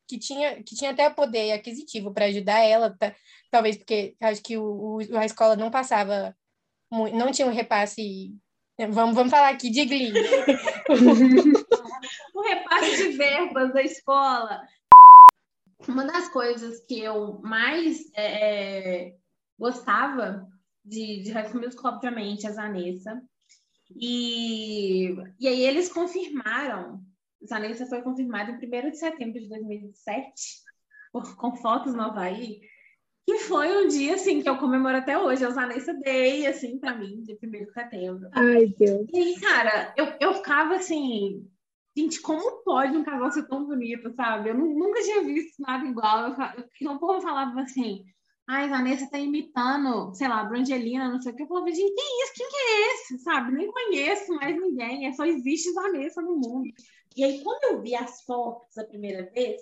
que 0.09 0.19
tinha, 0.19 0.63
que 0.63 0.75
tinha 0.75 0.91
até 0.93 1.09
poder 1.11 1.53
aquisitivo 1.53 2.13
para 2.13 2.25
ajudar 2.27 2.61
ela, 2.61 2.97
tá- 2.97 3.15
talvez 3.51 3.77
porque 3.77 4.15
acho 4.21 4.43
que 4.43 4.57
o, 4.57 4.99
o- 4.99 5.19
a 5.19 5.25
escola 5.25 5.55
não 5.57 5.71
passava, 5.71 6.37
não 6.91 7.31
tinha 7.33 7.47
um 7.47 7.53
repasse. 7.53 8.35
Vamos, 8.89 9.15
vamos 9.15 9.31
falar 9.31 9.51
aqui 9.51 9.69
de 9.71 9.85
Glee. 9.85 10.13
O 12.35 12.43
repasse 12.43 12.97
de 12.97 13.17
verbas 13.17 13.73
da 13.75 13.83
escola. 13.83 14.63
Uma 15.91 16.05
das 16.05 16.29
coisas 16.29 16.81
que 16.87 17.01
eu 17.01 17.41
mais 17.43 18.11
é, 18.15 19.09
é, 19.09 19.17
gostava 19.59 20.47
de, 20.85 21.23
de 21.23 21.31
High 21.31 21.49
School 21.49 21.63
Musical, 21.63 21.95
obviamente, 21.95 22.47
a 22.47 22.53
Zanessa. 22.53 23.21
E, 23.91 25.15
e 25.39 25.49
aí 25.49 25.63
eles 25.63 25.93
confirmaram, 25.93 27.01
Zanessa 27.47 27.87
foi 27.87 28.03
confirmada 28.03 28.53
em 28.53 28.55
1 28.57 28.91
de 28.91 28.99
setembro 28.99 29.41
de 29.41 29.49
2007, 29.49 30.33
por- 31.13 31.37
com 31.37 31.57
fotos 31.57 31.93
no 31.93 32.03
Havaí, 32.03 32.61
que 33.27 33.39
foi 33.39 33.85
um 33.85 33.89
dia, 33.89 34.15
assim, 34.15 34.41
que 34.43 34.49
eu 34.49 34.59
comemoro 34.59 34.97
até 34.97 35.19
hoje, 35.19 35.45
é 35.45 35.49
o 35.49 35.53
Zanessa 35.53 35.93
Day, 35.95 36.47
assim, 36.47 36.79
para 36.79 36.97
mim, 36.97 37.23
de 37.23 37.35
1 37.35 37.65
de 37.67 37.73
setembro. 37.73 38.29
Ai, 38.33 38.67
Deus. 38.79 39.07
E 39.13 39.19
aí, 39.19 39.41
cara, 39.41 39.93
eu, 39.97 40.07
eu 40.21 40.35
ficava 40.35 40.77
assim, 40.77 41.50
gente, 41.97 42.21
como 42.21 42.63
pode 42.65 42.97
um 42.97 43.05
casal 43.05 43.31
ser 43.33 43.47
tão 43.49 43.67
bonito, 43.67 44.13
sabe? 44.15 44.51
Eu 44.51 44.55
nu- 44.55 44.79
nunca 44.79 45.03
tinha 45.03 45.23
visto 45.23 45.61
nada 45.61 45.85
igual. 45.87 46.29
Eu, 46.29 46.35
eu, 46.81 46.93
o 46.93 46.99
povo 46.99 47.21
falava 47.21 47.61
assim, 47.61 48.05
ai, 48.49 48.69
Vanessa 48.69 49.11
tá 49.11 49.19
imitando, 49.19 50.15
sei 50.15 50.29
lá, 50.29 50.45
Brangelina, 50.45 51.09
não 51.11 51.21
sei 51.21 51.33
o 51.33 51.37
que. 51.37 51.43
Eu 51.43 51.49
falava, 51.49 51.67
gente, 51.71 51.95
que 51.95 52.03
isso? 52.25 52.33
Quem 52.35 52.49
que 52.49 52.57
é 52.57 52.95
esse? 52.95 53.19
Sabe? 53.19 53.53
Nem 53.53 53.71
conheço 53.71 54.35
mais 54.35 54.57
ninguém, 54.61 55.07
é 55.07 55.13
só 55.13 55.25
existe 55.25 55.73
Vanessa 55.73 56.21
no 56.23 56.37
mundo. 56.37 56.69
E 57.17 57.25
aí, 57.25 57.43
quando 57.43 57.65
eu 57.65 57.83
vi 57.83 57.95
as 57.95 58.23
fotos 58.23 58.77
a 58.79 58.85
primeira 58.85 59.31
vez, 59.33 59.61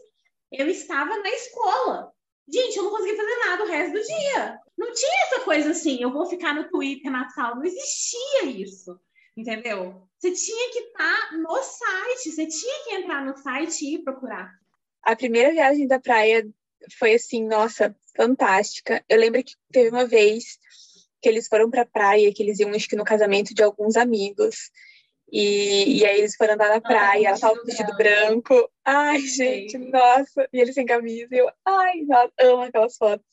eu 0.53 0.69
estava 0.69 1.17
na 1.19 1.31
escola. 1.31 2.13
Gente, 2.51 2.77
eu 2.77 2.85
não 2.85 2.91
conseguia 2.91 3.17
fazer 3.17 3.37
nada 3.47 3.65
o 3.65 3.67
resto 3.69 3.93
do 3.93 4.03
dia. 4.03 4.59
Não 4.77 4.93
tinha 4.93 5.23
essa 5.25 5.45
coisa 5.45 5.71
assim, 5.71 6.01
eu 6.01 6.13
vou 6.13 6.25
ficar 6.27 6.55
no 6.55 6.69
Twitter 6.71 7.11
na 7.11 7.29
sala. 7.31 7.57
Não 7.57 7.65
existia 7.65 8.45
isso. 8.45 8.99
Entendeu? 9.39 10.03
Você 10.19 10.33
tinha 10.33 10.73
que 10.73 10.81
estar 10.81 11.39
no 11.39 11.63
site, 11.63 12.33
você 12.33 12.47
tinha 12.49 12.85
que 12.85 12.95
entrar 12.97 13.25
no 13.25 13.37
site 13.37 13.95
e 13.95 14.03
procurar. 14.03 14.53
A 15.01 15.15
primeira 15.15 15.53
viagem 15.53 15.87
da 15.87 16.01
praia 16.01 16.45
foi 16.99 17.15
assim, 17.15 17.47
nossa, 17.47 17.95
fantástica. 18.17 19.05
Eu 19.09 19.17
lembro 19.17 19.41
que 19.45 19.55
teve 19.71 19.91
uma 19.91 20.05
vez 20.05 20.59
que 21.23 21.29
eles 21.29 21.47
foram 21.47 21.71
pra 21.71 21.87
praia, 21.87 22.35
que 22.35 22.43
eles 22.43 22.59
iam, 22.59 22.71
acho 22.75 22.89
que 22.89 22.97
no 22.97 23.05
casamento 23.05 23.55
de 23.55 23.63
alguns 23.63 23.97
amigos. 23.97 24.73
E, 25.31 25.99
e 25.99 26.05
aí 26.05 26.19
eles 26.19 26.35
foram 26.35 26.55
andar 26.55 26.71
na 26.71 26.81
praia, 26.81 27.29
ela 27.29 27.39
tava 27.39 27.61
com 27.61 27.65
vestido 27.65 27.95
vestido 27.95 27.97
branco. 27.97 28.69
Ai, 28.85 29.21
gente, 29.21 29.79
nossa. 29.79 30.49
E 30.53 30.61
eles 30.61 30.75
sem 30.75 30.85
camisa. 30.85 31.33
E 31.33 31.39
eu, 31.39 31.49
ai, 31.65 32.01
nossa, 32.01 32.33
amo 32.41 32.63
aquelas 32.63 32.97
fotos. 32.97 33.27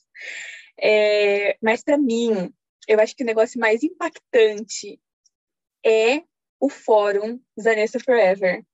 É, 0.80 1.56
mas 1.60 1.82
pra 1.82 1.98
mim, 1.98 2.54
eu 2.86 3.00
acho 3.00 3.16
que 3.16 3.24
o 3.24 3.26
negócio 3.26 3.58
mais 3.58 3.82
impactante 3.82 5.00
é 5.86 6.22
o 6.58 6.68
fórum 6.68 7.38
Zanessa 7.60 8.00
Forever, 8.00 8.64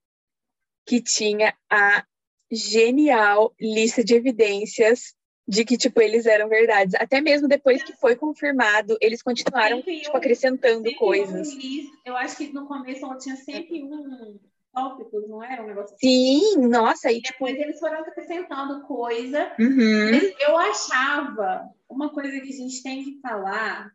que 0.86 1.00
tinha 1.02 1.54
a 1.70 2.04
genial 2.50 3.54
lista 3.60 4.02
de 4.04 4.14
evidências 4.14 5.14
de 5.46 5.64
que, 5.64 5.76
tipo, 5.76 6.00
eles 6.00 6.24
eram 6.26 6.48
verdades. 6.48 6.94
Até 6.94 7.20
mesmo 7.20 7.48
depois 7.48 7.82
que 7.82 7.92
foi 7.96 8.14
confirmado, 8.16 8.96
eles 9.00 9.22
continuaram, 9.22 9.82
tipo, 9.82 10.14
um- 10.14 10.16
acrescentando 10.16 10.84
Sempre 10.84 10.94
coisas. 10.94 11.48
um 11.48 11.90
eu 12.04 12.16
acho 12.16 12.36
que 12.36 12.52
no 12.52 12.66
começo 12.66 13.04
ela 13.04 13.18
tinha 13.18 13.36
sempre 13.36 13.82
um 13.82 14.38
tópicos, 14.72 15.28
não 15.28 15.42
era 15.42 15.62
um 15.62 15.66
negócio 15.66 15.94
assim? 15.94 16.40
Sim, 16.40 16.56
nossa, 16.68 17.12
e 17.12 17.20
tipo, 17.20 17.44
Depois 17.44 17.58
eles 17.66 17.78
foram 17.78 18.00
acrescentando 18.00 18.82
coisa. 18.86 19.52
uhum, 19.58 20.10
eu 20.40 20.56
achava 20.56 21.68
uma 21.88 22.10
coisa 22.10 22.40
que 22.40 22.48
a 22.48 22.56
gente 22.56 22.82
tem 22.82 23.04
que 23.04 23.20
falar. 23.20 23.90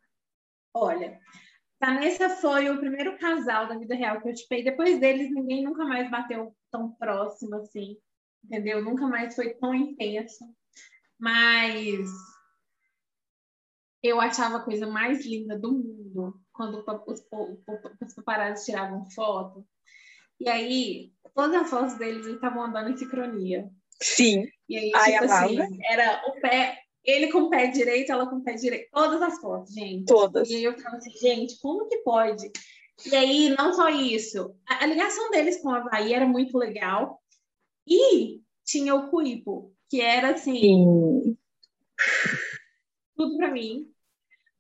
Olha, 0.74 1.20
Vanessa 1.80 2.30
foi 2.30 2.70
o 2.70 2.80
primeiro 2.80 3.18
casal 3.18 3.68
da 3.68 3.78
vida 3.78 3.96
real 3.96 4.20
que 4.22 4.30
eu 4.30 4.34
tipei. 4.34 4.64
Depois 4.64 5.00
deles, 5.00 5.32
ninguém 5.32 5.64
nunca 5.64 5.86
mais 5.86 6.10
bateu 6.10 6.56
tão 6.72 6.92
próximo 6.94 7.56
assim, 7.56 7.98
entendeu? 8.44 8.84
Nunca 8.84 9.06
mais 9.08 9.36
foi 9.36 9.54
tão 9.56 9.74
intenso. 9.74 10.44
Mas 11.20 12.10
eu 14.02 14.20
achava 14.20 14.58
a 14.58 14.64
coisa 14.64 14.88
mais 14.88 15.26
linda 15.26 15.58
do 15.58 15.72
mundo 15.72 16.40
quando 16.52 16.84
os, 17.06 17.24
os, 17.30 18.14
paparazzi 18.16 18.66
tiravam 18.66 19.10
foto. 19.12 19.66
E 20.40 20.50
aí, 20.50 21.14
todas 21.36 21.62
as 21.62 21.70
fotos 21.70 21.96
deles 21.96 22.26
eles 22.26 22.36
estavam 22.36 22.64
andando 22.64 22.92
em 22.92 22.98
sincronia. 22.98 23.70
sim, 24.02 24.48
E 24.70 24.78
aí, 24.78 24.92
Ai, 24.96 25.12
tipo 25.14 25.24
assim, 25.26 25.80
era 25.84 26.24
o 26.28 26.40
pé, 26.40 26.80
ele 27.08 27.32
com 27.32 27.44
o 27.44 27.50
pé 27.50 27.68
direito, 27.68 28.12
ela 28.12 28.30
com 28.30 28.36
o 28.36 28.44
pé 28.44 28.54
direito, 28.54 28.90
todas 28.92 29.22
as 29.22 29.40
fotos, 29.40 29.74
gente. 29.74 30.06
todas. 30.06 30.50
E 30.50 30.58
aí 30.58 30.64
eu 30.66 30.74
ficava 30.74 30.98
assim, 30.98 31.12
gente, 31.12 31.58
como 31.60 31.88
que 31.88 32.00
pode? 32.00 32.52
E 33.06 33.16
aí, 33.16 33.56
não 33.58 33.74
só 33.74 33.90
isso, 33.90 34.54
a, 34.68 34.84
a 34.84 34.88
ligação 34.88 35.32
deles 35.32 35.62
com 35.62 35.70
a 35.70 35.78
Havaí 35.78 36.14
era 36.14 36.28
muito 36.28 36.58
legal. 36.58 37.22
E 37.88 38.42
tinha 38.66 38.94
o 38.94 39.10
Cuipo, 39.10 39.74
que 39.90 40.02
era 40.02 40.32
assim, 40.32 40.60
Sim. 40.60 41.38
tudo 43.16 43.38
pra 43.38 43.52
mim. 43.52 43.90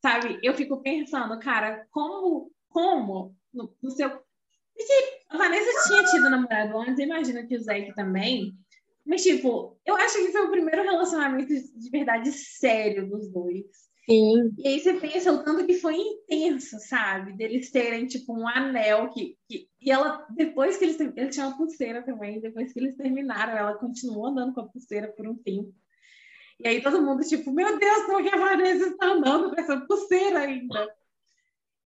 Sabe? 0.01 0.39
Eu 0.41 0.53
fico 0.53 0.81
pensando, 0.81 1.37
cara, 1.39 1.85
como, 1.91 2.49
como 2.69 3.35
no, 3.53 3.75
no 3.81 3.91
seu. 3.91 4.09
Porque 4.09 5.21
a 5.29 5.37
Vanessa 5.37 5.87
tinha 5.87 6.03
tido 6.05 6.29
namorado 6.29 6.77
antes, 6.77 6.99
imagino 6.99 7.45
que 7.45 7.57
o 7.57 7.61
Zac 7.61 7.93
também. 7.95 8.53
Mas, 9.07 9.23
tipo, 9.23 9.79
eu 9.85 9.95
acho 9.95 10.17
que 10.17 10.31
foi 10.33 10.41
o 10.45 10.51
primeiro 10.51 10.83
relacionamento 10.83 11.53
de 11.53 11.89
verdade 11.89 12.29
sério 12.31 13.09
dos 13.09 13.31
dois. 13.31 13.65
Sim, 14.09 14.53
E 14.57 14.67
aí 14.67 14.79
você 14.79 14.93
pensa 14.93 15.31
o 15.31 15.43
tanto 15.43 15.65
que 15.65 15.75
foi 15.75 15.95
intenso, 15.95 16.77
sabe? 16.79 17.33
Deles 17.33 17.71
terem, 17.71 18.05
tipo, 18.05 18.33
um 18.33 18.47
anel 18.47 19.09
que. 19.09 19.37
que 19.49 19.67
e 19.81 19.91
ela, 19.91 20.25
depois 20.31 20.77
que 20.77 20.85
eles. 20.85 20.99
Eles 20.99 21.33
tinham 21.33 21.49
uma 21.49 21.57
pulseira 21.57 22.03
também, 22.03 22.41
depois 22.41 22.71
que 22.73 22.79
eles 22.79 22.95
terminaram, 22.95 23.57
ela 23.57 23.77
continuou 23.77 24.27
andando 24.27 24.53
com 24.53 24.61
a 24.61 24.67
pulseira 24.67 25.07
por 25.09 25.27
um 25.27 25.35
tempo. 25.35 25.73
E 26.59 26.67
aí 26.67 26.81
todo 26.81 27.01
mundo, 27.01 27.23
tipo, 27.23 27.51
meu 27.51 27.77
Deus, 27.77 28.05
como 28.05 28.23
que 28.23 28.33
a 28.33 28.37
Vanessa 28.37 28.87
está 28.87 29.07
andando 29.07 29.53
com 29.53 29.61
essa 29.61 29.79
pulseira 29.81 30.39
ainda? 30.39 30.89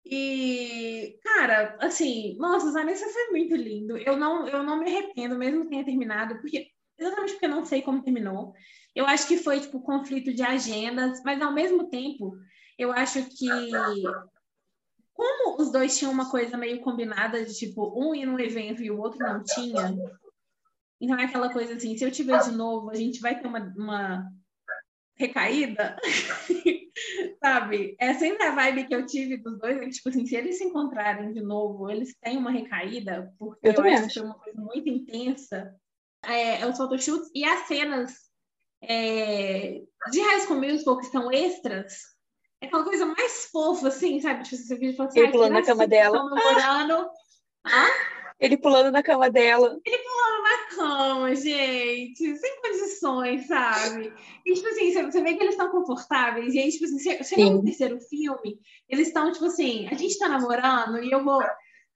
E, 0.05 1.19
cara, 1.23 1.77
assim, 1.81 2.37
nossa, 2.39 2.73
Vanessa 2.73 3.09
foi 3.09 3.31
muito 3.31 3.57
lindo. 3.57 3.97
Eu 3.99 4.17
não, 4.17 4.47
eu 4.49 4.63
não 4.63 4.79
me 4.79 4.87
arrependo, 4.87 5.37
mesmo 5.37 5.65
que 5.65 5.71
tenha 5.71 5.85
terminado, 5.85 6.41
porque 6.41 6.69
exatamente 6.99 7.33
porque 7.33 7.47
eu 7.47 7.51
não 7.51 7.65
sei 7.65 7.83
como 7.83 8.03
terminou. 8.03 8.55
Eu 8.95 9.07
acho 9.07 9.29
que 9.29 9.39
foi, 9.39 9.61
tipo, 9.61 9.81
conflito 9.81 10.33
de 10.33 10.43
agendas, 10.43 11.23
mas 11.25 11.41
ao 11.41 11.53
mesmo 11.53 11.89
tempo, 11.89 12.37
eu 12.79 12.93
acho 12.93 13.25
que 13.29 13.49
como 15.13 15.61
os 15.61 15.73
dois 15.73 15.97
tinham 15.99 16.13
uma 16.13 16.31
coisa 16.31 16.57
meio 16.57 16.81
combinada 16.81 17.45
de, 17.45 17.55
tipo, 17.55 17.93
um 17.99 18.15
ir 18.15 18.27
num 18.27 18.39
evento 18.39 18.83
e 18.83 18.91
o 18.91 18.99
outro 18.99 19.19
não 19.19 19.43
tinha, 19.43 19.95
então 21.01 21.19
é 21.19 21.25
aquela 21.25 21.53
coisa 21.53 21.75
assim, 21.75 21.97
se 21.97 22.05
eu 22.05 22.11
te 22.11 22.23
ver 22.23 22.41
de 22.41 22.53
novo, 22.53 22.91
a 22.91 22.95
gente 22.95 23.21
vai 23.21 23.39
ter 23.39 23.47
uma, 23.47 23.61
uma 23.77 24.31
recaída, 25.15 25.97
sabe? 27.43 27.97
É 27.99 28.15
sempre 28.15 28.45
a 28.45 28.55
vibe 28.55 28.87
que 28.87 28.95
eu 28.95 29.07
tive 29.07 29.37
dos 29.39 29.59
dois, 29.59 29.77
é 29.77 29.81
que, 29.81 29.91
tipo 29.91 30.09
assim, 30.09 30.27
se 30.27 30.37
eles 30.37 30.59
se 30.59 30.65
encontrarem 30.65 31.33
de 31.33 31.41
novo, 31.41 31.91
eles 31.91 32.15
têm 32.21 32.37
uma 32.37 32.51
recaída, 32.51 33.33
porque 33.39 33.69
Eu 33.69 33.73
eu, 33.73 33.85
acho 33.85 34.09
que 34.09 34.15
foi 34.15 34.23
uma 34.23 34.39
coisa 34.39 34.61
muito 34.61 34.89
intensa. 34.89 35.75
É, 36.25 36.61
é 36.61 36.67
os 36.67 36.77
photoshoots 36.77 37.31
e 37.35 37.45
as 37.45 37.67
cenas 37.67 38.13
é, 38.83 39.81
de 40.11 40.21
High 40.21 40.41
School 40.41 40.61
Musical, 40.61 40.99
que 40.99 41.07
são 41.07 41.31
extras, 41.33 41.95
é 42.61 42.67
aquela 42.67 42.85
coisa 42.85 43.07
mais 43.07 43.47
fofa, 43.51 43.89
assim, 43.89 44.21
sabe? 44.21 44.43
Tipo, 44.45 44.57
você 44.57 44.77
fica 44.77 45.05
assim, 45.05 45.19
Ele 45.19 45.27
"Ai, 45.27 45.33
pulando 45.33 45.53
na 45.53 45.63
cama 45.63 45.87
dela." 45.87 46.19
namorando 46.25 47.11
Ele 48.39 48.57
pulando 48.59 48.91
na 48.93 49.03
cama 49.03 49.31
dela. 49.31 49.79
na 50.43 50.77
cama, 50.77 51.35
gente, 51.35 52.37
sem 52.37 52.61
condições, 52.61 53.47
sabe? 53.47 54.13
E, 54.45 54.53
tipo 54.53 54.69
assim, 54.69 54.93
você- 54.93 55.23
vê 55.23 55.35
que 55.35 55.43
eles 55.43 55.55
estão 55.55 55.71
confortáveis, 55.71 56.53
e 56.55 56.59
aí, 56.59 56.71
tipo 56.71 56.85
assim, 56.85 56.99
che- 56.99 57.25
chega 57.25 57.51
no 57.51 57.65
terceiro 57.65 57.99
filme, 58.01 58.61
eles 58.89 59.09
estão, 59.09 59.33
tipo 59.33 59.47
assim, 59.47 59.89
a 59.89 59.95
gente 59.95 60.19
tá 60.19 60.29
namorando 60.29 61.03
e 61.03 61.11
eu 61.11 61.25
vou. 61.25 61.43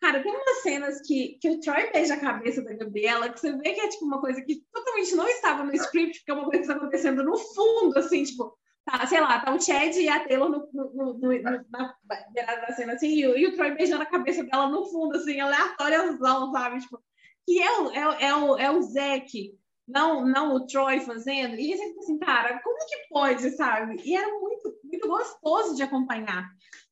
Cara, 0.00 0.22
tem 0.22 0.32
umas 0.32 0.62
cenas 0.62 1.00
que, 1.02 1.38
que 1.40 1.50
o 1.50 1.60
Troy 1.60 1.92
beija 1.92 2.14
a 2.14 2.20
cabeça 2.20 2.62
da 2.62 2.72
Gabriela, 2.72 3.28
que 3.28 3.38
você 3.38 3.52
vê 3.52 3.74
que 3.74 3.80
é, 3.80 3.88
tipo, 3.88 4.06
uma 4.06 4.20
coisa 4.20 4.40
que 4.40 4.64
totalmente 4.72 5.14
não 5.14 5.28
estava 5.28 5.62
no 5.62 5.74
script, 5.74 6.18
porque 6.18 6.30
é 6.30 6.34
uma 6.34 6.44
coisa 6.44 6.58
que 6.58 6.64
está 6.64 6.74
acontecendo 6.74 7.22
no 7.22 7.36
fundo, 7.36 7.98
assim, 7.98 8.24
tipo, 8.24 8.56
tá, 8.84 9.06
sei 9.06 9.20
lá, 9.20 9.40
tá 9.40 9.54
o 9.54 9.60
Chad 9.60 9.94
e 9.94 10.08
a 10.08 10.26
Taylor 10.26 10.48
no, 10.48 10.68
no, 10.72 11.14
no, 11.18 11.64
na 11.70 11.94
beirada 12.32 12.62
da 12.62 12.72
cena, 12.72 12.94
assim, 12.94 13.08
e, 13.08 13.20
e 13.20 13.46
o 13.46 13.54
Troy 13.54 13.72
beijando 13.72 14.02
a 14.02 14.06
cabeça 14.06 14.42
dela 14.42 14.68
no 14.68 14.86
fundo, 14.86 15.16
assim, 15.16 15.38
aleatóriozão, 15.38 16.50
sabe? 16.50 16.80
Tipo, 16.80 16.98
que 17.46 17.60
é 17.60 17.80
o, 17.80 17.90
é, 17.90 18.24
é, 18.24 18.34
o, 18.34 18.58
é 18.58 18.70
o 18.70 18.80
Zack, 18.80 19.54
não, 19.86 20.24
não 20.24 20.54
o 20.54 20.66
Troy 20.66 21.00
fazendo. 21.00 21.56
E 21.56 21.76
você 21.76 21.88
fica 21.88 22.00
assim, 22.00 22.18
cara, 22.18 22.60
como 22.62 22.78
que 22.86 23.08
pode, 23.10 23.50
sabe? 23.50 24.00
E 24.04 24.16
era 24.16 24.28
muito, 24.38 24.78
muito 24.84 25.08
gostoso 25.08 25.74
de 25.76 25.82
acompanhar. 25.82 26.48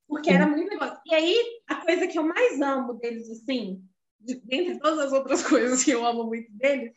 Porque 0.09 0.31
era 0.31 0.47
muito 0.47 0.71
negócio. 0.71 0.99
E 1.05 1.15
aí, 1.15 1.37
a 1.69 1.77
coisa 1.77 2.07
que 2.07 2.19
eu 2.19 2.23
mais 2.23 2.61
amo 2.61 2.95
deles, 2.95 3.31
assim, 3.31 3.83
de, 4.19 4.37
dentre 4.37 4.79
todas 4.79 5.07
as 5.07 5.13
outras 5.13 5.43
coisas 5.47 5.85
que 5.85 5.91
eu 5.91 6.05
amo 6.05 6.25
muito 6.25 6.51
deles, 6.53 6.93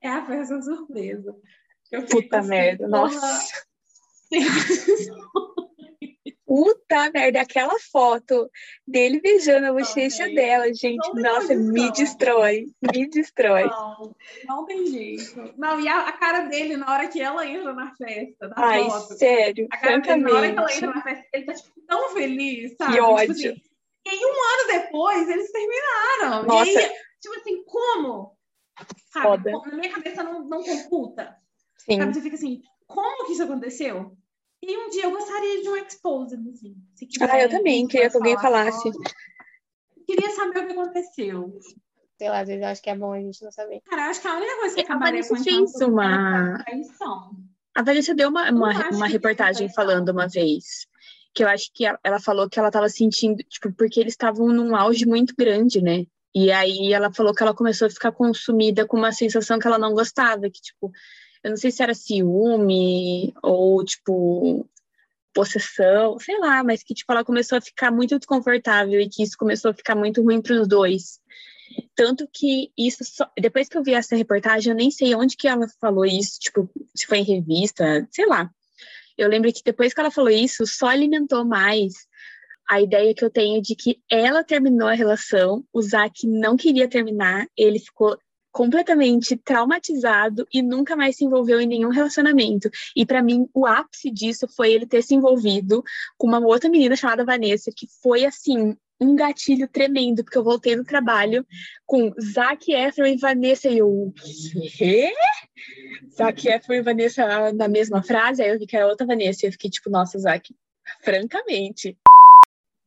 é 0.00 0.08
a 0.08 0.24
festa 0.24 0.60
surpresa. 0.62 1.36
Eu 1.92 2.04
Puta 2.06 2.38
assim, 2.38 2.48
merda, 2.48 2.88
porra, 2.88 3.02
nossa. 3.02 3.66
Puta 6.46 7.10
merda, 7.10 7.40
aquela 7.40 7.76
foto 7.90 8.48
dele 8.86 9.20
beijando 9.20 9.66
a 9.66 9.72
bochecha 9.72 10.24
gente. 10.26 10.34
dela, 10.36 10.72
gente. 10.72 11.12
Nossa, 11.14 11.54
me 11.56 11.64
condição. 11.88 11.92
destrói. 11.92 12.66
Me 12.80 13.08
destrói. 13.10 13.64
Não, 13.64 14.14
não 14.46 14.64
tem 14.64 14.86
jeito. 14.86 15.54
Não, 15.58 15.80
e 15.80 15.88
a, 15.88 16.06
a 16.08 16.12
cara 16.12 16.42
dele 16.44 16.76
na 16.76 16.92
hora 16.92 17.08
que 17.08 17.20
ela 17.20 17.44
entra 17.44 17.74
na 17.74 17.92
festa, 17.96 18.52
Ai, 18.56 18.84
foto. 18.84 19.14
sério, 19.18 19.66
A 19.72 19.76
cara 19.76 19.98
dele, 19.98 20.20
na 20.22 20.30
hora 20.36 20.52
que 20.52 20.58
ela 20.58 20.72
entra 20.72 20.86
na 20.94 21.02
festa, 21.02 21.26
ele 21.32 21.44
tá 21.46 21.54
tipo, 21.54 21.80
tão 21.86 22.10
feliz, 22.10 22.76
sabe? 22.76 22.92
Que 22.92 22.98
Tipo 22.98 23.10
ódio. 23.10 23.30
assim, 23.32 23.60
e 24.06 24.08
aí, 24.08 24.20
um 24.22 24.28
ano 24.28 24.82
depois, 24.84 25.28
eles 25.28 25.50
terminaram. 25.50 26.46
Nossa. 26.46 26.70
E 26.70 26.76
aí, 26.78 26.92
tipo 27.20 27.34
assim, 27.40 27.64
como? 27.64 28.36
Sabe? 29.12 29.50
Foda. 29.50 29.50
Na 29.68 29.76
minha 29.76 29.92
cabeça 29.92 30.22
não, 30.22 30.44
não 30.44 30.62
computa. 30.62 31.36
Sim. 31.78 31.98
Sabe? 31.98 32.14
Você 32.14 32.20
fica 32.20 32.36
assim, 32.36 32.62
como 32.86 33.26
que 33.26 33.32
isso 33.32 33.42
aconteceu? 33.42 34.16
E 34.62 34.76
um 34.76 34.88
dia 34.90 35.04
eu 35.04 35.10
gostaria 35.10 35.62
de 35.62 35.68
um 35.68 35.76
exposed, 35.76 36.48
assim. 36.50 36.74
Se 36.94 37.06
quiser, 37.06 37.30
Ah, 37.30 37.42
eu 37.42 37.48
também 37.50 37.86
queria 37.86 38.10
que 38.10 38.16
alguém 38.16 38.38
falasse. 38.38 38.92
só. 38.92 38.98
Queria 40.06 40.30
saber 40.30 40.60
o 40.60 40.66
que 40.66 40.72
aconteceu. 40.72 41.58
Sei 42.18 42.28
lá, 42.30 42.40
às 42.40 42.48
vezes 42.48 42.62
eu 42.62 42.68
acho 42.68 42.82
que 42.82 42.90
é 42.90 42.96
bom 42.96 43.12
a 43.12 43.20
gente 43.20 43.42
não 43.44 43.52
saber. 43.52 43.80
Cara, 43.84 44.02
eu 44.06 44.10
acho 44.10 44.20
que 44.22 44.28
a 44.28 44.36
única 44.36 44.56
coisa 44.56 44.74
que 44.74 44.80
acabaria 44.80 45.28
com 45.28 45.36
fez 45.36 45.74
então, 45.74 45.88
uma- 45.90 46.64
é. 46.66 46.74
A 47.74 47.82
Vanessa 47.82 48.14
deu 48.14 48.30
uma, 48.30 48.50
uma, 48.50 48.88
uma 48.90 49.06
reportagem 49.06 49.68
falando 49.72 50.08
uma 50.08 50.26
vez. 50.26 50.86
Que 51.34 51.44
eu 51.44 51.48
acho 51.48 51.70
que 51.74 51.84
ela, 51.84 51.98
ela 52.02 52.18
falou 52.18 52.48
que 52.48 52.58
ela 52.58 52.70
tava 52.70 52.88
sentindo, 52.88 53.36
tipo, 53.44 53.70
porque 53.74 54.00
eles 54.00 54.14
estavam 54.14 54.48
num 54.48 54.74
auge 54.74 55.04
muito 55.04 55.34
grande, 55.36 55.82
né? 55.82 56.06
E 56.34 56.50
aí 56.50 56.92
ela 56.92 57.12
falou 57.12 57.34
que 57.34 57.42
ela 57.42 57.54
começou 57.54 57.86
a 57.86 57.90
ficar 57.90 58.12
consumida 58.12 58.86
com 58.86 58.96
uma 58.96 59.12
sensação 59.12 59.58
que 59.58 59.66
ela 59.66 59.78
não 59.78 59.92
gostava, 59.92 60.48
que, 60.48 60.60
tipo, 60.62 60.90
eu 61.46 61.50
não 61.50 61.56
sei 61.56 61.70
se 61.70 61.80
era 61.80 61.94
ciúme 61.94 63.32
ou, 63.40 63.84
tipo, 63.84 64.68
possessão, 65.32 66.18
sei 66.18 66.36
lá, 66.40 66.64
mas 66.64 66.82
que, 66.82 66.92
tipo, 66.92 67.12
ela 67.12 67.24
começou 67.24 67.56
a 67.56 67.60
ficar 67.60 67.92
muito 67.92 68.18
desconfortável 68.18 69.00
e 69.00 69.08
que 69.08 69.22
isso 69.22 69.38
começou 69.38 69.70
a 69.70 69.74
ficar 69.74 69.94
muito 69.94 70.20
ruim 70.24 70.42
para 70.42 70.60
os 70.60 70.66
dois. 70.66 71.20
Tanto 71.94 72.28
que 72.32 72.72
isso 72.76 73.04
só... 73.04 73.30
depois 73.40 73.68
que 73.68 73.78
eu 73.78 73.84
vi 73.84 73.94
essa 73.94 74.16
reportagem, 74.16 74.72
eu 74.72 74.76
nem 74.76 74.90
sei 74.90 75.14
onde 75.14 75.36
que 75.36 75.46
ela 75.46 75.68
falou 75.80 76.04
isso, 76.04 76.40
tipo, 76.40 76.68
se 76.92 77.06
foi 77.06 77.18
em 77.18 77.22
revista, 77.22 78.08
sei 78.10 78.26
lá. 78.26 78.50
Eu 79.16 79.28
lembro 79.28 79.52
que 79.52 79.62
depois 79.64 79.94
que 79.94 80.00
ela 80.00 80.10
falou 80.10 80.30
isso, 80.30 80.66
só 80.66 80.88
alimentou 80.88 81.44
mais 81.44 81.92
a 82.68 82.80
ideia 82.80 83.14
que 83.14 83.24
eu 83.24 83.30
tenho 83.30 83.62
de 83.62 83.76
que 83.76 84.00
ela 84.10 84.42
terminou 84.42 84.88
a 84.88 84.94
relação, 84.94 85.64
o 85.72 85.80
Zack 85.80 86.26
não 86.26 86.56
queria 86.56 86.88
terminar, 86.88 87.46
ele 87.56 87.78
ficou 87.78 88.18
completamente 88.56 89.36
traumatizado 89.36 90.48
e 90.50 90.62
nunca 90.62 90.96
mais 90.96 91.14
se 91.14 91.26
envolveu 91.26 91.60
em 91.60 91.66
nenhum 91.66 91.90
relacionamento. 91.90 92.70
E 92.96 93.04
para 93.04 93.22
mim, 93.22 93.46
o 93.52 93.66
ápice 93.66 94.10
disso 94.10 94.48
foi 94.48 94.72
ele 94.72 94.86
ter 94.86 95.02
se 95.02 95.14
envolvido 95.14 95.84
com 96.16 96.26
uma 96.26 96.38
outra 96.38 96.70
menina 96.70 96.96
chamada 96.96 97.22
Vanessa, 97.22 97.70
que 97.70 97.86
foi 98.02 98.24
assim, 98.24 98.74
um 98.98 99.14
gatilho 99.14 99.68
tremendo, 99.68 100.24
porque 100.24 100.38
eu 100.38 100.42
voltei 100.42 100.74
do 100.74 100.84
trabalho 100.84 101.46
com 101.84 102.10
Zac 102.18 102.72
Efron 102.72 103.04
e 103.04 103.18
Vanessa 103.18 103.68
e 103.68 103.76
eu. 103.76 104.14
Quê? 104.74 105.12
Zac 106.16 106.48
Efron 106.48 106.76
e 106.76 106.82
Vanessa 106.82 107.52
na 107.52 107.68
mesma 107.68 108.02
frase, 108.02 108.42
aí 108.42 108.48
eu 108.48 108.58
vi 108.58 108.66
que 108.66 108.74
era 108.74 108.86
outra 108.86 109.06
Vanessa 109.06 109.44
e 109.44 109.48
eu 109.48 109.52
fiquei 109.52 109.68
tipo, 109.68 109.90
nossa, 109.90 110.18
Zac, 110.18 110.50
francamente. 111.02 111.94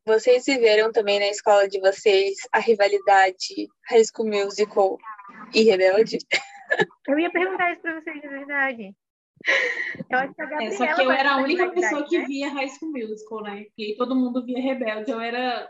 Vocês 0.03 0.45
viveram 0.47 0.91
também 0.91 1.19
na 1.19 1.27
escola 1.27 1.69
de 1.69 1.79
vocês 1.79 2.37
a 2.51 2.57
rivalidade 2.57 3.69
High 3.87 4.03
School 4.05 4.29
Musical 4.29 4.97
e 5.53 5.63
Rebelde? 5.63 6.17
Eu 7.07 7.19
ia 7.19 7.31
perguntar 7.31 7.71
isso 7.71 7.81
pra 7.81 7.99
vocês, 7.99 8.21
de 8.21 8.27
verdade. 8.27 8.95
Eu 10.09 10.19
acho 10.19 10.33
que 10.33 10.41
a 10.41 10.45
É, 10.45 10.49
Gabriela 10.49 10.75
só 10.75 10.95
que 10.95 11.01
eu 11.01 11.11
era 11.11 11.31
a 11.33 11.37
única 11.37 11.69
pessoa 11.69 12.05
que 12.07 12.19
né? 12.19 12.25
via 12.25 12.53
High 12.53 12.69
School 12.69 12.91
Musical, 12.91 13.43
né? 13.43 13.65
E 13.77 13.95
todo 13.95 14.15
mundo 14.15 14.45
via 14.45 14.61
Rebelde. 14.61 15.11
Eu 15.11 15.19
era. 15.19 15.67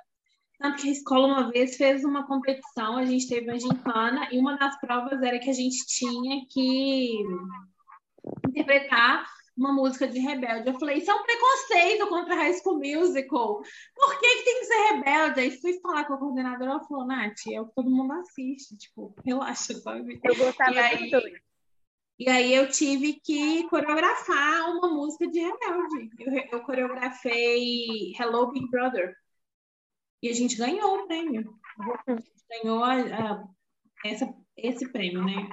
Tanto 0.60 0.82
que 0.82 0.90
a 0.90 0.92
escola 0.92 1.28
uma 1.28 1.52
vez 1.52 1.78
fez 1.78 2.04
uma 2.04 2.28
competição, 2.28 2.98
a 2.98 3.06
gente 3.06 3.30
teve 3.30 3.50
uma 3.50 3.58
gincana, 3.58 4.28
e 4.30 4.38
uma 4.38 4.58
das 4.58 4.78
provas 4.82 5.22
era 5.22 5.40
que 5.40 5.50
a 5.50 5.54
gente 5.54 5.86
tinha 5.88 6.46
que 6.50 7.24
interpretar 8.46 9.26
uma 9.60 9.74
música 9.74 10.08
de 10.08 10.20
rebelde. 10.20 10.70
Eu 10.70 10.80
falei, 10.80 10.98
isso 11.00 11.12
é 11.12 11.14
um 11.14 11.24
preconceito 11.24 12.08
contra 12.08 12.34
High 12.36 12.54
School 12.54 12.80
Musical. 12.80 13.62
Por 13.94 14.20
que, 14.20 14.36
que 14.38 14.44
tem 14.44 14.60
que 14.60 14.66
ser 14.66 14.94
rebelde? 14.94 15.40
Aí 15.42 15.52
fui 15.60 15.80
falar 15.82 16.06
com 16.06 16.14
a 16.14 16.18
coordenadora, 16.18 16.72
ela 16.72 16.84
falou, 16.86 17.06
Nath, 17.06 17.46
é 17.52 17.60
o 17.60 17.68
que 17.68 17.76
todo 17.76 17.90
mundo 17.92 18.14
assiste, 18.14 18.78
tipo, 18.78 19.14
relaxa, 19.26 19.74
sabe? 19.76 20.20
Eu 20.24 20.36
gostava 20.36 20.72
E 20.72 20.78
aí-. 20.80 21.12
E 22.18 22.30
aí 22.30 22.54
eu 22.54 22.70
tive 22.70 23.14
que 23.14 23.66
coreografar 23.70 24.70
uma 24.72 24.90
música 24.90 25.26
de 25.26 25.40
Rebelde. 25.40 26.10
Eu, 26.20 26.34
eu 26.60 26.64
coreografei 26.66 28.14
Hello 28.20 28.52
Big 28.52 28.70
Brother. 28.70 29.16
E 30.22 30.28
a 30.30 30.34
gente 30.34 30.58
ganhou 30.58 30.98
o 31.00 31.08
prêmio. 31.08 31.58
A 32.08 32.12
gente 32.12 32.32
ganhou 32.62 32.84
a- 32.84 32.96
a- 32.96 33.44
essa, 34.06 34.34
esse 34.58 34.92
prêmio, 34.92 35.24
né? 35.24 35.48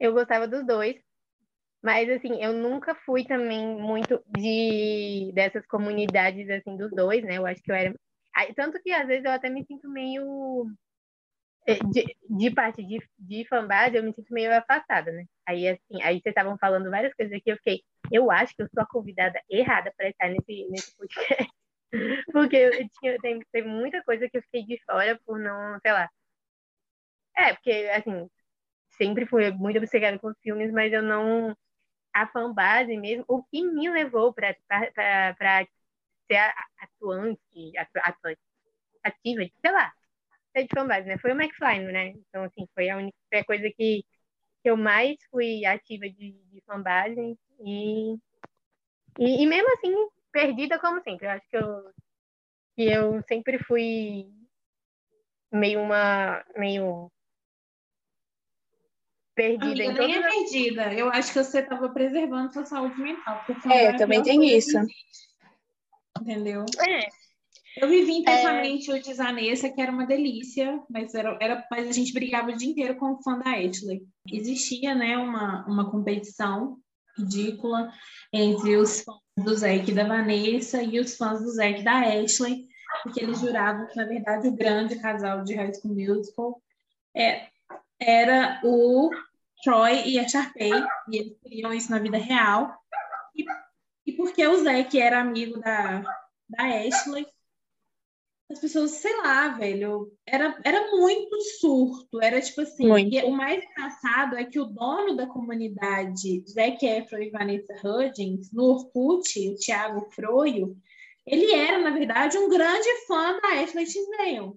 Eu 0.00 0.14
gostava 0.14 0.48
dos 0.48 0.66
dois. 0.66 0.96
Mas, 1.82 2.08
assim, 2.10 2.42
eu 2.42 2.52
nunca 2.52 2.94
fui 2.94 3.24
também 3.24 3.64
muito 3.80 4.22
de 4.36 5.30
dessas 5.34 5.66
comunidades, 5.66 6.48
assim, 6.50 6.76
dos 6.76 6.90
dois, 6.90 7.22
né? 7.24 7.38
Eu 7.38 7.46
acho 7.46 7.62
que 7.62 7.70
eu 7.70 7.74
era... 7.76 7.94
Tanto 8.56 8.80
que, 8.82 8.90
às 8.92 9.06
vezes, 9.06 9.24
eu 9.24 9.30
até 9.32 9.48
me 9.50 9.64
sinto 9.64 9.88
meio... 9.88 10.66
eh, 11.66 11.78
De, 11.92 12.04
de 12.28 12.50
parte 12.54 12.82
de, 12.84 12.98
de 13.18 13.46
fanbase, 13.48 13.96
eu 13.96 14.02
me 14.02 14.12
sinto 14.14 14.32
meio 14.32 14.52
afastada, 14.56 15.12
né? 15.12 15.24
Aí, 15.46 15.68
assim, 15.68 16.02
aí 16.02 16.14
vocês 16.20 16.32
estavam 16.32 16.56
falando 16.58 16.90
várias 16.90 17.14
coisas 17.14 17.34
aqui, 17.36 17.50
eu 17.50 17.56
fiquei... 17.56 17.82
Eu 18.12 18.30
acho 18.30 18.54
que 18.54 18.62
eu 18.62 18.68
sou 18.72 18.82
a 18.82 18.86
convidada 18.86 19.40
errada 19.50 19.92
para 19.96 20.08
estar 20.08 20.28
nesse, 20.28 20.68
nesse 20.70 20.96
podcast. 20.96 21.50
Porque 22.32 22.56
eu 22.56 22.72
tinha, 23.00 23.18
tem, 23.20 23.40
tem 23.52 23.64
muita 23.66 24.02
coisa 24.04 24.28
que 24.30 24.38
eu 24.38 24.42
fiquei 24.42 24.64
de 24.66 24.80
fora 24.84 25.18
por 25.26 25.38
não, 25.38 25.78
sei 25.82 25.92
lá. 25.92 26.08
É, 27.36 27.52
porque, 27.54 27.70
assim, 27.94 28.28
sempre 28.98 29.26
fui 29.26 29.50
muito 29.52 29.78
obcecada 29.78 30.18
com 30.18 30.32
filmes, 30.42 30.72
mas 30.72 30.92
eu 30.92 31.02
não. 31.02 31.56
A 32.20 32.26
fanbase 32.28 32.96
mesmo, 32.96 33.24
o 33.28 33.42
que 33.44 33.62
me 33.62 33.90
levou 33.90 34.32
para 34.32 34.54
ser 34.54 36.36
atuante, 36.80 37.40
atu- 37.78 38.00
atuante, 38.02 38.40
ativa, 39.04 39.42
sei 39.62 39.72
lá, 39.72 39.92
ser 40.56 40.64
de 40.64 40.70
fanbase, 40.74 41.08
né? 41.08 41.18
Foi 41.18 41.32
o 41.32 41.36
McFly, 41.40 41.80
né? 41.92 42.08
Então, 42.10 42.44
assim, 42.44 42.66
foi 42.74 42.90
a 42.90 42.98
única 42.98 43.16
coisa 43.46 43.70
que, 43.76 44.02
que 44.62 44.70
eu 44.70 44.76
mais 44.76 45.16
fui 45.30 45.64
ativa 45.66 46.08
de, 46.10 46.32
de 46.52 46.62
fanbase 46.66 47.38
e, 47.60 48.16
e, 49.18 49.42
e 49.42 49.46
mesmo 49.46 49.70
assim, 49.74 49.92
perdida 50.32 50.78
como 50.78 51.02
sempre. 51.02 51.26
Eu 51.26 51.30
acho 51.30 51.48
que 51.48 51.56
eu, 51.56 51.92
que 52.76 52.82
eu 52.92 53.22
sempre 53.28 53.58
fui 53.64 54.28
meio 55.52 55.80
uma. 55.80 56.44
meio 56.56 57.10
perdida 59.36 59.84
Amiga, 59.84 60.02
em 60.02 60.06
nem 60.08 60.16
é 60.16 60.22
perdida. 60.22 60.94
Eu 60.94 61.10
acho 61.10 61.32
que 61.32 61.44
você 61.44 61.60
estava 61.60 61.88
preservando 61.90 62.52
sua 62.52 62.64
saúde 62.64 63.00
mental. 63.00 63.44
É, 63.70 63.92
também 63.92 64.22
tem 64.22 64.42
isso. 64.56 64.76
existe. 64.78 64.96
Entendeu? 66.18 66.64
É, 66.88 67.06
Eu 67.76 67.88
vivi 67.88 68.12
intensamente 68.12 68.90
o 68.90 69.00
de 69.00 69.12
Zanessa, 69.12 69.68
que 69.68 69.80
era 69.80 69.92
uma 69.92 70.06
delícia, 70.06 70.82
mas, 70.88 71.14
era, 71.14 71.36
era, 71.40 71.64
mas 71.70 71.86
a 71.86 71.92
gente 71.92 72.14
brigava 72.14 72.50
o 72.50 72.56
dia 72.56 72.70
inteiro 72.70 72.96
com 72.96 73.12
o 73.12 73.22
fã 73.22 73.38
da 73.38 73.50
Ashley. 73.50 74.02
Existia, 74.32 74.94
né, 74.94 75.18
uma, 75.18 75.66
uma 75.66 75.90
competição 75.90 76.78
ridícula 77.18 77.92
entre 78.32 78.76
os 78.76 79.02
fãs 79.02 79.20
do 79.36 79.54
Zack 79.54 79.92
da 79.92 80.04
Vanessa 80.04 80.82
e 80.82 80.98
os 80.98 81.16
fãs 81.16 81.42
do 81.42 81.50
Zack 81.50 81.82
da 81.82 82.00
Ashley, 82.00 82.66
porque 83.02 83.22
eles 83.22 83.40
juravam 83.40 83.86
que, 83.86 83.96
na 83.96 84.04
verdade, 84.06 84.48
o 84.48 84.56
grande 84.56 84.98
casal 84.98 85.44
de 85.44 85.54
High 85.54 85.74
School 85.74 85.94
Musical 85.94 86.62
é, 87.14 87.48
era 87.98 88.60
o 88.64 89.10
Troy 89.62 90.02
e 90.06 90.18
a 90.18 90.28
Sharpay, 90.28 90.72
e 91.08 91.16
eles 91.16 91.38
queriam 91.40 91.72
isso 91.72 91.90
na 91.90 91.98
vida 91.98 92.18
real. 92.18 92.76
E, 93.34 93.44
e 94.06 94.12
porque 94.12 94.46
o 94.46 94.56
Zack 94.62 94.98
era 94.98 95.20
amigo 95.20 95.58
da, 95.60 96.02
da 96.48 96.64
Ashley, 96.64 97.26
as 98.48 98.60
pessoas, 98.60 98.92
sei 98.92 99.16
lá, 99.16 99.48
velho, 99.48 100.12
era, 100.24 100.56
era 100.64 100.90
muito 100.92 101.40
surto, 101.58 102.22
era 102.22 102.40
tipo 102.40 102.60
assim, 102.60 102.86
e 103.10 103.24
o 103.24 103.32
mais 103.32 103.64
engraçado 103.64 104.36
é 104.36 104.44
que 104.44 104.60
o 104.60 104.66
dono 104.66 105.16
da 105.16 105.26
comunidade, 105.26 106.44
Zac 106.48 106.86
Efron 106.86 107.22
e 107.22 107.30
Vanessa 107.30 107.74
Hudgens, 107.84 108.52
no 108.52 108.64
Orkut, 108.64 109.48
o 109.48 109.56
Thiago 109.56 110.08
Froio, 110.12 110.76
ele 111.26 111.52
era, 111.52 111.78
na 111.78 111.90
verdade, 111.90 112.38
um 112.38 112.48
grande 112.48 112.88
fã 113.08 113.36
da 113.40 113.60
Ashley 113.60 113.84
Tisdale. 113.84 114.52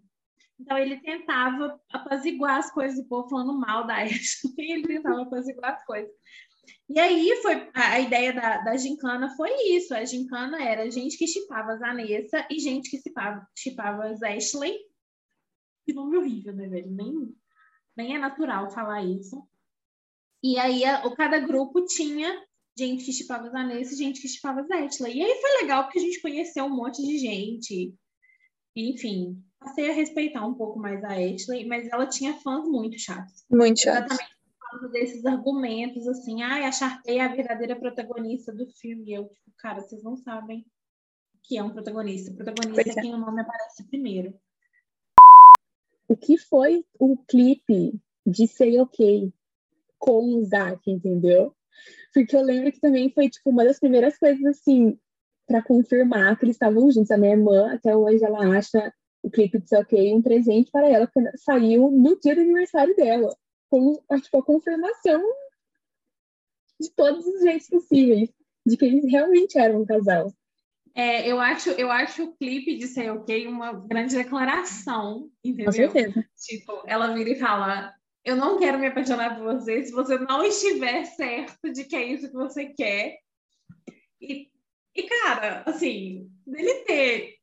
Então, 0.59 0.77
ele 0.77 0.99
tentava 0.99 1.79
apaziguar 1.89 2.57
as 2.57 2.71
coisas 2.71 2.99
do 2.99 3.07
povo 3.07 3.29
falando 3.29 3.57
mal 3.57 3.87
da 3.87 4.03
Ashley, 4.03 4.53
ele 4.57 4.87
tentava 4.87 5.21
apaziguar 5.21 5.73
as 5.73 5.85
coisas. 5.85 6.11
E 6.89 6.99
aí 6.99 7.35
foi 7.41 7.69
a, 7.73 7.93
a 7.93 7.99
ideia 7.99 8.33
da, 8.33 8.57
da 8.57 8.77
gincana 8.77 9.29
foi 9.35 9.51
isso. 9.75 9.93
A 9.93 10.03
gincana 10.03 10.61
era 10.63 10.89
gente 10.89 11.17
que 11.17 11.27
chipava 11.27 11.73
a 11.73 11.77
Vanessa 11.77 12.45
e 12.49 12.59
gente 12.59 12.89
que 12.89 12.97
chipava, 13.55 14.05
as 14.05 14.23
Ashley. 14.23 14.77
Que 15.85 15.93
nome 15.93 16.17
horrível, 16.17 16.53
né, 16.53 16.67
velho? 16.67 16.91
Nem, 16.91 17.35
nem 17.95 18.15
é 18.15 18.19
natural 18.19 18.69
falar 18.71 19.03
isso. 19.03 19.41
E 20.43 20.57
aí 20.57 20.83
a, 20.83 21.09
cada 21.15 21.39
grupo 21.39 21.85
tinha 21.85 22.43
gente 22.77 23.05
que 23.05 23.13
chipava 23.13 23.47
as 23.47 23.51
Vanessa 23.51 23.93
e 23.93 23.97
gente 23.97 24.21
que 24.21 24.27
chipava 24.27 24.61
as 24.61 24.71
Ashley. 24.71 25.17
E 25.17 25.23
aí 25.23 25.41
foi 25.41 25.61
legal 25.61 25.83
porque 25.83 25.99
a 25.99 26.03
gente 26.03 26.21
conheceu 26.21 26.65
um 26.65 26.75
monte 26.75 27.01
de 27.03 27.17
gente. 27.17 27.93
Enfim, 28.75 29.43
passei 29.59 29.89
a 29.89 29.93
respeitar 29.93 30.45
um 30.45 30.53
pouco 30.53 30.79
mais 30.79 31.03
a 31.03 31.13
Ashley, 31.13 31.65
mas 31.65 31.87
ela 31.91 32.07
tinha 32.07 32.33
fãs 32.39 32.65
muito 32.67 32.97
chatos 32.99 33.45
Muito 33.49 33.79
chato. 33.81 34.05
exatamente 34.05 34.39
desses 34.91 35.25
argumentos, 35.25 36.07
assim, 36.07 36.43
ai, 36.43 36.63
a 36.63 36.71
Sharpay 36.71 37.17
é 37.17 37.21
a 37.21 37.35
verdadeira 37.35 37.75
protagonista 37.75 38.53
do 38.53 38.67
filme. 38.67 39.09
E 39.09 39.13
eu, 39.15 39.23
tipo, 39.27 39.51
cara, 39.57 39.81
vocês 39.81 40.03
não 40.03 40.15
sabem 40.15 40.63
que 41.43 41.57
é 41.57 41.63
um 41.63 41.71
protagonista. 41.71 42.31
O 42.31 42.35
protagonista 42.35 42.83
Pois 42.83 42.97
é 42.97 43.01
quem 43.01 43.13
o 43.13 43.17
nome 43.17 43.41
aparece 43.41 43.83
primeiro. 43.87 44.33
o 46.07 46.15
que 46.15 46.37
foi 46.37 46.85
o 46.99 47.17
clipe 47.17 47.99
de 48.25 48.47
Say 48.47 48.79
OK 48.79 49.33
com 49.97 50.35
o 50.35 50.43
Zac, 50.45 50.79
entendeu? 50.89 51.55
Porque 52.13 52.35
eu 52.35 52.41
lembro 52.41 52.71
que 52.71 52.79
também 52.79 53.11
foi 53.11 53.29
tipo 53.29 53.49
uma 53.49 53.63
das 53.63 53.79
primeiras 53.79 54.17
coisas 54.17 54.43
assim 54.45 54.99
para 55.47 55.63
confirmar 55.63 56.37
que 56.37 56.45
eles 56.45 56.55
estavam 56.55 56.91
juntos. 56.91 57.11
A 57.11 57.17
minha 57.17 57.33
irmã 57.33 57.73
até 57.73 57.95
hoje 57.95 58.23
ela 58.23 58.55
acha 58.57 58.93
o 59.21 59.29
clipe 59.29 59.59
de 59.59 59.75
OK 59.75 60.13
um 60.13 60.21
presente 60.21 60.71
para 60.71 60.87
ela 60.87 61.07
porque 61.07 61.37
saiu 61.37 61.91
no 61.91 62.19
dia 62.19 62.35
do 62.35 62.41
aniversário 62.41 62.95
dela, 62.95 63.35
com 63.69 64.01
a, 64.09 64.19
tipo, 64.19 64.37
a 64.37 64.43
confirmação 64.43 65.21
de 66.79 66.89
todos 66.91 67.25
os 67.25 67.41
jeitos 67.41 67.67
possíveis 67.67 68.29
de 68.65 68.77
que 68.77 68.85
eles 68.85 69.05
realmente 69.05 69.57
eram 69.57 69.81
um 69.81 69.85
casal. 69.85 70.31
É, 70.95 71.29
eu 71.29 71.39
acho, 71.39 71.69
eu 71.71 71.91
acho 71.91 72.23
o 72.23 72.35
clipe 72.35 72.77
de 72.77 72.87
Say 72.87 73.09
OK 73.09 73.47
uma 73.47 73.73
grande 73.73 74.15
declaração, 74.15 75.29
Com 75.41 75.49
entendeu? 75.49 75.71
certeza. 75.71 76.25
Tipo, 76.37 76.83
ela 76.87 77.13
vira 77.13 77.29
e 77.29 77.39
fala: 77.39 77.93
Eu 78.23 78.35
não 78.35 78.57
quero 78.57 78.79
me 78.79 78.87
apaixonar 78.87 79.37
por 79.37 79.45
você 79.45 79.83
se 79.83 79.91
você 79.91 80.17
não 80.17 80.43
estiver 80.43 81.05
certo 81.05 81.71
de 81.71 81.85
que 81.85 81.95
é 81.95 82.05
isso 82.05 82.27
que 82.29 82.35
você 82.35 82.65
quer. 82.67 83.17
E, 84.19 84.49
e 84.95 85.03
cara, 85.03 85.63
assim, 85.65 86.29
dele 86.45 86.73
ter. 86.85 87.38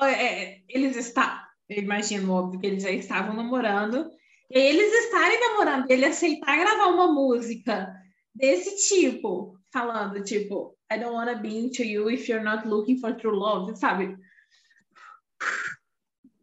É, 0.00 0.60
eles 0.68 0.96
estão. 0.96 1.28
Eu 1.68 1.82
imagino, 1.82 2.32
óbvio, 2.32 2.60
que 2.60 2.66
eles 2.66 2.82
já 2.82 2.90
estavam 2.90 3.34
namorando. 3.34 4.10
E 4.50 4.58
eles 4.58 4.92
estarem 5.04 5.40
namorando, 5.40 5.90
ele 5.90 6.04
aceitar 6.04 6.58
gravar 6.58 6.88
uma 6.88 7.10
música 7.10 7.90
desse 8.34 8.86
tipo, 8.88 9.58
falando, 9.72 10.22
tipo, 10.22 10.76
I 10.92 10.98
don't 10.98 11.14
wanna 11.14 11.36
be 11.36 11.56
into 11.56 11.82
you 11.82 12.10
if 12.10 12.28
you're 12.28 12.44
not 12.44 12.68
looking 12.68 12.98
for 12.98 13.14
true 13.14 13.34
love, 13.34 13.74
sabe? 13.76 14.14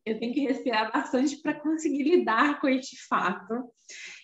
Eu 0.10 0.20
tenho 0.20 0.34
que 0.34 0.42
respirar 0.42 0.92
bastante 0.92 1.38
para 1.42 1.54
conseguir 1.54 2.04
lidar 2.04 2.60
com 2.60 2.68
este 2.68 2.96
fato. 3.08 3.54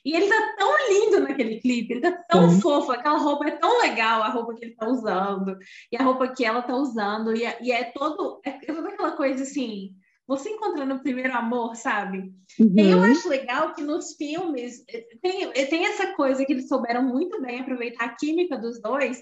E 0.03 0.15
ele 0.15 0.27
tá 0.27 0.55
tão 0.57 0.71
lindo 0.89 1.19
naquele 1.21 1.59
clipe, 1.59 1.93
ele 1.93 2.01
tá 2.01 2.11
tão 2.29 2.49
Sim. 2.49 2.61
fofo, 2.61 2.91
aquela 2.91 3.17
roupa 3.17 3.47
é 3.47 3.51
tão 3.51 3.81
legal, 3.81 4.21
a 4.21 4.29
roupa 4.29 4.53
que 4.55 4.65
ele 4.65 4.75
tá 4.75 4.87
usando, 4.87 5.57
e 5.91 5.97
a 5.97 6.03
roupa 6.03 6.27
que 6.27 6.45
ela 6.45 6.61
tá 6.61 6.75
usando, 6.75 7.35
e 7.35 7.43
é, 7.43 7.57
e 7.61 7.71
é 7.71 7.85
todo, 7.85 8.39
é 8.45 8.51
toda 8.51 8.89
aquela 8.89 9.13
coisa 9.13 9.41
assim, 9.41 9.95
você 10.27 10.49
encontrando 10.49 10.93
o 10.95 11.01
primeiro 11.01 11.33
amor, 11.33 11.75
sabe? 11.75 12.31
E 12.59 12.81
aí 12.81 12.91
eu 12.91 12.97
Uhum. 12.99 13.05
acho 13.05 13.29
legal 13.29 13.73
que 13.73 13.83
nos 13.83 14.13
filmes 14.15 14.83
eh, 14.89 15.05
tem, 15.21 15.43
eh, 15.43 15.65
tem 15.65 15.85
essa 15.85 16.13
coisa 16.13 16.45
que 16.45 16.53
eles 16.53 16.67
souberam 16.67 17.03
muito 17.03 17.41
bem 17.41 17.59
aproveitar 17.59 18.05
a 18.05 18.15
química 18.15 18.57
dos 18.57 18.81
dois, 18.81 19.21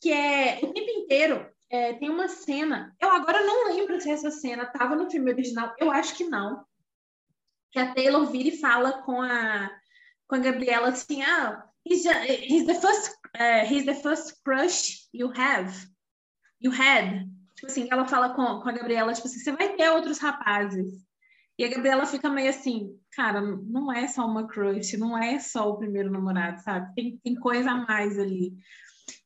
que 0.00 0.10
é 0.12 0.58
o 0.62 0.72
tempo 0.72 0.90
inteiro 0.90 1.46
eh, 1.70 1.94
tem 1.94 2.10
uma 2.10 2.28
cena. 2.28 2.94
Eu 3.00 3.10
agora 3.10 3.40
não 3.44 3.68
lembro 3.68 4.00
se 4.00 4.10
essa 4.10 4.30
cena 4.30 4.64
estava 4.64 4.96
no 4.96 5.10
filme 5.10 5.30
original, 5.30 5.74
eu 5.78 5.90
acho 5.90 6.16
que 6.16 6.24
não. 6.24 6.64
Que 7.70 7.78
a 7.78 7.94
Taylor 7.94 8.26
vira 8.26 8.48
e 8.48 8.58
fala 8.58 9.02
com 9.02 9.22
a, 9.22 9.70
com 10.26 10.34
a 10.34 10.38
Gabriela 10.38 10.88
assim: 10.88 11.22
ah, 11.22 11.64
he's, 11.84 12.04
he's, 12.04 12.66
the 12.66 12.74
first, 12.74 13.16
eh, 13.36 13.64
he's 13.64 13.86
the 13.86 13.94
first 13.94 14.42
crush 14.44 15.08
you 15.14 15.32
have. 15.36 15.72
You 16.60 16.72
had. 16.72 17.26
Tipo 17.54 17.66
assim, 17.66 17.88
ela 17.90 18.06
fala 18.06 18.34
com, 18.34 18.60
com 18.60 18.68
a 18.68 18.72
Gabriela, 18.72 19.12
tipo 19.12 19.28
assim, 19.28 19.38
você 19.38 19.52
vai 19.52 19.76
ter 19.76 19.90
outros 19.90 20.18
rapazes. 20.18 21.06
E 21.58 21.64
a 21.64 21.68
Gabriela 21.68 22.06
fica 22.06 22.30
meio 22.30 22.48
assim, 22.48 22.98
cara, 23.12 23.42
não 23.42 23.92
é 23.92 24.08
só 24.08 24.26
uma 24.26 24.48
crush, 24.48 24.96
não 24.96 25.16
é 25.16 25.38
só 25.38 25.68
o 25.68 25.76
primeiro 25.76 26.10
namorado, 26.10 26.58
sabe? 26.62 26.94
Tem, 26.94 27.18
tem 27.18 27.34
coisa 27.34 27.70
a 27.70 27.86
mais 27.86 28.18
ali. 28.18 28.54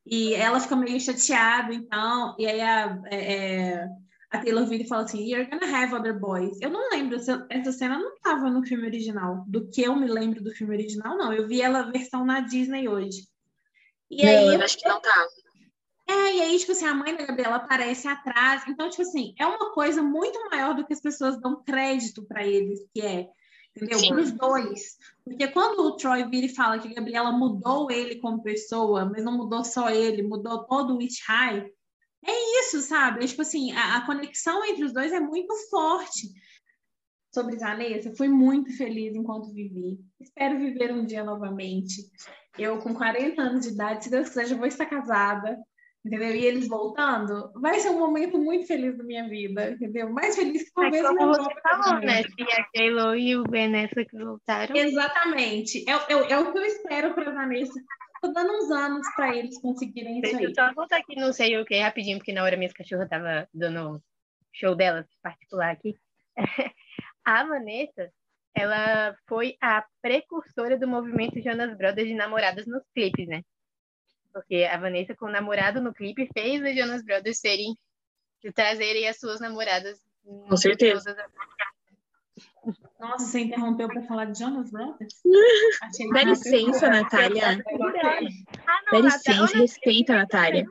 E 0.07 0.35
ela 0.35 0.61
fica 0.61 0.76
meio 0.76 1.01
chateada, 1.01 1.72
então, 1.72 2.35
e 2.39 2.47
aí 2.47 2.61
a, 2.61 3.01
é, 3.07 3.35
é, 3.35 3.89
a 4.30 4.39
Taylor 4.39 4.66
vira 4.66 4.82
e 4.82 4.89
fala 4.89 5.05
assim, 5.05 5.24
you're 5.24 5.49
gonna 5.49 5.66
have 5.66 5.95
other 5.95 6.18
boys. 6.18 6.61
Eu 6.61 6.70
não 6.70 6.91
lembro, 6.91 7.16
essa, 7.16 7.72
cena 7.72 7.99
não 7.99 8.14
estava 8.14 8.51
no 8.51 8.64
filme 8.64 8.87
original. 8.87 9.45
Do 9.47 9.68
que 9.70 9.82
eu 9.82 9.95
me 9.97 10.07
lembro 10.07 10.43
do 10.43 10.51
filme 10.51 10.74
original, 10.74 11.16
não. 11.16 11.32
Eu 11.32 11.47
vi 11.47 11.62
ela 11.62 11.91
versão 11.91 12.24
na 12.24 12.41
Disney 12.41 12.89
hoje. 12.89 13.28
E 14.11 14.26
aí, 14.26 14.55
Eu 14.55 14.62
acho 14.62 14.78
que 14.78 14.89
não 14.89 15.01
tá. 15.01 15.26
é, 16.09 16.37
e 16.37 16.43
aí, 16.43 16.59
tipo 16.59 16.72
assim, 16.72 16.87
a 16.87 16.95
mãe 16.95 17.16
da 17.16 17.24
Gabriela 17.24 17.57
aparece 17.57 18.09
atrás. 18.09 18.64
Então, 18.68 18.91
tipo 18.91 19.03
assim, 19.03 19.35
é 19.39 19.47
uma 19.47 19.72
coisa 19.72 20.03
muito 20.03 20.39
maior 20.51 20.74
do 20.74 20.85
que 20.85 20.93
as 20.93 21.01
pessoas 21.01 21.41
dão 21.41 21.62
crédito 21.62 22.24
para 22.26 22.47
eles, 22.47 22.80
que 22.93 23.01
é, 23.01 23.28
entendeu? 23.77 24.09
Para 24.09 24.20
os 24.20 24.33
dois. 24.33 24.99
Porque 25.25 25.49
quando 25.49 25.81
o 25.81 25.97
Troy 25.97 26.29
vira 26.29 26.47
e 26.47 26.55
fala 26.55 26.79
que 26.79 26.89
a 26.89 26.95
Gabriela 26.95 27.33
mudou 27.33 27.91
ele 27.91 28.16
como 28.20 28.43
pessoa, 28.43 29.07
mas 29.07 29.25
não 29.25 29.37
mudou 29.37 29.64
só 29.64 29.91
ele, 29.91 30.22
mudou 30.22 30.64
todo 30.64 30.97
o 30.97 31.01
It 31.01 31.22
High, 31.27 31.70
é 32.27 32.61
isso, 32.61 32.81
sabe? 32.81 33.25
É, 33.25 33.27
tipo 33.27 33.43
assim, 33.43 33.72
a, 33.72 33.99
a 33.99 34.07
conexão 34.07 34.64
entre 34.64 34.85
os 34.85 34.93
dois 34.93 35.12
é 35.12 35.20
muito 35.20 35.55
forte. 35.68 36.29
Sobre 37.35 37.59
Zanessa, 37.59 38.14
fui 38.16 38.29
muito 38.29 38.75
feliz 38.77 39.14
enquanto 39.14 39.53
vivi. 39.53 39.99
Espero 40.20 40.59
viver 40.59 40.93
um 40.93 41.05
dia 41.05 41.25
novamente. 41.25 42.09
Eu, 42.57 42.79
com 42.79 42.95
40 42.95 43.43
anos 43.43 43.66
de 43.66 43.72
idade, 43.72 44.05
se 44.05 44.11
Deus 44.11 44.29
quiser, 44.29 44.47
já 44.47 44.57
vou 44.57 44.66
estar 44.66 44.87
casada 44.87 45.59
entendeu? 46.05 46.34
E 46.34 46.44
eles 46.44 46.68
voltando, 46.68 47.50
vai 47.55 47.80
ser 47.80 47.90
um 47.90 47.98
momento 47.98 48.38
muito 48.38 48.66
feliz 48.66 48.96
da 48.96 49.05
minha 49.05 49.28
vida, 49.28 49.70
entendeu? 49.70 50.11
Mais 50.11 50.36
feliz 50.36 50.64
que 50.64 50.68
É 50.68 50.72
talvez 50.74 51.02
como 51.02 51.16
meu 51.16 51.34
você 51.34 51.61
falou, 51.62 52.00
né? 52.00 52.22
Se 52.22 52.61
a 52.61 52.64
Taylor 52.74 53.16
e 53.16 53.36
o 53.36 53.44
Ben 53.44 53.84
Affleck 53.84 54.16
voltaram. 54.16 54.76
Exatamente. 54.76 55.84
É, 55.88 55.92
é, 55.92 56.32
é 56.32 56.38
o 56.38 56.52
que 56.52 56.59
eu 56.59 56.64
espero 56.64 57.14
para 57.14 57.32
Vanessa. 57.32 57.80
Tô 58.20 58.32
dando 58.32 58.52
uns 58.52 58.70
anos 58.70 59.07
para 59.14 59.36
eles 59.36 59.61
conseguirem 59.61 60.14
isso 60.14 60.22
Deixa 60.22 60.38
aí. 60.38 60.44
eu 60.44 60.55
só 60.55 60.72
voltar 60.74 60.98
aqui, 60.98 61.16
não 61.16 61.32
sei 61.32 61.59
o 61.59 61.64
que, 61.64 61.78
rapidinho, 61.78 62.18
porque 62.18 62.32
na 62.32 62.42
hora 62.42 62.57
minhas 62.57 62.72
cachorras 62.72 63.09
tava 63.09 63.48
dando 63.52 64.02
show 64.52 64.74
delas 64.74 65.07
particular 65.22 65.70
aqui. 65.70 65.94
A 67.24 67.44
Vanessa, 67.44 68.11
ela 68.55 69.16
foi 69.26 69.57
a 69.61 69.84
precursora 70.02 70.78
do 70.78 70.86
movimento 70.86 71.42
Jonas 71.42 71.76
Brothers 71.76 72.09
de 72.09 72.14
namoradas 72.14 72.66
nos 72.66 72.82
clipes, 72.94 73.26
né? 73.26 73.42
Porque 74.35 74.64
a 74.64 74.76
Vanessa 74.76 75.14
com 75.14 75.26
o 75.26 75.30
namorado 75.30 75.80
no 75.80 75.95
clipe 75.95 76.28
fez 76.35 76.61
os 76.61 76.76
Jonas 76.76 77.05
Brothers 77.05 77.39
serem, 77.39 77.76
trazerem 78.53 79.09
as 79.09 79.18
suas 79.20 79.39
namoradas. 79.41 79.99
Com 80.24 80.57
certeza. 80.57 81.14
Nossa, 82.99 83.26
você 83.26 83.41
interrompeu 83.41 83.87
para 83.87 84.03
falar 84.03 84.24
de 84.24 84.39
Jonas 84.41 84.70
Brothers? 84.72 85.14
Dá 86.12 86.24
licença, 86.24 86.89
Natália. 86.89 87.59
Ah, 88.66 88.82
Dá 88.91 88.93
não, 88.93 89.01
licença, 89.03 89.32
Natália, 89.32 89.61
respeita, 89.61 90.14
Natália. 90.16 90.66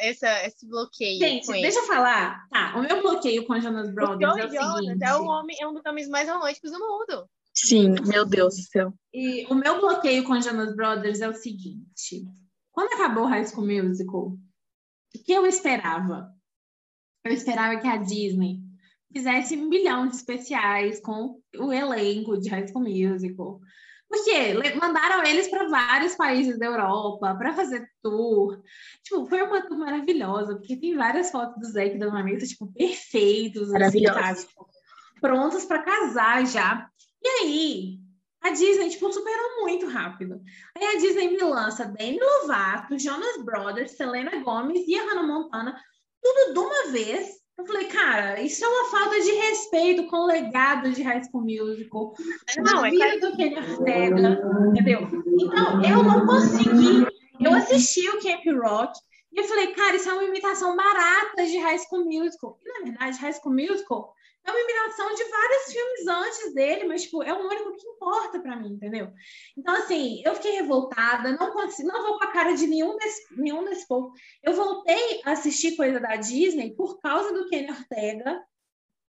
essa, 0.00 0.46
esse 0.46 0.68
bloqueio 0.68 1.18
Gente, 1.18 1.46
com 1.46 1.52
deixa 1.52 1.78
ele. 1.78 1.78
eu 1.78 1.86
falar. 1.86 2.46
Tá, 2.50 2.76
o 2.76 2.82
meu 2.82 3.02
bloqueio 3.02 3.44
com 3.46 3.58
Jonas 3.58 3.88
O 3.88 3.92
Brothers 3.92 4.36
é 4.36 4.48
Joe 4.48 4.48
o 4.48 4.52
Jonas 4.52 4.84
seguinte. 4.84 5.04
é, 5.04 5.16
um 5.16 5.26
homem, 5.26 5.56
é 5.60 5.66
um 5.66 5.74
dos 5.74 5.82
homens 5.84 6.08
mais 6.08 6.28
românticos 6.28 6.70
do 6.70 6.78
mundo. 6.78 7.28
Sim, 7.54 7.94
meu 8.06 8.24
Deus 8.24 8.54
do 8.54 8.62
céu. 8.62 8.92
E 9.12 9.44
o 9.46 9.54
meu 9.54 9.80
bloqueio 9.80 10.22
com 10.24 10.40
Jonas 10.40 10.76
Brothers 10.76 11.20
é 11.20 11.28
o 11.28 11.34
seguinte. 11.34 12.22
Quando 12.78 12.92
acabou 12.92 13.24
High 13.24 13.44
School 13.44 13.66
Musical, 13.66 14.26
o 14.28 14.38
que 15.24 15.32
eu 15.32 15.44
esperava? 15.44 16.32
Eu 17.24 17.32
esperava 17.32 17.80
que 17.80 17.88
a 17.88 17.96
Disney 17.96 18.60
fizesse 19.12 19.56
um 19.56 19.68
bilhão 19.68 20.06
de 20.06 20.14
especiais 20.14 21.00
com 21.00 21.42
o 21.58 21.72
elenco 21.72 22.38
de 22.38 22.48
High 22.48 22.68
School 22.68 22.84
Musical. 22.84 23.58
Porque 24.08 24.76
mandaram 24.76 25.24
eles 25.24 25.48
para 25.48 25.68
vários 25.68 26.14
países 26.14 26.56
da 26.56 26.66
Europa 26.66 27.34
para 27.34 27.52
fazer 27.52 27.84
tour. 28.00 28.62
Tipo, 29.02 29.26
foi 29.26 29.42
uma 29.42 29.60
tour 29.66 29.76
maravilhosa, 29.76 30.54
porque 30.54 30.76
tem 30.76 30.94
várias 30.94 31.32
fotos 31.32 31.60
do 31.60 31.72
Zac 31.72 31.96
e 31.96 31.98
da 31.98 32.08
Vanessa, 32.08 32.46
tipo, 32.46 32.72
perfeitos, 32.72 33.74
assim, 33.74 34.02
Maravilhosos. 34.02 34.46
prontos 35.20 35.64
para 35.64 35.82
casar 35.82 36.46
já. 36.46 36.88
E 37.20 37.28
aí, 37.42 37.98
a 38.48 38.50
Disney, 38.50 38.88
tipo, 38.88 39.12
superou 39.12 39.60
muito 39.60 39.86
rápido. 39.86 40.40
Aí 40.76 40.84
a 40.84 40.98
Disney 40.98 41.28
me 41.28 41.42
lança 41.42 41.84
Demi 41.84 42.18
Lovato, 42.18 42.98
Jonas 42.98 43.42
Brothers, 43.44 43.92
Selena 43.92 44.36
Gomez 44.42 44.86
e 44.86 44.98
a 44.98 45.04
Hannah 45.04 45.22
Montana, 45.22 45.76
tudo 46.22 46.52
de 46.54 46.58
uma 46.58 46.92
vez. 46.92 47.38
Eu 47.58 47.66
falei, 47.66 47.86
cara, 47.86 48.40
isso 48.40 48.64
é 48.64 48.68
uma 48.68 48.90
falta 48.90 49.20
de 49.20 49.32
respeito 49.32 50.06
com 50.06 50.16
o 50.18 50.26
legado 50.26 50.92
de 50.92 51.02
High 51.02 51.24
School 51.24 51.42
Musical. 51.42 52.14
Não, 52.58 52.84
é 52.84 52.90
vida 52.90 53.18
do 53.20 53.36
Kenny 53.36 53.58
Ortega, 53.58 54.40
entendeu? 54.70 55.00
Então, 55.40 55.82
eu 55.82 56.02
não 56.04 56.24
consegui. 56.24 57.06
Eu 57.40 57.54
assisti 57.54 58.08
o 58.08 58.20
Camp 58.20 58.44
Rock 58.62 58.98
e 59.32 59.40
eu 59.40 59.44
falei, 59.44 59.68
cara, 59.74 59.96
isso 59.96 60.08
é 60.08 60.12
uma 60.12 60.24
imitação 60.24 60.76
barata 60.76 61.44
de 61.46 61.58
High 61.58 61.78
School 61.80 62.04
Musical. 62.04 62.58
E, 62.64 62.68
na 62.68 62.90
verdade, 62.90 63.18
High 63.18 63.32
School 63.32 63.54
Musical 63.54 64.14
é 64.48 64.52
uma 64.52 64.60
imitação 64.60 65.14
de 65.14 65.24
vários 65.24 65.72
filmes 65.72 66.06
antes 66.06 66.54
dele, 66.54 66.84
mas, 66.84 67.02
tipo, 67.02 67.22
é 67.22 67.32
o 67.32 67.46
único 67.46 67.76
que 67.76 67.86
importa 67.86 68.40
pra 68.40 68.56
mim, 68.56 68.72
entendeu? 68.72 69.12
Então, 69.56 69.74
assim, 69.74 70.22
eu 70.24 70.34
fiquei 70.34 70.52
revoltada, 70.52 71.32
não 71.32 71.52
consigo, 71.52 71.88
não 71.88 72.06
vou 72.06 72.18
com 72.18 72.24
a 72.24 72.32
cara 72.32 72.54
de 72.54 72.66
nenhum 72.66 72.96
desse, 72.96 73.22
nenhum 73.36 73.64
desse 73.64 73.86
povo. 73.86 74.12
Eu 74.42 74.54
voltei 74.54 75.20
a 75.24 75.32
assistir 75.32 75.76
coisa 75.76 76.00
da 76.00 76.16
Disney 76.16 76.74
por 76.74 76.98
causa 77.00 77.32
do 77.32 77.48
Kenny 77.48 77.70
Ortega 77.70 78.42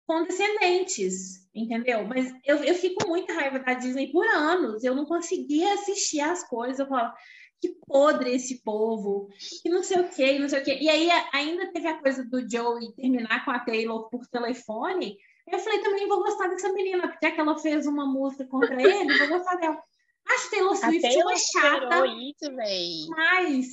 com 0.07 0.25
Descendentes, 0.25 1.49
entendeu? 1.55 2.05
Mas 2.05 2.33
eu, 2.45 2.57
eu 2.65 2.75
fico 2.75 3.05
com 3.05 3.11
muita 3.11 3.33
raiva 3.33 3.61
da 3.61 3.75
Disney 3.75 4.11
por 4.11 4.27
anos. 4.27 4.83
Eu 4.83 4.95
não 4.95 5.05
conseguia 5.05 5.75
assistir 5.75 6.21
as 6.21 6.43
coisas. 6.49 6.81
Eu 6.81 6.89
falava, 6.89 7.15
que 7.61 7.77
podre 7.87 8.35
esse 8.35 8.63
povo, 8.63 9.29
que 9.63 9.69
não 9.69 9.83
sei 9.83 10.01
o 10.01 10.09
quê, 10.09 10.39
não 10.39 10.49
sei 10.49 10.61
o 10.61 10.65
quê. 10.65 10.79
E 10.81 10.89
aí 10.89 11.09
ainda 11.33 11.71
teve 11.73 11.87
a 11.87 12.01
coisa 12.01 12.25
do 12.25 12.49
Joey 12.49 12.93
terminar 12.95 13.45
com 13.45 13.51
a 13.51 13.61
Taylor 13.61 14.09
por 14.09 14.27
telefone. 14.27 15.19
Eu 15.47 15.59
falei, 15.59 15.81
também 15.81 16.09
vou 16.09 16.23
gostar 16.23 16.49
dessa 16.49 16.73
menina, 16.73 17.09
porque 17.09 17.27
é 17.27 17.31
que 17.33 17.41
ela 17.41 17.59
fez 17.59 17.87
uma 17.87 18.07
música 18.07 18.47
contra 18.47 18.81
ele, 18.81 19.19
vou 19.19 19.39
gostar 19.39 19.57
dela. 19.57 19.83
Acho 20.29 20.51
Taylor 20.51 20.77
Swift 20.77 21.03
Taylor 21.03 21.27
uma 21.27 21.37
chata. 21.37 22.07
isso, 22.07 22.57
véi. 22.57 23.07
Mas, 23.09 23.67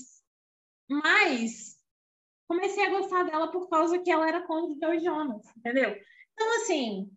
mas 0.89 1.77
comecei 2.47 2.85
a 2.85 2.89
gostar 2.89 3.23
dela 3.23 3.51
por 3.51 3.69
causa 3.69 3.99
que 3.99 4.09
ela 4.09 4.27
era 4.27 4.41
contra 4.45 4.73
o 4.73 4.79
Joe 4.79 5.03
Jonas, 5.03 5.43
entendeu? 5.57 5.95
Então, 6.33 6.55
assim, 6.57 7.09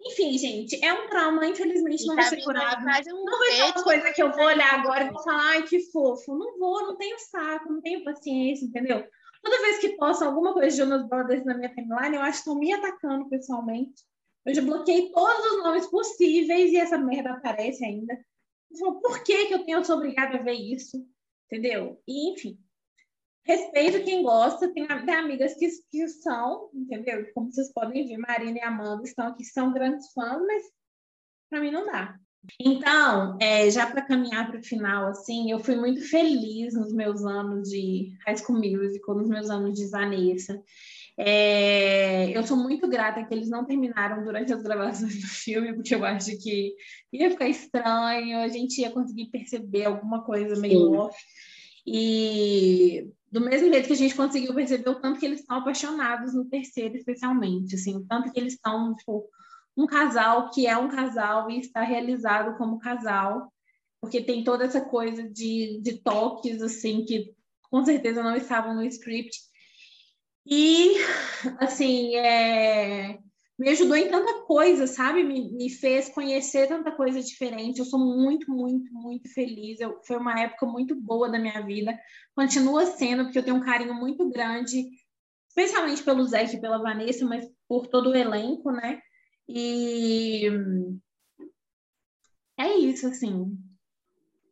enfim, 0.00 0.36
gente, 0.38 0.82
é 0.84 0.92
um 0.92 1.08
trauma, 1.08 1.46
infelizmente 1.46 2.06
não 2.06 2.16
Tá 2.16 2.22
vai 2.22 2.30
ser 2.30 2.44
curado. 2.44 2.82
um 2.82 3.24
Não 3.24 3.38
vai 3.38 3.50
ser 3.50 3.62
uma 3.64 3.84
coisa 3.84 4.12
que 4.12 4.22
eu 4.22 4.32
vou 4.32 4.44
olhar 4.44 4.74
agora 4.74 5.04
e 5.04 5.10
vou 5.10 5.22
falar, 5.22 5.50
ai, 5.50 5.62
que 5.62 5.80
fofo. 5.90 6.36
Não 6.36 6.58
vou, 6.58 6.82
não 6.82 6.96
tenho 6.96 7.18
saco, 7.18 7.72
não 7.72 7.80
tenho 7.80 8.04
paciência, 8.04 8.64
entendeu? 8.64 9.06
Toda 9.42 9.62
vez 9.62 9.78
que 9.78 9.96
postam 9.96 10.28
alguma 10.28 10.52
coisa 10.52 10.68
de 10.70 10.76
Jonas 10.76 11.08
Brothers 11.08 11.44
na 11.44 11.56
minha 11.56 11.72
timeline, 11.72 12.16
eu 12.16 12.22
acho 12.22 12.42
que 12.42 12.48
estão 12.48 12.58
me 12.58 12.72
atacando 12.72 13.28
pessoalmente. 13.28 14.02
Eu 14.44 14.54
já 14.54 14.62
bloqueei 14.62 15.10
todos 15.10 15.52
os 15.52 15.62
nomes 15.62 15.86
possíveis 15.88 16.72
e 16.72 16.76
essa 16.76 16.98
merda 16.98 17.32
aparece 17.32 17.84
ainda. 17.84 18.14
Eu 18.70 18.78
falo, 18.78 19.00
por 19.00 19.22
que, 19.24 19.46
que 19.46 19.54
eu 19.54 19.64
tenho, 19.64 19.78
eu 19.78 19.84
sou 19.84 19.96
obrigada 19.96 20.36
a 20.36 20.42
ver 20.42 20.52
isso? 20.52 21.04
Entendeu? 21.46 22.00
E, 22.06 22.32
enfim. 22.32 22.58
Respeito 23.46 24.04
quem 24.04 24.22
gosta, 24.22 24.72
tem, 24.72 24.86
tem 24.86 25.14
amigas 25.14 25.54
que, 25.54 25.68
que 25.90 26.08
são, 26.08 26.68
entendeu? 26.74 27.26
Como 27.32 27.52
vocês 27.52 27.72
podem 27.72 28.06
ver, 28.06 28.18
Marina 28.18 28.58
e 28.58 28.62
Amanda 28.62 29.04
estão 29.04 29.28
aqui, 29.28 29.44
são 29.44 29.72
grandes 29.72 30.12
fãs, 30.12 30.42
mas 30.44 30.62
para 31.48 31.60
mim 31.60 31.70
não 31.70 31.86
dá. 31.86 32.18
Então, 32.60 33.36
é, 33.40 33.70
já 33.70 33.86
para 33.86 34.02
caminhar 34.02 34.48
para 34.48 34.60
o 34.60 34.64
final, 34.64 35.08
assim, 35.08 35.50
eu 35.50 35.58
fui 35.58 35.76
muito 35.76 36.00
feliz 36.08 36.74
nos 36.74 36.92
meus 36.92 37.24
anos 37.24 37.68
de 37.68 38.12
High 38.26 38.36
School 38.36 38.58
Musical, 38.58 39.16
nos 39.16 39.28
meus 39.28 39.50
anos 39.50 39.78
de 39.78 39.88
Vanessa. 39.90 40.60
É, 41.18 42.36
eu 42.36 42.42
sou 42.42 42.56
muito 42.56 42.86
grata 42.88 43.24
que 43.24 43.32
eles 43.32 43.48
não 43.48 43.64
terminaram 43.64 44.22
durante 44.22 44.52
as 44.52 44.62
gravações 44.62 45.20
do 45.20 45.26
filme, 45.26 45.72
porque 45.74 45.94
eu 45.94 46.04
acho 46.04 46.36
que 46.38 46.74
ia 47.12 47.30
ficar 47.30 47.48
estranho, 47.48 48.38
a 48.38 48.48
gente 48.48 48.80
ia 48.80 48.90
conseguir 48.90 49.26
perceber 49.26 49.86
alguma 49.86 50.24
coisa 50.24 50.60
meio 50.60 50.90
Sim. 50.90 50.96
off. 50.96 51.16
E 51.86 53.08
do 53.36 53.44
mesmo 53.44 53.68
jeito 53.70 53.86
que 53.86 53.92
a 53.92 53.96
gente 53.96 54.14
conseguiu 54.14 54.54
perceber 54.54 54.88
o 54.88 54.98
tanto 54.98 55.20
que 55.20 55.26
eles 55.26 55.40
estão 55.40 55.58
apaixonados 55.58 56.32
no 56.32 56.46
terceiro, 56.46 56.96
especialmente, 56.96 57.74
assim, 57.74 57.94
o 57.94 58.06
tanto 58.06 58.32
que 58.32 58.40
eles 58.40 58.54
estão, 58.54 58.94
tipo, 58.94 59.28
um 59.76 59.86
casal 59.86 60.50
que 60.50 60.66
é 60.66 60.74
um 60.74 60.88
casal 60.88 61.50
e 61.50 61.60
está 61.60 61.82
realizado 61.82 62.56
como 62.56 62.78
casal, 62.78 63.52
porque 64.00 64.22
tem 64.22 64.42
toda 64.42 64.64
essa 64.64 64.80
coisa 64.80 65.22
de, 65.22 65.78
de 65.82 65.98
toques, 65.98 66.62
assim, 66.62 67.04
que 67.04 67.34
com 67.70 67.84
certeza 67.84 68.22
não 68.22 68.34
estavam 68.34 68.74
no 68.74 68.82
script. 68.84 69.38
E, 70.46 70.94
assim, 71.60 72.16
é, 72.16 73.18
me 73.58 73.70
ajudou 73.70 73.96
em 73.96 74.10
tanta 74.10 74.42
coisa, 74.42 74.86
sabe? 74.86 75.22
Me, 75.22 75.50
me 75.52 75.70
fez 75.70 76.08
conhecer 76.10 76.68
tanta 76.68 76.92
coisa 76.92 77.22
diferente. 77.22 77.78
Eu 77.78 77.86
sou 77.86 77.98
muito, 77.98 78.50
muito, 78.50 78.92
muito 78.92 79.32
feliz. 79.32 79.80
Eu, 79.80 79.98
foi 80.06 80.16
uma 80.16 80.38
época 80.38 80.66
muito 80.66 80.94
boa 80.94 81.30
da 81.30 81.38
minha 81.38 81.64
vida. 81.64 81.98
Continua 82.34 82.84
sendo, 82.84 83.24
porque 83.24 83.38
eu 83.38 83.44
tenho 83.44 83.56
um 83.56 83.64
carinho 83.64 83.94
muito 83.94 84.28
grande, 84.28 84.86
especialmente 85.48 86.02
pelo 86.02 86.24
Zé 86.24 86.44
e 86.44 86.60
pela 86.60 86.82
Vanessa, 86.82 87.24
mas 87.24 87.48
por 87.66 87.86
todo 87.86 88.10
o 88.10 88.14
elenco, 88.14 88.70
né? 88.70 89.00
E 89.48 90.50
é 92.58 92.76
isso, 92.76 93.06
assim. 93.06 93.56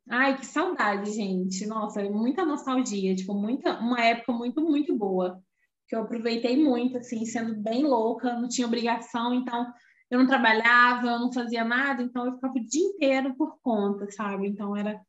Ai, 0.08 0.38
que 0.38 0.46
saudade, 0.46 1.10
gente. 1.12 1.66
Nossa, 1.66 2.00
é 2.00 2.08
muita 2.08 2.44
nostalgia, 2.44 3.14
tipo, 3.14 3.34
muita, 3.34 3.78
uma 3.80 4.00
época 4.00 4.32
muito, 4.32 4.62
muito 4.62 4.96
boa. 4.96 5.43
Que 5.88 5.94
eu 5.96 6.02
aproveitei 6.02 6.56
muito, 6.56 6.96
assim, 6.98 7.24
sendo 7.26 7.54
bem 7.56 7.82
louca, 7.84 8.34
não 8.38 8.48
tinha 8.48 8.66
obrigação, 8.66 9.34
então 9.34 9.66
eu 10.10 10.18
não 10.18 10.26
trabalhava, 10.26 11.06
eu 11.08 11.18
não 11.18 11.32
fazia 11.32 11.64
nada, 11.64 12.02
então 12.02 12.26
eu 12.26 12.34
ficava 12.34 12.54
o 12.56 12.64
dia 12.64 12.82
inteiro 12.86 13.34
por 13.36 13.58
conta, 13.62 14.10
sabe? 14.10 14.46
Então 14.46 14.76
era, 14.76 15.00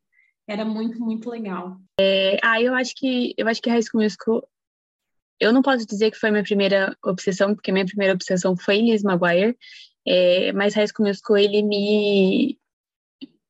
era 0.48 0.66
muito, 0.66 1.00
muito 1.00 1.30
legal. 1.30 1.78
Ah, 2.44 2.62
eu 2.62 2.74
acho 2.76 2.94
que 2.96 3.34
eu 3.38 3.48
acho 3.48 3.62
que 3.62 3.70
High 3.70 3.82
School 3.84 4.04
Musical 4.04 4.48
eu 5.40 5.52
não 5.52 5.62
posso 5.62 5.86
dizer 5.86 6.12
que 6.12 6.18
foi 6.18 6.32
minha 6.32 6.44
primeira 6.44 6.96
obsessão, 7.04 7.54
porque 7.54 7.72
minha 7.72 7.86
primeira 7.86 8.14
obsessão 8.14 8.56
foi 8.56 8.78
Liz 8.78 9.04
Maguire, 9.04 9.58
é, 10.08 10.52
mas 10.54 10.74
High 10.74 10.88
School 10.88 11.08
Musical 11.08 11.38
ele 11.38 11.62
me 11.62 12.58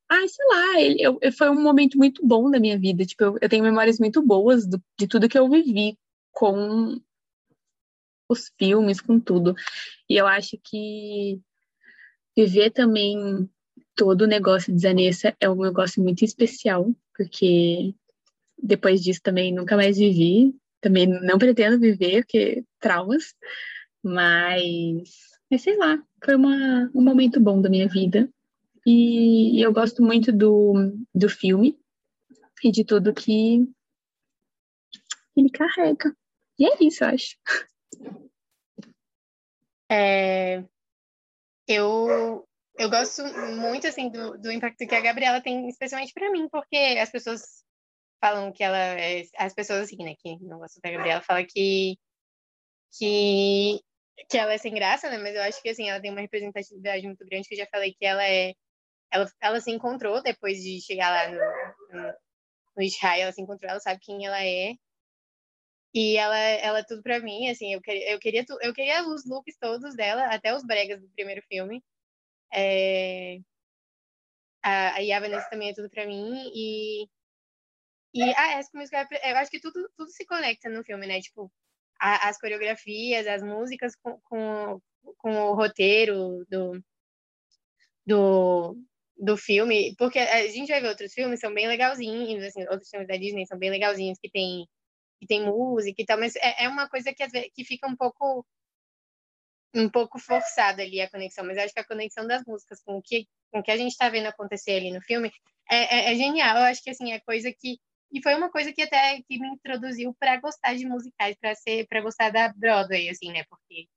ah, 0.10 0.28
sei 0.28 0.46
lá, 0.48 0.82
ele, 0.82 1.02
eu- 1.02 1.20
foi 1.36 1.50
um 1.50 1.62
momento 1.62 1.98
muito 1.98 2.26
bom 2.26 2.50
da 2.52 2.60
minha 2.60 2.78
vida. 2.78 3.04
Tipo, 3.06 3.24
eu, 3.24 3.38
eu 3.42 3.50
tenho 3.50 3.64
memórias 3.64 3.98
muito 4.00 4.22
boas 4.22 4.68
do- 4.68 4.82
de 5.00 5.08
tudo 5.08 5.28
que 5.28 5.38
eu 5.38 5.50
vivi 5.50 5.98
com 6.32 7.00
os 8.28 8.52
filmes, 8.58 9.02
com 9.02 9.20
tudo. 9.20 9.56
E 10.10 10.16
eu 10.18 10.28
acho 10.28 10.58
que 10.64 11.40
viver 12.36 12.72
também 12.72 13.50
todo 13.96 14.24
o 14.24 14.28
negócio 14.28 14.74
de 14.74 14.82
Zanessa 14.82 15.36
é 15.40 15.50
um 15.50 15.62
negócio 15.62 16.04
muito 16.04 16.24
especial, 16.24 16.94
porque 17.16 17.96
depois 18.62 19.02
disso 19.02 19.22
também 19.24 19.54
nunca 19.54 19.76
mais 19.76 19.98
vivi. 19.98 20.56
Também 20.82 21.08
não 21.08 21.40
pretendo 21.40 21.80
viver, 21.80 22.24
porque 22.24 22.64
traumas. 22.80 23.34
Mas, 24.04 25.10
mas 25.50 25.62
sei 25.62 25.78
lá, 25.78 25.98
foi 26.24 26.36
uma, 26.36 26.92
um 26.94 27.02
momento 27.02 27.40
bom 27.40 27.62
da 27.62 27.70
minha 27.70 27.88
vida. 27.88 28.30
E 28.86 29.60
eu 29.66 29.74
gosto 29.74 30.04
muito 30.04 30.32
do, 30.32 30.94
do 31.14 31.28
filme 31.28 31.76
e 32.64 32.72
de 32.72 32.84
tudo 32.84 33.14
que 33.14 33.68
ele 35.36 35.50
carrega. 35.50 36.16
E 36.60 36.66
é 36.66 36.84
isso, 36.84 37.04
eu 37.04 37.10
acho. 37.10 37.36
É, 39.90 40.64
eu, 41.68 42.48
eu 42.78 42.90
gosto 42.90 43.24
muito 43.56 43.88
assim 43.88 44.10
do, 44.10 44.38
do 44.38 44.52
impacto 44.52 44.88
que 44.88 44.96
a 44.96 45.02
Gabriela 45.02 45.42
tem, 45.42 45.68
especialmente 45.70 46.14
para 46.14 46.32
mim, 46.32 46.48
porque 46.50 46.76
as 47.00 47.10
pessoas 47.12 47.64
falam 48.20 48.52
que 48.52 48.64
ela 48.64 48.78
é, 48.78 49.24
as 49.38 49.54
pessoas 49.54 49.84
assim, 49.84 49.98
né, 49.98 50.16
que 50.18 50.38
não 50.42 50.60
gostam 50.60 50.82
da 50.84 50.92
Gabriela, 50.92 51.22
falam 51.22 51.46
que 51.48 51.98
que 52.98 53.82
que 54.30 54.38
ela 54.38 54.54
é 54.54 54.58
sem 54.58 54.74
graça, 54.74 55.10
né? 55.10 55.18
Mas 55.18 55.36
eu 55.36 55.42
acho 55.44 55.62
que 55.62 55.70
assim, 55.70 55.90
ela 55.90 56.02
tem 56.02 56.12
uma 56.12 56.22
representatividade 56.22 57.06
muito 57.06 57.26
grande, 57.26 57.48
que 57.48 57.56
eu 57.56 57.60
já 57.60 57.68
falei 57.68 57.94
que 57.94 58.06
ela 58.06 58.24
é 58.28 58.54
ela, 59.12 59.32
ela 59.42 59.62
se 59.62 59.72
encontrou 59.72 60.22
depois 60.22 60.58
de 60.62 60.82
chegar 60.82 61.10
lá 61.10 61.30
no, 61.32 62.02
no, 62.02 62.14
no 62.78 62.84
Israel, 62.84 63.24
ela 63.24 63.32
se 63.32 63.42
encontrou, 63.42 63.70
ela 63.70 63.80
sabe 63.80 64.00
quem 64.02 64.26
ela 64.26 64.44
é. 64.44 64.76
E 65.96 66.18
ela, 66.18 66.38
ela 66.38 66.80
é 66.80 66.84
tudo 66.84 67.02
pra 67.02 67.22
mim, 67.22 67.50
assim, 67.50 67.74
eu 67.74 67.82
queria, 67.82 68.12
eu 68.12 68.20
queria, 68.20 68.46
eu 68.62 68.74
queria 68.74 69.08
os 69.08 69.26
looks 69.26 69.58
todos 69.58 69.96
dela, 69.96 70.26
até 70.26 70.54
os 70.54 70.62
bregas 70.66 71.02
do 71.02 71.08
primeiro 71.12 71.42
filme. 71.44 71.82
É... 72.54 73.40
A, 74.62 74.96
a 74.96 75.00
Yavanes 75.00 75.48
também 75.50 75.70
é 75.70 75.74
tudo 75.74 75.90
pra 75.90 76.06
mim, 76.06 76.52
e... 76.54 77.08
E 78.14 78.24
a 78.24 78.58
ah, 78.58 78.60
Esco 78.60 78.78
Musical, 78.78 79.06
eu 79.24 79.38
acho 79.38 79.52
que 79.52 79.60
tudo, 79.60 79.90
tudo 79.98 80.10
se 80.12 80.26
conecta 80.26 80.70
no 80.70 80.84
filme, 80.84 81.08
né? 81.08 81.22
Tipo, 81.22 81.52
a, 82.00 82.28
as 82.30 82.38
coreografias, 82.40 83.28
as 83.28 83.42
músicas 83.42 83.96
com, 83.96 84.20
com, 84.22 84.82
com 85.18 85.34
o 85.50 85.54
roteiro 85.54 86.46
do, 86.50 86.82
do, 88.06 88.78
do 89.18 89.38
filme, 89.38 89.96
porque 89.98 90.20
a 90.20 90.48
gente 90.48 90.70
vai 90.70 90.82
ver 90.82 90.90
outros 90.90 91.14
filmes, 91.14 91.40
são 91.40 91.54
bem 91.54 91.68
legalzinhos, 91.68 92.44
assim, 92.44 92.62
outros 92.68 92.90
filmes 92.90 93.08
da 93.08 93.16
Disney 93.16 93.46
são 93.46 93.58
bem 93.58 93.70
legalzinhos, 93.70 94.20
que 94.20 94.30
tem, 94.30 94.68
que 95.20 95.28
tem 95.28 95.46
música 95.46 96.02
e 96.02 96.06
tal, 96.06 96.20
mas 96.20 96.36
é, 96.36 96.66
é 96.66 96.70
uma 96.70 96.90
coisa 96.90 97.14
que, 97.14 97.50
que 97.52 97.64
fica 97.64 97.88
um 97.88 97.96
pouco 97.96 98.46
um 99.76 99.90
pouco 99.90 100.18
forçada 100.18 100.82
ali 100.82 101.02
a 101.02 101.10
conexão, 101.10 101.46
mas 101.46 101.58
acho 101.58 101.74
que 101.74 101.80
a 101.80 101.86
conexão 101.86 102.26
das 102.26 102.44
músicas 102.46 102.82
com 102.82 102.98
o 102.98 103.02
que, 103.02 103.28
com 103.52 103.60
o 103.60 103.64
que 103.64 103.72
a 103.72 103.78
gente 103.78 103.92
está 103.92 104.10
vendo 104.10 104.28
acontecer 104.28 104.72
ali 104.72 104.92
no 104.92 105.02
filme 105.02 105.30
é, 105.70 106.10
é, 106.10 106.14
é, 106.14 106.16
genial. 106.16 106.58
Eu 106.58 106.64
acho 106.64 106.82
que 106.82 106.90
assim 106.90 107.12
é 107.12 107.20
coisa 107.20 107.52
que 107.52 107.78
e 108.12 108.22
foi 108.22 108.36
uma 108.36 108.50
coisa 108.50 108.72
que 108.72 108.82
até 108.82 109.22
que 109.24 109.38
me 109.38 109.48
introduziu 109.50 110.16
para 110.18 110.40
gostar 110.40 110.76
de 110.76 110.86
musicais, 110.86 111.36
para 111.38 111.54
ser 111.56 111.86
para 111.88 112.02
gostar 112.02 112.30
da 112.30 112.54
Broadway, 112.54 113.10
assim, 113.10 113.32
né? 113.32 113.44
Porque 113.50 113.88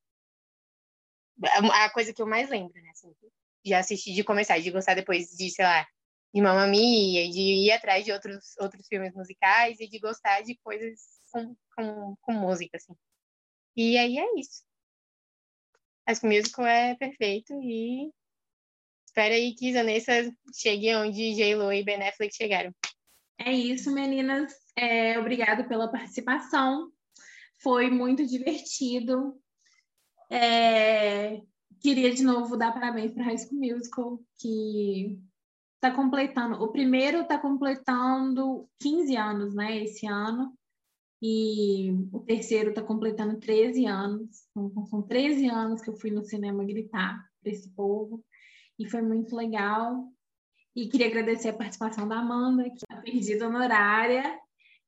a 1.73 1.89
coisa 1.91 2.13
que 2.13 2.21
eu 2.21 2.27
mais 2.27 2.49
lembro, 2.49 2.73
né? 2.81 2.89
Assim, 2.91 3.13
de 3.63 3.73
assistir, 3.73 4.13
de 4.13 4.23
começar, 4.23 4.59
de 4.59 4.71
gostar 4.71 4.95
depois 4.95 5.29
de, 5.29 5.49
sei 5.49 5.63
lá, 5.63 5.87
de 6.33 6.41
Mamma 6.41 6.67
Mia, 6.67 7.29
de 7.29 7.39
ir 7.39 7.71
atrás 7.71 8.05
de 8.05 8.11
outros, 8.11 8.55
outros 8.59 8.87
filmes 8.87 9.13
musicais 9.13 9.79
e 9.79 9.87
de 9.87 9.99
gostar 9.99 10.41
de 10.41 10.55
coisas 10.57 10.99
com, 11.31 11.55
com, 11.75 12.15
com 12.21 12.31
música, 12.33 12.77
assim. 12.77 12.93
E 13.75 13.97
aí 13.97 14.17
é 14.17 14.39
isso. 14.39 14.63
Acho 16.05 16.21
que 16.21 16.27
o 16.27 16.29
musical 16.29 16.65
é 16.65 16.95
perfeito 16.95 17.53
e 17.61 18.11
espero 19.05 19.33
aí 19.33 19.53
que 19.55 19.73
Zanessa 19.73 20.31
chegue 20.55 20.95
onde 20.95 21.35
J-Lo 21.35 21.71
e 21.71 21.83
Ben 21.83 22.01
Affleck 22.01 22.35
chegaram. 22.35 22.73
É 23.37 23.51
isso, 23.51 23.91
meninas. 23.91 24.53
É, 24.75 25.17
obrigada 25.17 25.63
pela 25.67 25.91
participação. 25.91 26.91
Foi 27.61 27.89
muito 27.89 28.25
divertido. 28.25 29.39
É, 30.29 31.41
queria 31.79 32.13
de 32.13 32.23
novo 32.23 32.57
dar 32.57 32.73
parabéns 32.73 33.13
para 33.13 33.23
High 33.23 33.37
School 33.37 33.59
Musical, 33.59 34.19
que 34.39 35.19
está 35.79 35.91
completando. 35.91 36.61
O 36.61 36.67
primeiro 36.67 37.21
está 37.21 37.37
completando 37.37 38.67
15 38.81 39.15
anos, 39.15 39.55
né, 39.55 39.81
esse 39.83 40.05
ano. 40.05 40.53
E 41.21 41.91
o 42.13 42.19
terceiro 42.19 42.69
está 42.69 42.81
completando 42.81 43.39
13 43.39 43.85
anos. 43.85 44.45
Então, 44.51 44.85
são 44.85 45.01
13 45.01 45.47
anos 45.47 45.81
que 45.81 45.89
eu 45.89 45.95
fui 45.95 46.11
no 46.11 46.23
cinema 46.23 46.63
gritar 46.63 47.25
para 47.41 47.51
esse 47.51 47.69
povo. 47.71 48.23
E 48.77 48.89
foi 48.89 49.01
muito 49.01 49.35
legal. 49.35 50.07
E 50.75 50.87
queria 50.87 51.07
agradecer 51.07 51.49
a 51.49 51.53
participação 51.53 52.07
da 52.07 52.19
Amanda, 52.19 52.63
que 52.63 52.75
está 52.75 53.01
perdida 53.01 53.47
honorária. 53.47 54.39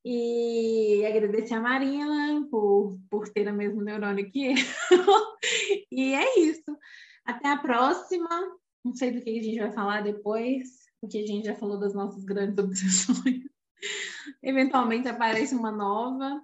E 0.03 1.05
agradecer 1.05 1.53
a 1.53 1.61
Marina 1.61 2.47
por, 2.49 2.97
por 3.09 3.29
ter 3.29 3.47
o 3.47 3.53
mesmo 3.53 3.81
neurônio 3.81 4.29
que 4.29 4.47
eu. 4.47 4.55
e 5.91 6.13
é 6.13 6.39
isso. 6.39 6.77
Até 7.25 7.49
a 7.49 7.57
próxima. 7.57 8.29
Não 8.83 8.93
sei 8.93 9.11
do 9.11 9.21
que 9.21 9.29
a 9.29 9.43
gente 9.43 9.59
vai 9.59 9.71
falar 9.71 10.01
depois, 10.01 10.85
porque 10.99 11.19
a 11.19 11.25
gente 11.25 11.45
já 11.45 11.55
falou 11.55 11.79
das 11.79 11.93
nossas 11.93 12.23
grandes 12.23 12.57
obsessões. 12.63 13.43
Eventualmente 14.41 15.07
aparece 15.07 15.55
uma 15.55 15.71
nova. 15.71 16.41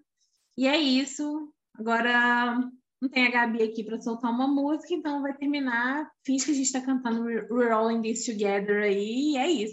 E 0.57 0.67
é 0.67 0.77
isso. 0.77 1.53
Agora 1.75 2.59
não 3.01 3.09
tem 3.09 3.27
a 3.27 3.31
Gabi 3.31 3.61
aqui 3.61 3.83
para 3.83 4.01
soltar 4.01 4.31
uma 4.31 4.47
música, 4.47 4.93
então 4.93 5.21
vai 5.21 5.35
terminar. 5.35 6.11
Finge 6.25 6.45
que 6.45 6.51
a 6.51 6.55
gente 6.55 6.65
está 6.65 6.81
cantando 6.81 7.23
We're 7.23 7.71
All 7.71 7.91
in 7.91 8.01
This 8.01 8.25
Together 8.25 8.83
aí, 8.83 9.33
e 9.33 9.37
é 9.37 9.49
isso. 9.49 9.65